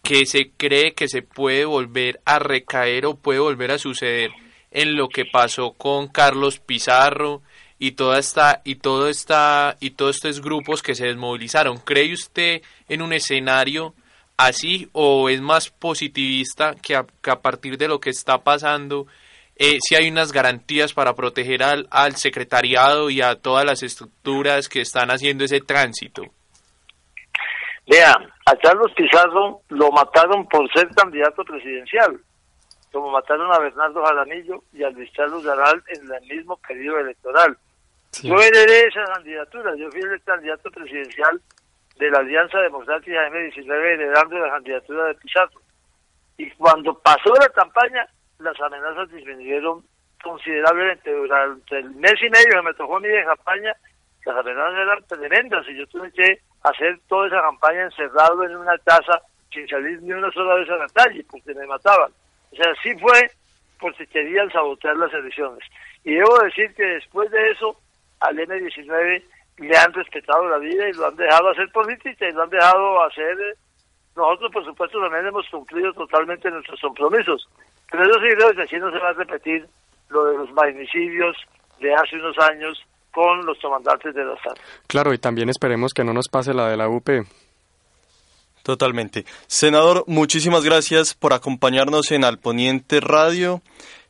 que 0.03 0.25
se 0.25 0.51
cree 0.51 0.93
que 0.93 1.07
se 1.07 1.21
puede 1.21 1.65
volver 1.65 2.19
a 2.25 2.37
recaer 2.39 3.05
o 3.05 3.15
puede 3.15 3.39
volver 3.39 3.71
a 3.71 3.77
suceder 3.77 4.31
en 4.71 4.95
lo 4.95 5.07
que 5.07 5.25
pasó 5.25 5.71
con 5.73 6.07
Carlos 6.09 6.59
Pizarro 6.59 7.41
y 7.79 7.91
toda 7.91 8.19
esta 8.19 8.61
y 8.65 8.75
todo 8.75 9.07
esta 9.07 9.77
y 9.79 9.91
todos 9.91 10.17
estos 10.17 10.41
grupos 10.41 10.81
que 10.81 10.95
se 10.95 11.05
desmovilizaron. 11.05 11.77
¿Cree 11.77 12.13
usted 12.13 12.61
en 12.89 13.01
un 13.01 13.13
escenario 13.13 13.93
así 14.37 14.89
o 14.91 15.29
es 15.29 15.41
más 15.41 15.69
positivista 15.69 16.75
que 16.75 16.95
a, 16.95 17.05
partir 17.41 17.77
de 17.77 17.87
lo 17.87 17.99
que 17.99 18.09
está 18.09 18.43
pasando 18.43 19.07
eh, 19.55 19.77
si 19.81 19.95
hay 19.95 20.09
unas 20.09 20.31
garantías 20.31 20.93
para 20.93 21.13
proteger 21.13 21.63
al, 21.63 21.87
al 21.91 22.15
secretariado 22.15 23.09
y 23.09 23.21
a 23.21 23.35
todas 23.35 23.65
las 23.65 23.83
estructuras 23.83 24.67
que 24.67 24.81
están 24.81 25.09
haciendo 25.09 25.43
ese 25.45 25.61
tránsito? 25.61 26.23
Vea, 27.87 28.15
a 28.45 28.55
Carlos 28.55 28.91
Pizarro 28.95 29.61
lo 29.69 29.91
mataron 29.91 30.47
por 30.47 30.71
ser 30.71 30.87
candidato 30.95 31.43
presidencial, 31.43 32.19
como 32.91 33.11
mataron 33.11 33.51
a 33.51 33.59
Bernardo 33.59 34.03
Jaramillo 34.03 34.63
y 34.71 34.83
a 34.83 34.89
Luis 34.89 35.11
Carlos 35.15 35.43
Garal 35.43 35.83
en 35.87 36.01
el 36.11 36.21
mismo 36.35 36.57
periodo 36.57 36.99
electoral. 36.99 37.57
Yo 38.21 38.35
heredé 38.35 38.87
esa 38.87 39.03
candidatura, 39.05 39.75
yo 39.75 39.89
fui 39.91 40.01
el 40.01 40.21
candidato 40.23 40.69
presidencial 40.71 41.41
de 41.97 42.09
la 42.09 42.19
Alianza 42.19 42.59
Democrática 42.59 43.29
M19 43.29 43.69
heredando 43.69 44.39
la 44.39 44.51
candidatura 44.51 45.05
de 45.05 45.15
Pizarro. 45.15 45.61
Y 46.37 46.49
cuando 46.51 46.97
pasó 46.99 47.33
la 47.39 47.49
campaña, 47.49 48.07
las 48.43 48.59
amenazas 48.61 49.09
disminuyeron 49.09 49.83
considerablemente. 50.21 51.11
Durante 51.11 51.79
el 51.79 51.91
mes 51.91 52.15
y 52.21 52.29
medio 52.29 52.49
que 52.49 52.61
me 52.61 52.73
tocó 52.73 52.97
a 52.97 52.99
mí 52.99 53.07
de 53.07 53.23
campaña, 53.23 53.73
las 54.25 54.37
amenazas 54.37 54.73
eran 54.73 55.03
tremendas 55.07 55.65
y 55.67 55.77
yo 55.77 55.87
tuve 55.87 56.11
que 56.11 56.39
hacer 56.63 56.99
toda 57.07 57.27
esa 57.27 57.41
campaña 57.41 57.83
encerrado 57.83 58.43
en 58.43 58.55
una 58.55 58.77
casa 58.79 59.21
sin 59.51 59.67
salir 59.67 60.01
ni 60.01 60.13
una 60.13 60.31
sola 60.31 60.55
vez 60.55 60.69
a 60.69 60.77
la 60.77 60.87
calle 60.87 61.25
porque 61.29 61.53
me 61.53 61.65
mataban. 61.67 62.11
O 62.51 62.55
sea, 62.55 62.73
sí 62.81 62.95
fue 62.99 63.29
porque 63.79 64.07
querían 64.07 64.49
sabotear 64.51 64.95
las 64.95 65.13
elecciones. 65.13 65.63
Y 66.03 66.13
debo 66.15 66.39
decir 66.39 66.73
que 66.75 66.85
después 66.85 67.29
de 67.31 67.51
eso, 67.51 67.77
al 68.19 68.37
M19 68.37 69.23
le 69.57 69.77
han 69.77 69.93
respetado 69.93 70.47
la 70.49 70.57
vida 70.57 70.89
y 70.89 70.93
lo 70.93 71.07
han 71.07 71.15
dejado 71.15 71.49
hacer 71.49 71.69
política 71.71 72.27
y 72.27 72.31
lo 72.31 72.43
han 72.43 72.49
dejado 72.49 73.03
hacer. 73.03 73.37
Nosotros, 74.15 74.51
por 74.51 74.65
supuesto, 74.65 75.01
también 75.01 75.27
hemos 75.27 75.47
cumplido 75.49 75.91
totalmente 75.93 76.49
nuestros 76.49 76.79
compromisos. 76.79 77.47
Pero 77.91 78.05
yo 78.05 78.13
sí 78.13 78.35
creo 78.35 78.53
que 78.53 78.61
así 78.63 78.75
no 78.77 78.91
se 78.91 78.99
va 78.99 79.09
a 79.09 79.13
repetir 79.13 79.67
lo 80.09 80.25
de 80.25 80.37
los 80.37 80.51
magnicidios 80.51 81.35
de 81.79 81.93
hace 81.93 82.15
unos 82.15 82.37
años 82.39 82.81
con 83.11 83.45
los 83.45 83.59
comandantes 83.59 84.13
de 84.15 84.25
la 84.25 84.35
FARC. 84.37 84.59
Claro, 84.87 85.13
y 85.13 85.17
también 85.17 85.49
esperemos 85.49 85.93
que 85.93 86.03
no 86.03 86.13
nos 86.13 86.27
pase 86.27 86.53
la 86.53 86.69
de 86.69 86.77
la 86.77 86.89
UP. 86.89 87.09
Totalmente. 88.63 89.25
Senador, 89.47 90.05
muchísimas 90.07 90.63
gracias 90.63 91.13
por 91.13 91.33
acompañarnos 91.33 92.11
en 92.11 92.23
Al 92.23 92.39
Poniente 92.39 93.01
Radio. 93.01 93.61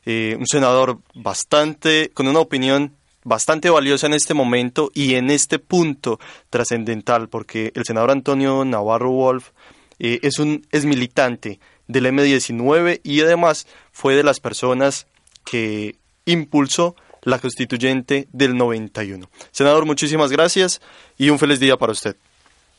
Eh, 0.06 0.36
un 0.38 0.46
senador 0.46 0.98
bastante, 1.14 2.10
con 2.14 2.28
una 2.28 2.38
opinión 2.38 2.92
bastante 3.24 3.70
valiosa 3.70 4.06
en 4.06 4.14
este 4.14 4.32
momento 4.32 4.90
y 4.94 5.16
en 5.16 5.30
este 5.30 5.58
punto 5.58 6.20
trascendental, 6.50 7.28
porque 7.28 7.72
el 7.74 7.84
senador 7.84 8.10
Antonio 8.10 8.64
Navarro 8.64 9.10
Wolf 9.10 9.50
eh, 9.98 10.20
es 10.22 10.38
un 10.38 10.66
es 10.70 10.84
militante 10.84 11.58
del 11.88 12.06
M19 12.06 13.00
y 13.02 13.20
además 13.20 13.66
fue 13.92 14.14
de 14.14 14.22
las 14.22 14.40
personas 14.40 15.06
que 15.44 15.96
impulsó 16.24 16.96
la 17.22 17.38
constituyente 17.38 18.26
del 18.32 18.56
91. 18.56 19.26
Senador, 19.50 19.86
muchísimas 19.86 20.30
gracias 20.30 20.80
y 21.16 21.30
un 21.30 21.38
feliz 21.38 21.60
día 21.60 21.76
para 21.76 21.92
usted. 21.92 22.16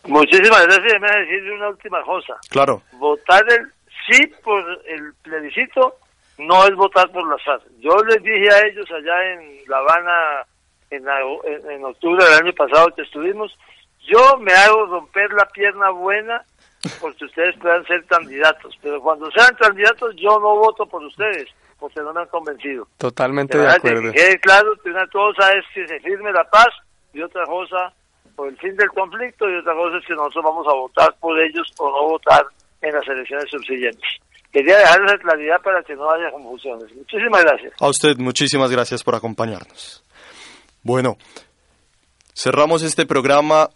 Muchísimas 0.04 0.64
gracias. 0.66 0.94
Me 0.94 1.08
voy 1.08 1.10
a 1.10 1.20
decir 1.20 1.52
una 1.52 1.70
última 1.70 2.04
cosa. 2.04 2.36
Claro. 2.50 2.84
Votar 2.94 3.44
el 3.52 3.72
sí 4.08 4.28
por 4.44 4.64
el 4.88 5.14
plebiscito 5.24 5.96
no 6.38 6.66
es 6.66 6.76
votar 6.76 7.12
por 7.12 7.28
la 7.28 7.38
FARC. 7.38 7.64
Yo 7.80 7.96
les 8.08 8.22
dije 8.22 8.50
a 8.52 8.68
ellos 8.68 8.86
allá 8.92 9.34
en 9.34 9.62
La 9.68 9.78
Habana, 9.78 10.46
en, 10.90 11.06
en 11.72 11.86
octubre 11.86 12.24
del 12.24 12.34
año 12.34 12.54
pasado 12.54 12.88
que 12.96 13.02
estuvimos, 13.02 13.58
yo 14.08 14.38
me 14.38 14.54
hago 14.54 14.86
romper 14.86 15.32
la 15.34 15.46
pierna 15.48 15.90
buena 15.90 16.44
porque 17.00 17.26
ustedes 17.26 17.56
puedan 17.60 17.86
ser 17.86 18.04
candidatos, 18.06 18.78
pero 18.82 19.02
cuando 19.02 19.30
sean 19.32 19.56
candidatos 19.56 20.16
yo 20.16 20.40
no 20.40 20.56
voto 20.56 20.86
por 20.86 21.04
ustedes 21.04 21.50
porque 21.80 22.02
no 22.02 22.14
me 22.14 22.22
han 22.22 22.28
convencido. 22.28 22.88
Totalmente 22.98 23.58
de, 23.58 23.70
acuerdo. 23.70 24.12
Que 24.12 24.20
quede 24.20 24.40
claro 24.40 24.72
que 24.84 24.90
una 24.90 25.08
cosa 25.08 25.52
es 25.54 25.66
que 25.74 25.88
se 25.88 26.00
firme 26.00 26.32
la 26.32 26.44
paz 26.46 26.70
y 27.14 27.22
otra 27.22 27.46
cosa 27.46 27.94
por 28.36 28.50
el 28.50 28.58
fin 28.58 28.76
del 28.76 28.90
conflicto 28.90 29.50
y 29.50 29.56
otra 29.56 29.74
cosa 29.74 29.98
es 29.98 30.06
que 30.06 30.14
nosotros 30.14 30.44
vamos 30.44 30.68
a 30.68 30.74
votar 30.74 31.16
por 31.20 31.40
ellos 31.40 31.68
o 31.78 31.90
no 31.90 32.10
votar 32.10 32.46
en 32.82 32.94
las 32.94 33.08
elecciones 33.08 33.46
subsiguientes. 33.50 34.10
Quería 34.52 34.78
dejar 34.78 35.04
esa 35.06 35.18
claridad 35.18 35.62
para 35.62 35.84
que 35.84 35.96
no 35.96 36.10
haya 36.10 36.32
confusiones. 36.32 36.94
Muchísimas 36.96 37.44
gracias. 37.44 37.74
A 37.80 37.88
usted, 37.88 38.18
muchísimas 38.18 38.72
gracias 38.72 39.04
por 39.04 39.16
acompañarnos. 39.16 40.04
Bueno, 40.82 41.18
cerramos 42.34 42.84
este 42.84 43.06
programa 43.06 43.70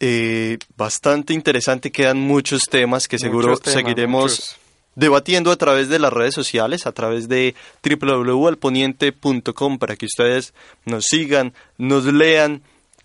eh, 0.00 0.58
bastante 0.76 1.32
interesante. 1.34 1.90
Quedan 1.92 2.18
muchos 2.18 2.64
temas 2.64 3.08
que 3.08 3.18
seguro 3.18 3.56
seguiremos 3.56 4.56
debatiendo 4.94 5.50
a 5.52 5.56
través 5.56 5.88
de 5.88 5.98
las 5.98 6.12
redes 6.12 6.34
sociales, 6.34 6.86
a 6.86 6.92
través 6.92 7.28
de 7.28 7.54
www.alponiente.com 7.84 9.78
para 9.78 9.94
que 9.96 10.06
ustedes 10.06 10.54
nos 10.84 11.04
sigan, 11.04 11.52
nos 11.78 12.06
lean, 12.06 12.62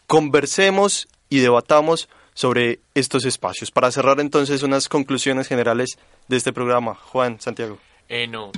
conversemos 0.08 1.08
y 1.30 1.40
debatamos 1.40 2.10
sobre 2.34 2.80
estos 2.96 3.26
espacios. 3.26 3.72
Para 3.72 3.92
cerrar 3.92 4.20
entonces 4.20 4.64
unas 4.64 4.90
conclusiones 4.90 5.48
generales 5.48 5.98
de 6.28 6.38
este 6.38 6.54
programa. 6.54 6.96
Juan, 6.96 7.40
Santiago. 7.42 7.78
Eh, 8.10 8.28
no, 8.28 8.52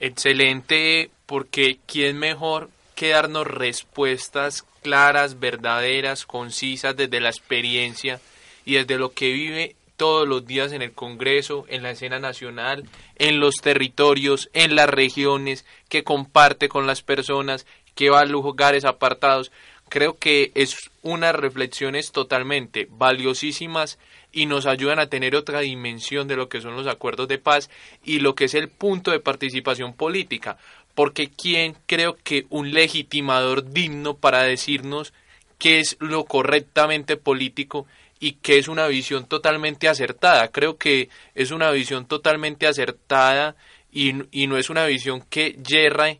excelente 0.00 1.10
porque 1.26 1.78
¿quién 1.86 2.18
mejor 2.18 2.70
que 2.94 3.10
darnos 3.10 3.46
respuestas 3.46 4.64
claras, 4.88 5.38
verdaderas, 5.38 6.24
concisas 6.24 6.96
desde 6.96 7.20
la 7.20 7.28
experiencia 7.28 8.22
y 8.64 8.76
desde 8.76 8.96
lo 8.96 9.12
que 9.12 9.30
vive 9.34 9.76
todos 9.98 10.26
los 10.26 10.46
días 10.46 10.72
en 10.72 10.80
el 10.80 10.92
Congreso, 10.92 11.66
en 11.68 11.82
la 11.82 11.90
escena 11.90 12.18
nacional, 12.20 12.84
en 13.16 13.38
los 13.38 13.56
territorios, 13.56 14.48
en 14.54 14.76
las 14.76 14.88
regiones, 14.88 15.66
que 15.90 16.04
comparte 16.04 16.70
con 16.70 16.86
las 16.86 17.02
personas, 17.02 17.66
que 17.94 18.08
va 18.08 18.20
a 18.20 18.24
lugares 18.24 18.86
apartados. 18.86 19.52
Creo 19.90 20.16
que 20.16 20.52
es 20.54 20.74
unas 21.02 21.34
reflexiones 21.34 22.10
totalmente 22.10 22.88
valiosísimas 22.90 23.98
y 24.32 24.46
nos 24.46 24.64
ayudan 24.64 25.00
a 25.00 25.10
tener 25.10 25.36
otra 25.36 25.60
dimensión 25.60 26.28
de 26.28 26.36
lo 26.36 26.48
que 26.48 26.62
son 26.62 26.76
los 26.76 26.86
acuerdos 26.86 27.28
de 27.28 27.36
paz 27.36 27.68
y 28.02 28.20
lo 28.20 28.34
que 28.34 28.44
es 28.44 28.54
el 28.54 28.70
punto 28.70 29.10
de 29.10 29.20
participación 29.20 29.92
política. 29.92 30.56
Porque 30.98 31.30
¿quién 31.30 31.76
creo 31.86 32.16
que 32.24 32.46
un 32.50 32.72
legitimador 32.72 33.70
digno 33.70 34.16
para 34.16 34.42
decirnos 34.42 35.12
qué 35.56 35.78
es 35.78 35.96
lo 36.00 36.24
correctamente 36.24 37.16
político 37.16 37.86
y 38.18 38.32
que 38.32 38.58
es 38.58 38.66
una 38.66 38.88
visión 38.88 39.24
totalmente 39.28 39.88
acertada. 39.88 40.48
Creo 40.48 40.76
que 40.76 41.08
es 41.36 41.52
una 41.52 41.70
visión 41.70 42.08
totalmente 42.08 42.66
acertada 42.66 43.54
y, 43.92 44.12
y 44.32 44.48
no 44.48 44.58
es 44.58 44.70
una 44.70 44.86
visión 44.86 45.20
que 45.30 45.56
yerra 45.64 46.16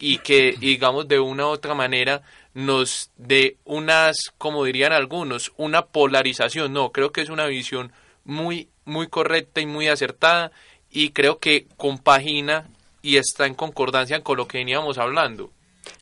y 0.00 0.18
que, 0.18 0.56
digamos, 0.58 1.06
de 1.06 1.20
una 1.20 1.46
u 1.46 1.50
otra 1.50 1.76
manera 1.76 2.22
nos 2.52 3.12
dé 3.16 3.58
unas, 3.64 4.16
como 4.38 4.64
dirían 4.64 4.92
algunos, 4.92 5.52
una 5.56 5.82
polarización. 5.82 6.72
No, 6.72 6.90
creo 6.90 7.12
que 7.12 7.20
es 7.20 7.28
una 7.30 7.46
visión 7.46 7.92
muy, 8.24 8.70
muy 8.86 9.06
correcta 9.06 9.60
y 9.60 9.66
muy 9.66 9.86
acertada 9.86 10.50
y 10.90 11.10
creo 11.10 11.38
que 11.38 11.68
compagina 11.76 12.66
y 13.06 13.18
está 13.18 13.46
en 13.46 13.54
concordancia 13.54 14.20
con 14.22 14.36
lo 14.36 14.48
que 14.48 14.58
veníamos 14.58 14.98
hablando. 14.98 15.50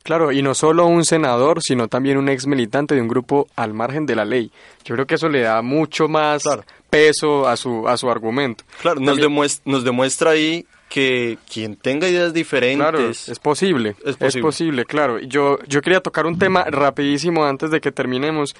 Claro, 0.01 0.31
y 0.31 0.41
no 0.41 0.55
solo 0.55 0.87
un 0.87 1.05
senador, 1.05 1.61
sino 1.61 1.87
también 1.87 2.17
un 2.17 2.29
ex 2.29 2.47
militante 2.47 2.95
de 2.95 3.01
un 3.01 3.07
grupo 3.07 3.47
al 3.55 3.75
margen 3.75 4.07
de 4.07 4.15
la 4.15 4.25
ley. 4.25 4.51
Yo 4.83 4.95
creo 4.95 5.05
que 5.05 5.13
eso 5.13 5.29
le 5.29 5.41
da 5.41 5.61
mucho 5.61 6.07
más 6.07 6.43
peso 6.89 7.47
a 7.47 7.55
su, 7.57 7.87
a 7.87 7.95
su 7.95 8.09
argumento. 8.09 8.63
Claro, 8.81 8.99
nos, 8.99 9.17
demuestra, 9.17 9.71
nos 9.71 9.83
demuestra 9.83 10.31
ahí 10.31 10.65
que 10.89 11.37
quien 11.51 11.75
tenga 11.75 12.07
ideas 12.09 12.33
diferentes... 12.33 13.29
es 13.29 13.37
posible, 13.37 13.89
es 14.03 14.15
posible, 14.15 14.27
es 14.27 14.37
posible 14.37 14.85
claro. 14.85 15.19
Yo, 15.19 15.59
yo 15.67 15.81
quería 15.81 16.01
tocar 16.01 16.25
un 16.25 16.39
tema 16.39 16.63
rapidísimo 16.63 17.45
antes 17.45 17.69
de 17.69 17.81
que 17.81 17.91
terminemos 17.91 18.55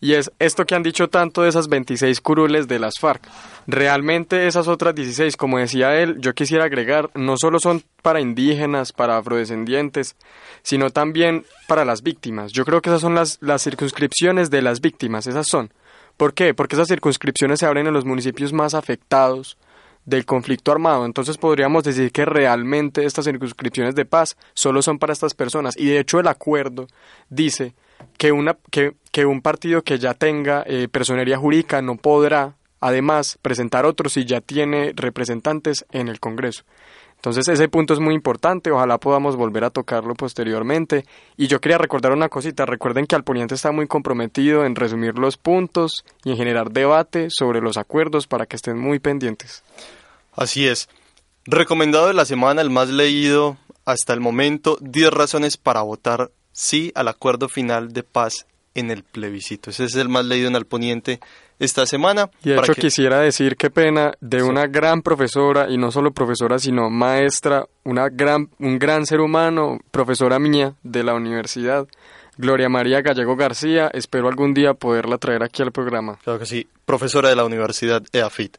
y 0.00 0.14
es 0.14 0.30
esto 0.38 0.64
que 0.64 0.74
han 0.74 0.82
dicho 0.82 1.08
tanto 1.08 1.42
de 1.42 1.50
esas 1.50 1.68
26 1.68 2.20
curules 2.20 2.68
de 2.68 2.78
las 2.78 2.94
FARC. 2.98 3.22
Realmente 3.66 4.46
esas 4.46 4.66
otras 4.66 4.94
16, 4.94 5.36
como 5.36 5.58
decía 5.58 6.00
él, 6.00 6.16
yo 6.20 6.32
quisiera 6.32 6.64
agregar, 6.64 7.10
no 7.14 7.36
solo 7.36 7.58
son 7.60 7.82
para 8.02 8.20
indígenas, 8.20 8.92
para 8.92 9.18
afrodescendientes, 9.18 10.16
sino 10.62 10.90
también 10.90 11.44
para 11.68 11.84
las 11.84 12.02
víctimas. 12.02 12.52
Yo 12.52 12.64
creo 12.64 12.80
que 12.80 12.88
esas 12.88 13.02
son 13.02 13.14
las, 13.14 13.38
las 13.42 13.62
circunscripciones 13.62 14.50
de 14.50 14.62
las 14.62 14.80
víctimas, 14.80 15.26
esas 15.26 15.46
son. 15.46 15.72
¿Por 16.16 16.34
qué? 16.34 16.54
Porque 16.54 16.76
esas 16.76 16.88
circunscripciones 16.88 17.60
se 17.60 17.66
abren 17.66 17.86
en 17.86 17.94
los 17.94 18.04
municipios 18.04 18.52
más 18.52 18.74
afectados 18.74 19.58
del 20.06 20.24
conflicto 20.24 20.72
armado. 20.72 21.04
Entonces 21.04 21.36
podríamos 21.36 21.84
decir 21.84 22.10
que 22.10 22.24
realmente 22.24 23.04
estas 23.04 23.26
circunscripciones 23.26 23.94
de 23.94 24.06
paz 24.06 24.36
solo 24.54 24.82
son 24.82 24.98
para 24.98 25.12
estas 25.12 25.34
personas. 25.34 25.76
Y 25.76 25.86
de 25.86 26.00
hecho 26.00 26.20
el 26.20 26.28
acuerdo 26.28 26.86
dice 27.28 27.74
que, 28.18 28.32
una, 28.32 28.56
que, 28.70 28.94
que 29.12 29.26
un 29.26 29.40
partido 29.42 29.82
que 29.82 29.98
ya 29.98 30.14
tenga 30.14 30.64
eh, 30.66 30.88
personería 30.88 31.38
jurídica 31.38 31.82
no 31.82 31.96
podrá, 31.96 32.56
además, 32.80 33.38
presentar 33.42 33.86
otros 33.86 34.14
si 34.14 34.24
ya 34.24 34.40
tiene 34.40 34.92
representantes 34.94 35.84
en 35.90 36.08
el 36.08 36.20
Congreso. 36.20 36.64
Entonces 37.20 37.48
ese 37.48 37.68
punto 37.68 37.92
es 37.92 38.00
muy 38.00 38.14
importante, 38.14 38.70
ojalá 38.70 38.96
podamos 38.96 39.36
volver 39.36 39.64
a 39.64 39.70
tocarlo 39.70 40.14
posteriormente. 40.14 41.04
Y 41.36 41.48
yo 41.48 41.60
quería 41.60 41.76
recordar 41.76 42.12
una 42.12 42.30
cosita, 42.30 42.64
recuerden 42.64 43.04
que 43.04 43.14
Alponiente 43.14 43.54
está 43.54 43.72
muy 43.72 43.86
comprometido 43.86 44.64
en 44.64 44.74
resumir 44.74 45.18
los 45.18 45.36
puntos 45.36 46.02
y 46.24 46.30
en 46.30 46.38
generar 46.38 46.70
debate 46.70 47.28
sobre 47.28 47.60
los 47.60 47.76
acuerdos 47.76 48.26
para 48.26 48.46
que 48.46 48.56
estén 48.56 48.78
muy 48.78 49.00
pendientes. 49.00 49.62
Así 50.32 50.66
es. 50.66 50.88
Recomendado 51.44 52.06
de 52.06 52.14
la 52.14 52.24
semana, 52.24 52.62
el 52.62 52.70
más 52.70 52.88
leído 52.88 53.58
hasta 53.84 54.14
el 54.14 54.20
momento, 54.20 54.78
10 54.80 55.10
razones 55.10 55.58
para 55.58 55.82
votar 55.82 56.30
sí 56.60 56.92
al 56.94 57.08
acuerdo 57.08 57.48
final 57.48 57.92
de 57.92 58.02
paz 58.02 58.46
en 58.74 58.90
el 58.90 59.02
plebiscito. 59.02 59.70
Ese 59.70 59.84
es 59.84 59.96
el 59.96 60.08
más 60.08 60.26
leído 60.26 60.48
en 60.48 60.56
el 60.56 60.66
poniente 60.66 61.18
esta 61.58 61.86
semana. 61.86 62.30
Y 62.44 62.50
de 62.50 62.58
hecho 62.58 62.74
quisiera 62.74 63.20
decir 63.20 63.56
qué 63.56 63.70
pena 63.70 64.12
de 64.20 64.42
una 64.42 64.66
gran 64.66 65.02
profesora, 65.02 65.70
y 65.70 65.78
no 65.78 65.90
solo 65.90 66.12
profesora, 66.12 66.58
sino 66.58 66.90
maestra, 66.90 67.66
una 67.84 68.08
gran, 68.10 68.50
un 68.58 68.78
gran 68.78 69.06
ser 69.06 69.20
humano, 69.20 69.78
profesora 69.90 70.38
mía 70.38 70.74
de 70.82 71.02
la 71.02 71.14
universidad, 71.14 71.88
Gloria 72.36 72.68
María 72.68 73.00
Gallego 73.00 73.36
García. 73.36 73.90
Espero 73.92 74.28
algún 74.28 74.52
día 74.54 74.74
poderla 74.74 75.18
traer 75.18 75.42
aquí 75.42 75.62
al 75.62 75.72
programa. 75.72 76.18
Claro 76.22 76.38
que 76.38 76.46
sí, 76.46 76.68
profesora 76.84 77.30
de 77.30 77.36
la 77.36 77.44
Universidad 77.44 78.02
EAFIT. 78.12 78.56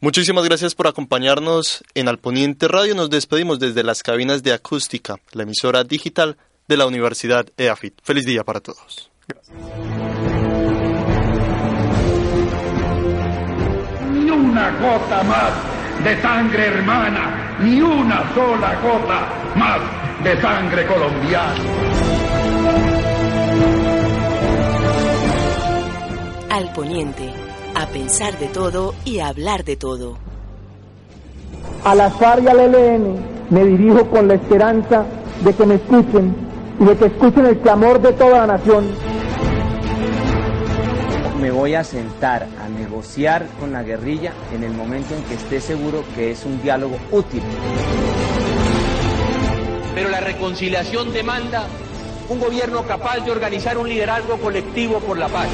Muchísimas 0.00 0.44
gracias 0.44 0.74
por 0.74 0.86
acompañarnos 0.86 1.82
en 1.94 2.08
Alponiente 2.08 2.68
Radio. 2.68 2.94
Nos 2.94 3.08
despedimos 3.08 3.58
desde 3.58 3.82
las 3.82 4.02
cabinas 4.02 4.42
de 4.42 4.52
acústica, 4.52 5.16
la 5.32 5.44
emisora 5.44 5.84
digital 5.84 6.36
de 6.68 6.76
la 6.76 6.86
Universidad 6.86 7.46
EAFIT. 7.56 8.00
Feliz 8.02 8.26
día 8.26 8.44
para 8.44 8.60
todos. 8.60 9.10
Ni 14.12 14.30
una 14.30 14.70
gota 14.78 15.22
más 15.22 16.04
de 16.04 16.20
sangre 16.20 16.66
hermana, 16.66 17.58
ni 17.60 17.80
una 17.80 18.34
sola 18.34 18.80
gota 18.80 19.54
más 19.56 19.80
de 20.24 20.40
sangre 20.40 20.86
colombiana. 20.86 21.64
Al 26.50 26.72
poniente, 26.72 27.32
a 27.74 27.86
pensar 27.88 28.38
de 28.38 28.48
todo 28.48 28.94
y 29.04 29.18
a 29.18 29.28
hablar 29.28 29.64
de 29.64 29.76
todo. 29.76 30.18
A 31.84 31.94
la 31.94 32.10
FARC 32.10 32.44
y 32.44 32.48
al 32.48 32.60
ELN 32.60 33.46
me 33.50 33.64
dirijo 33.64 34.08
con 34.10 34.26
la 34.26 34.34
esperanza 34.34 35.04
de 35.44 35.54
que 35.54 35.66
me 35.66 35.74
escuchen 35.74 36.45
y 36.78 36.84
de 36.84 36.96
que 36.96 37.06
escuchen 37.06 37.46
el 37.46 37.58
clamor 37.58 38.00
de 38.00 38.12
toda 38.12 38.46
la 38.46 38.58
nación. 38.58 38.86
Me 41.40 41.50
voy 41.50 41.74
a 41.74 41.84
sentar 41.84 42.46
a 42.64 42.68
negociar 42.68 43.46
con 43.60 43.72
la 43.72 43.82
guerrilla 43.82 44.32
en 44.52 44.64
el 44.64 44.72
momento 44.72 45.14
en 45.14 45.22
que 45.24 45.34
esté 45.34 45.60
seguro 45.60 46.02
que 46.14 46.30
es 46.30 46.44
un 46.44 46.60
diálogo 46.62 46.96
útil. 47.12 47.42
Pero 49.94 50.08
la 50.08 50.20
reconciliación 50.20 51.12
demanda 51.12 51.64
un 52.28 52.40
gobierno 52.40 52.82
capaz 52.82 53.20
de 53.20 53.30
organizar 53.30 53.78
un 53.78 53.88
liderazgo 53.88 54.36
colectivo 54.38 54.98
por 55.00 55.16
la 55.18 55.28
paz. 55.28 55.48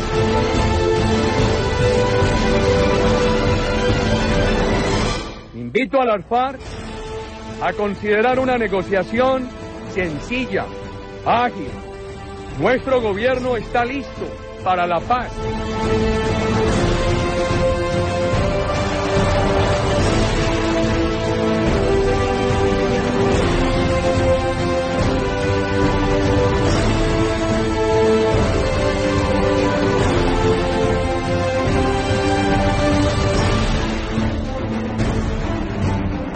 Invito 5.55 6.01
a 6.01 6.05
las 6.05 6.25
FARC 6.27 6.61
a 7.63 7.73
considerar 7.75 8.39
una 8.39 8.59
negociación 8.59 9.49
sencilla, 9.95 10.65
ágil. 11.25 11.69
Nuestro 12.59 13.01
gobierno 13.01 13.57
está 13.57 13.85
listo 13.85 14.27
para 14.63 14.87
la 14.87 15.01
paz. 15.01 15.31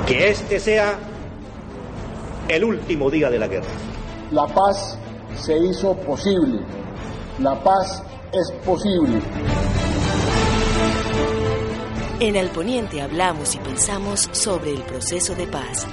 Que 0.07 0.29
este 0.29 0.61
sea 0.61 0.99
el 2.49 2.65
último 2.65 3.11
día 3.11 3.29
de 3.29 3.39
la 3.39 3.49
guerra. 3.49 3.67
La 4.33 4.45
paz 4.47 4.99
se 5.37 5.57
hizo 5.57 5.95
posible. 5.99 6.61
La 7.39 7.63
paz 7.63 8.03
es 8.33 8.51
posible. 8.65 9.21
En 12.19 12.37
Al 12.37 12.49
Poniente 12.49 13.01
hablamos 13.01 13.55
y 13.55 13.59
pensamos 13.59 14.29
sobre 14.33 14.73
el 14.73 14.83
proceso 14.83 15.35
de 15.37 15.47
paz. 15.47 15.87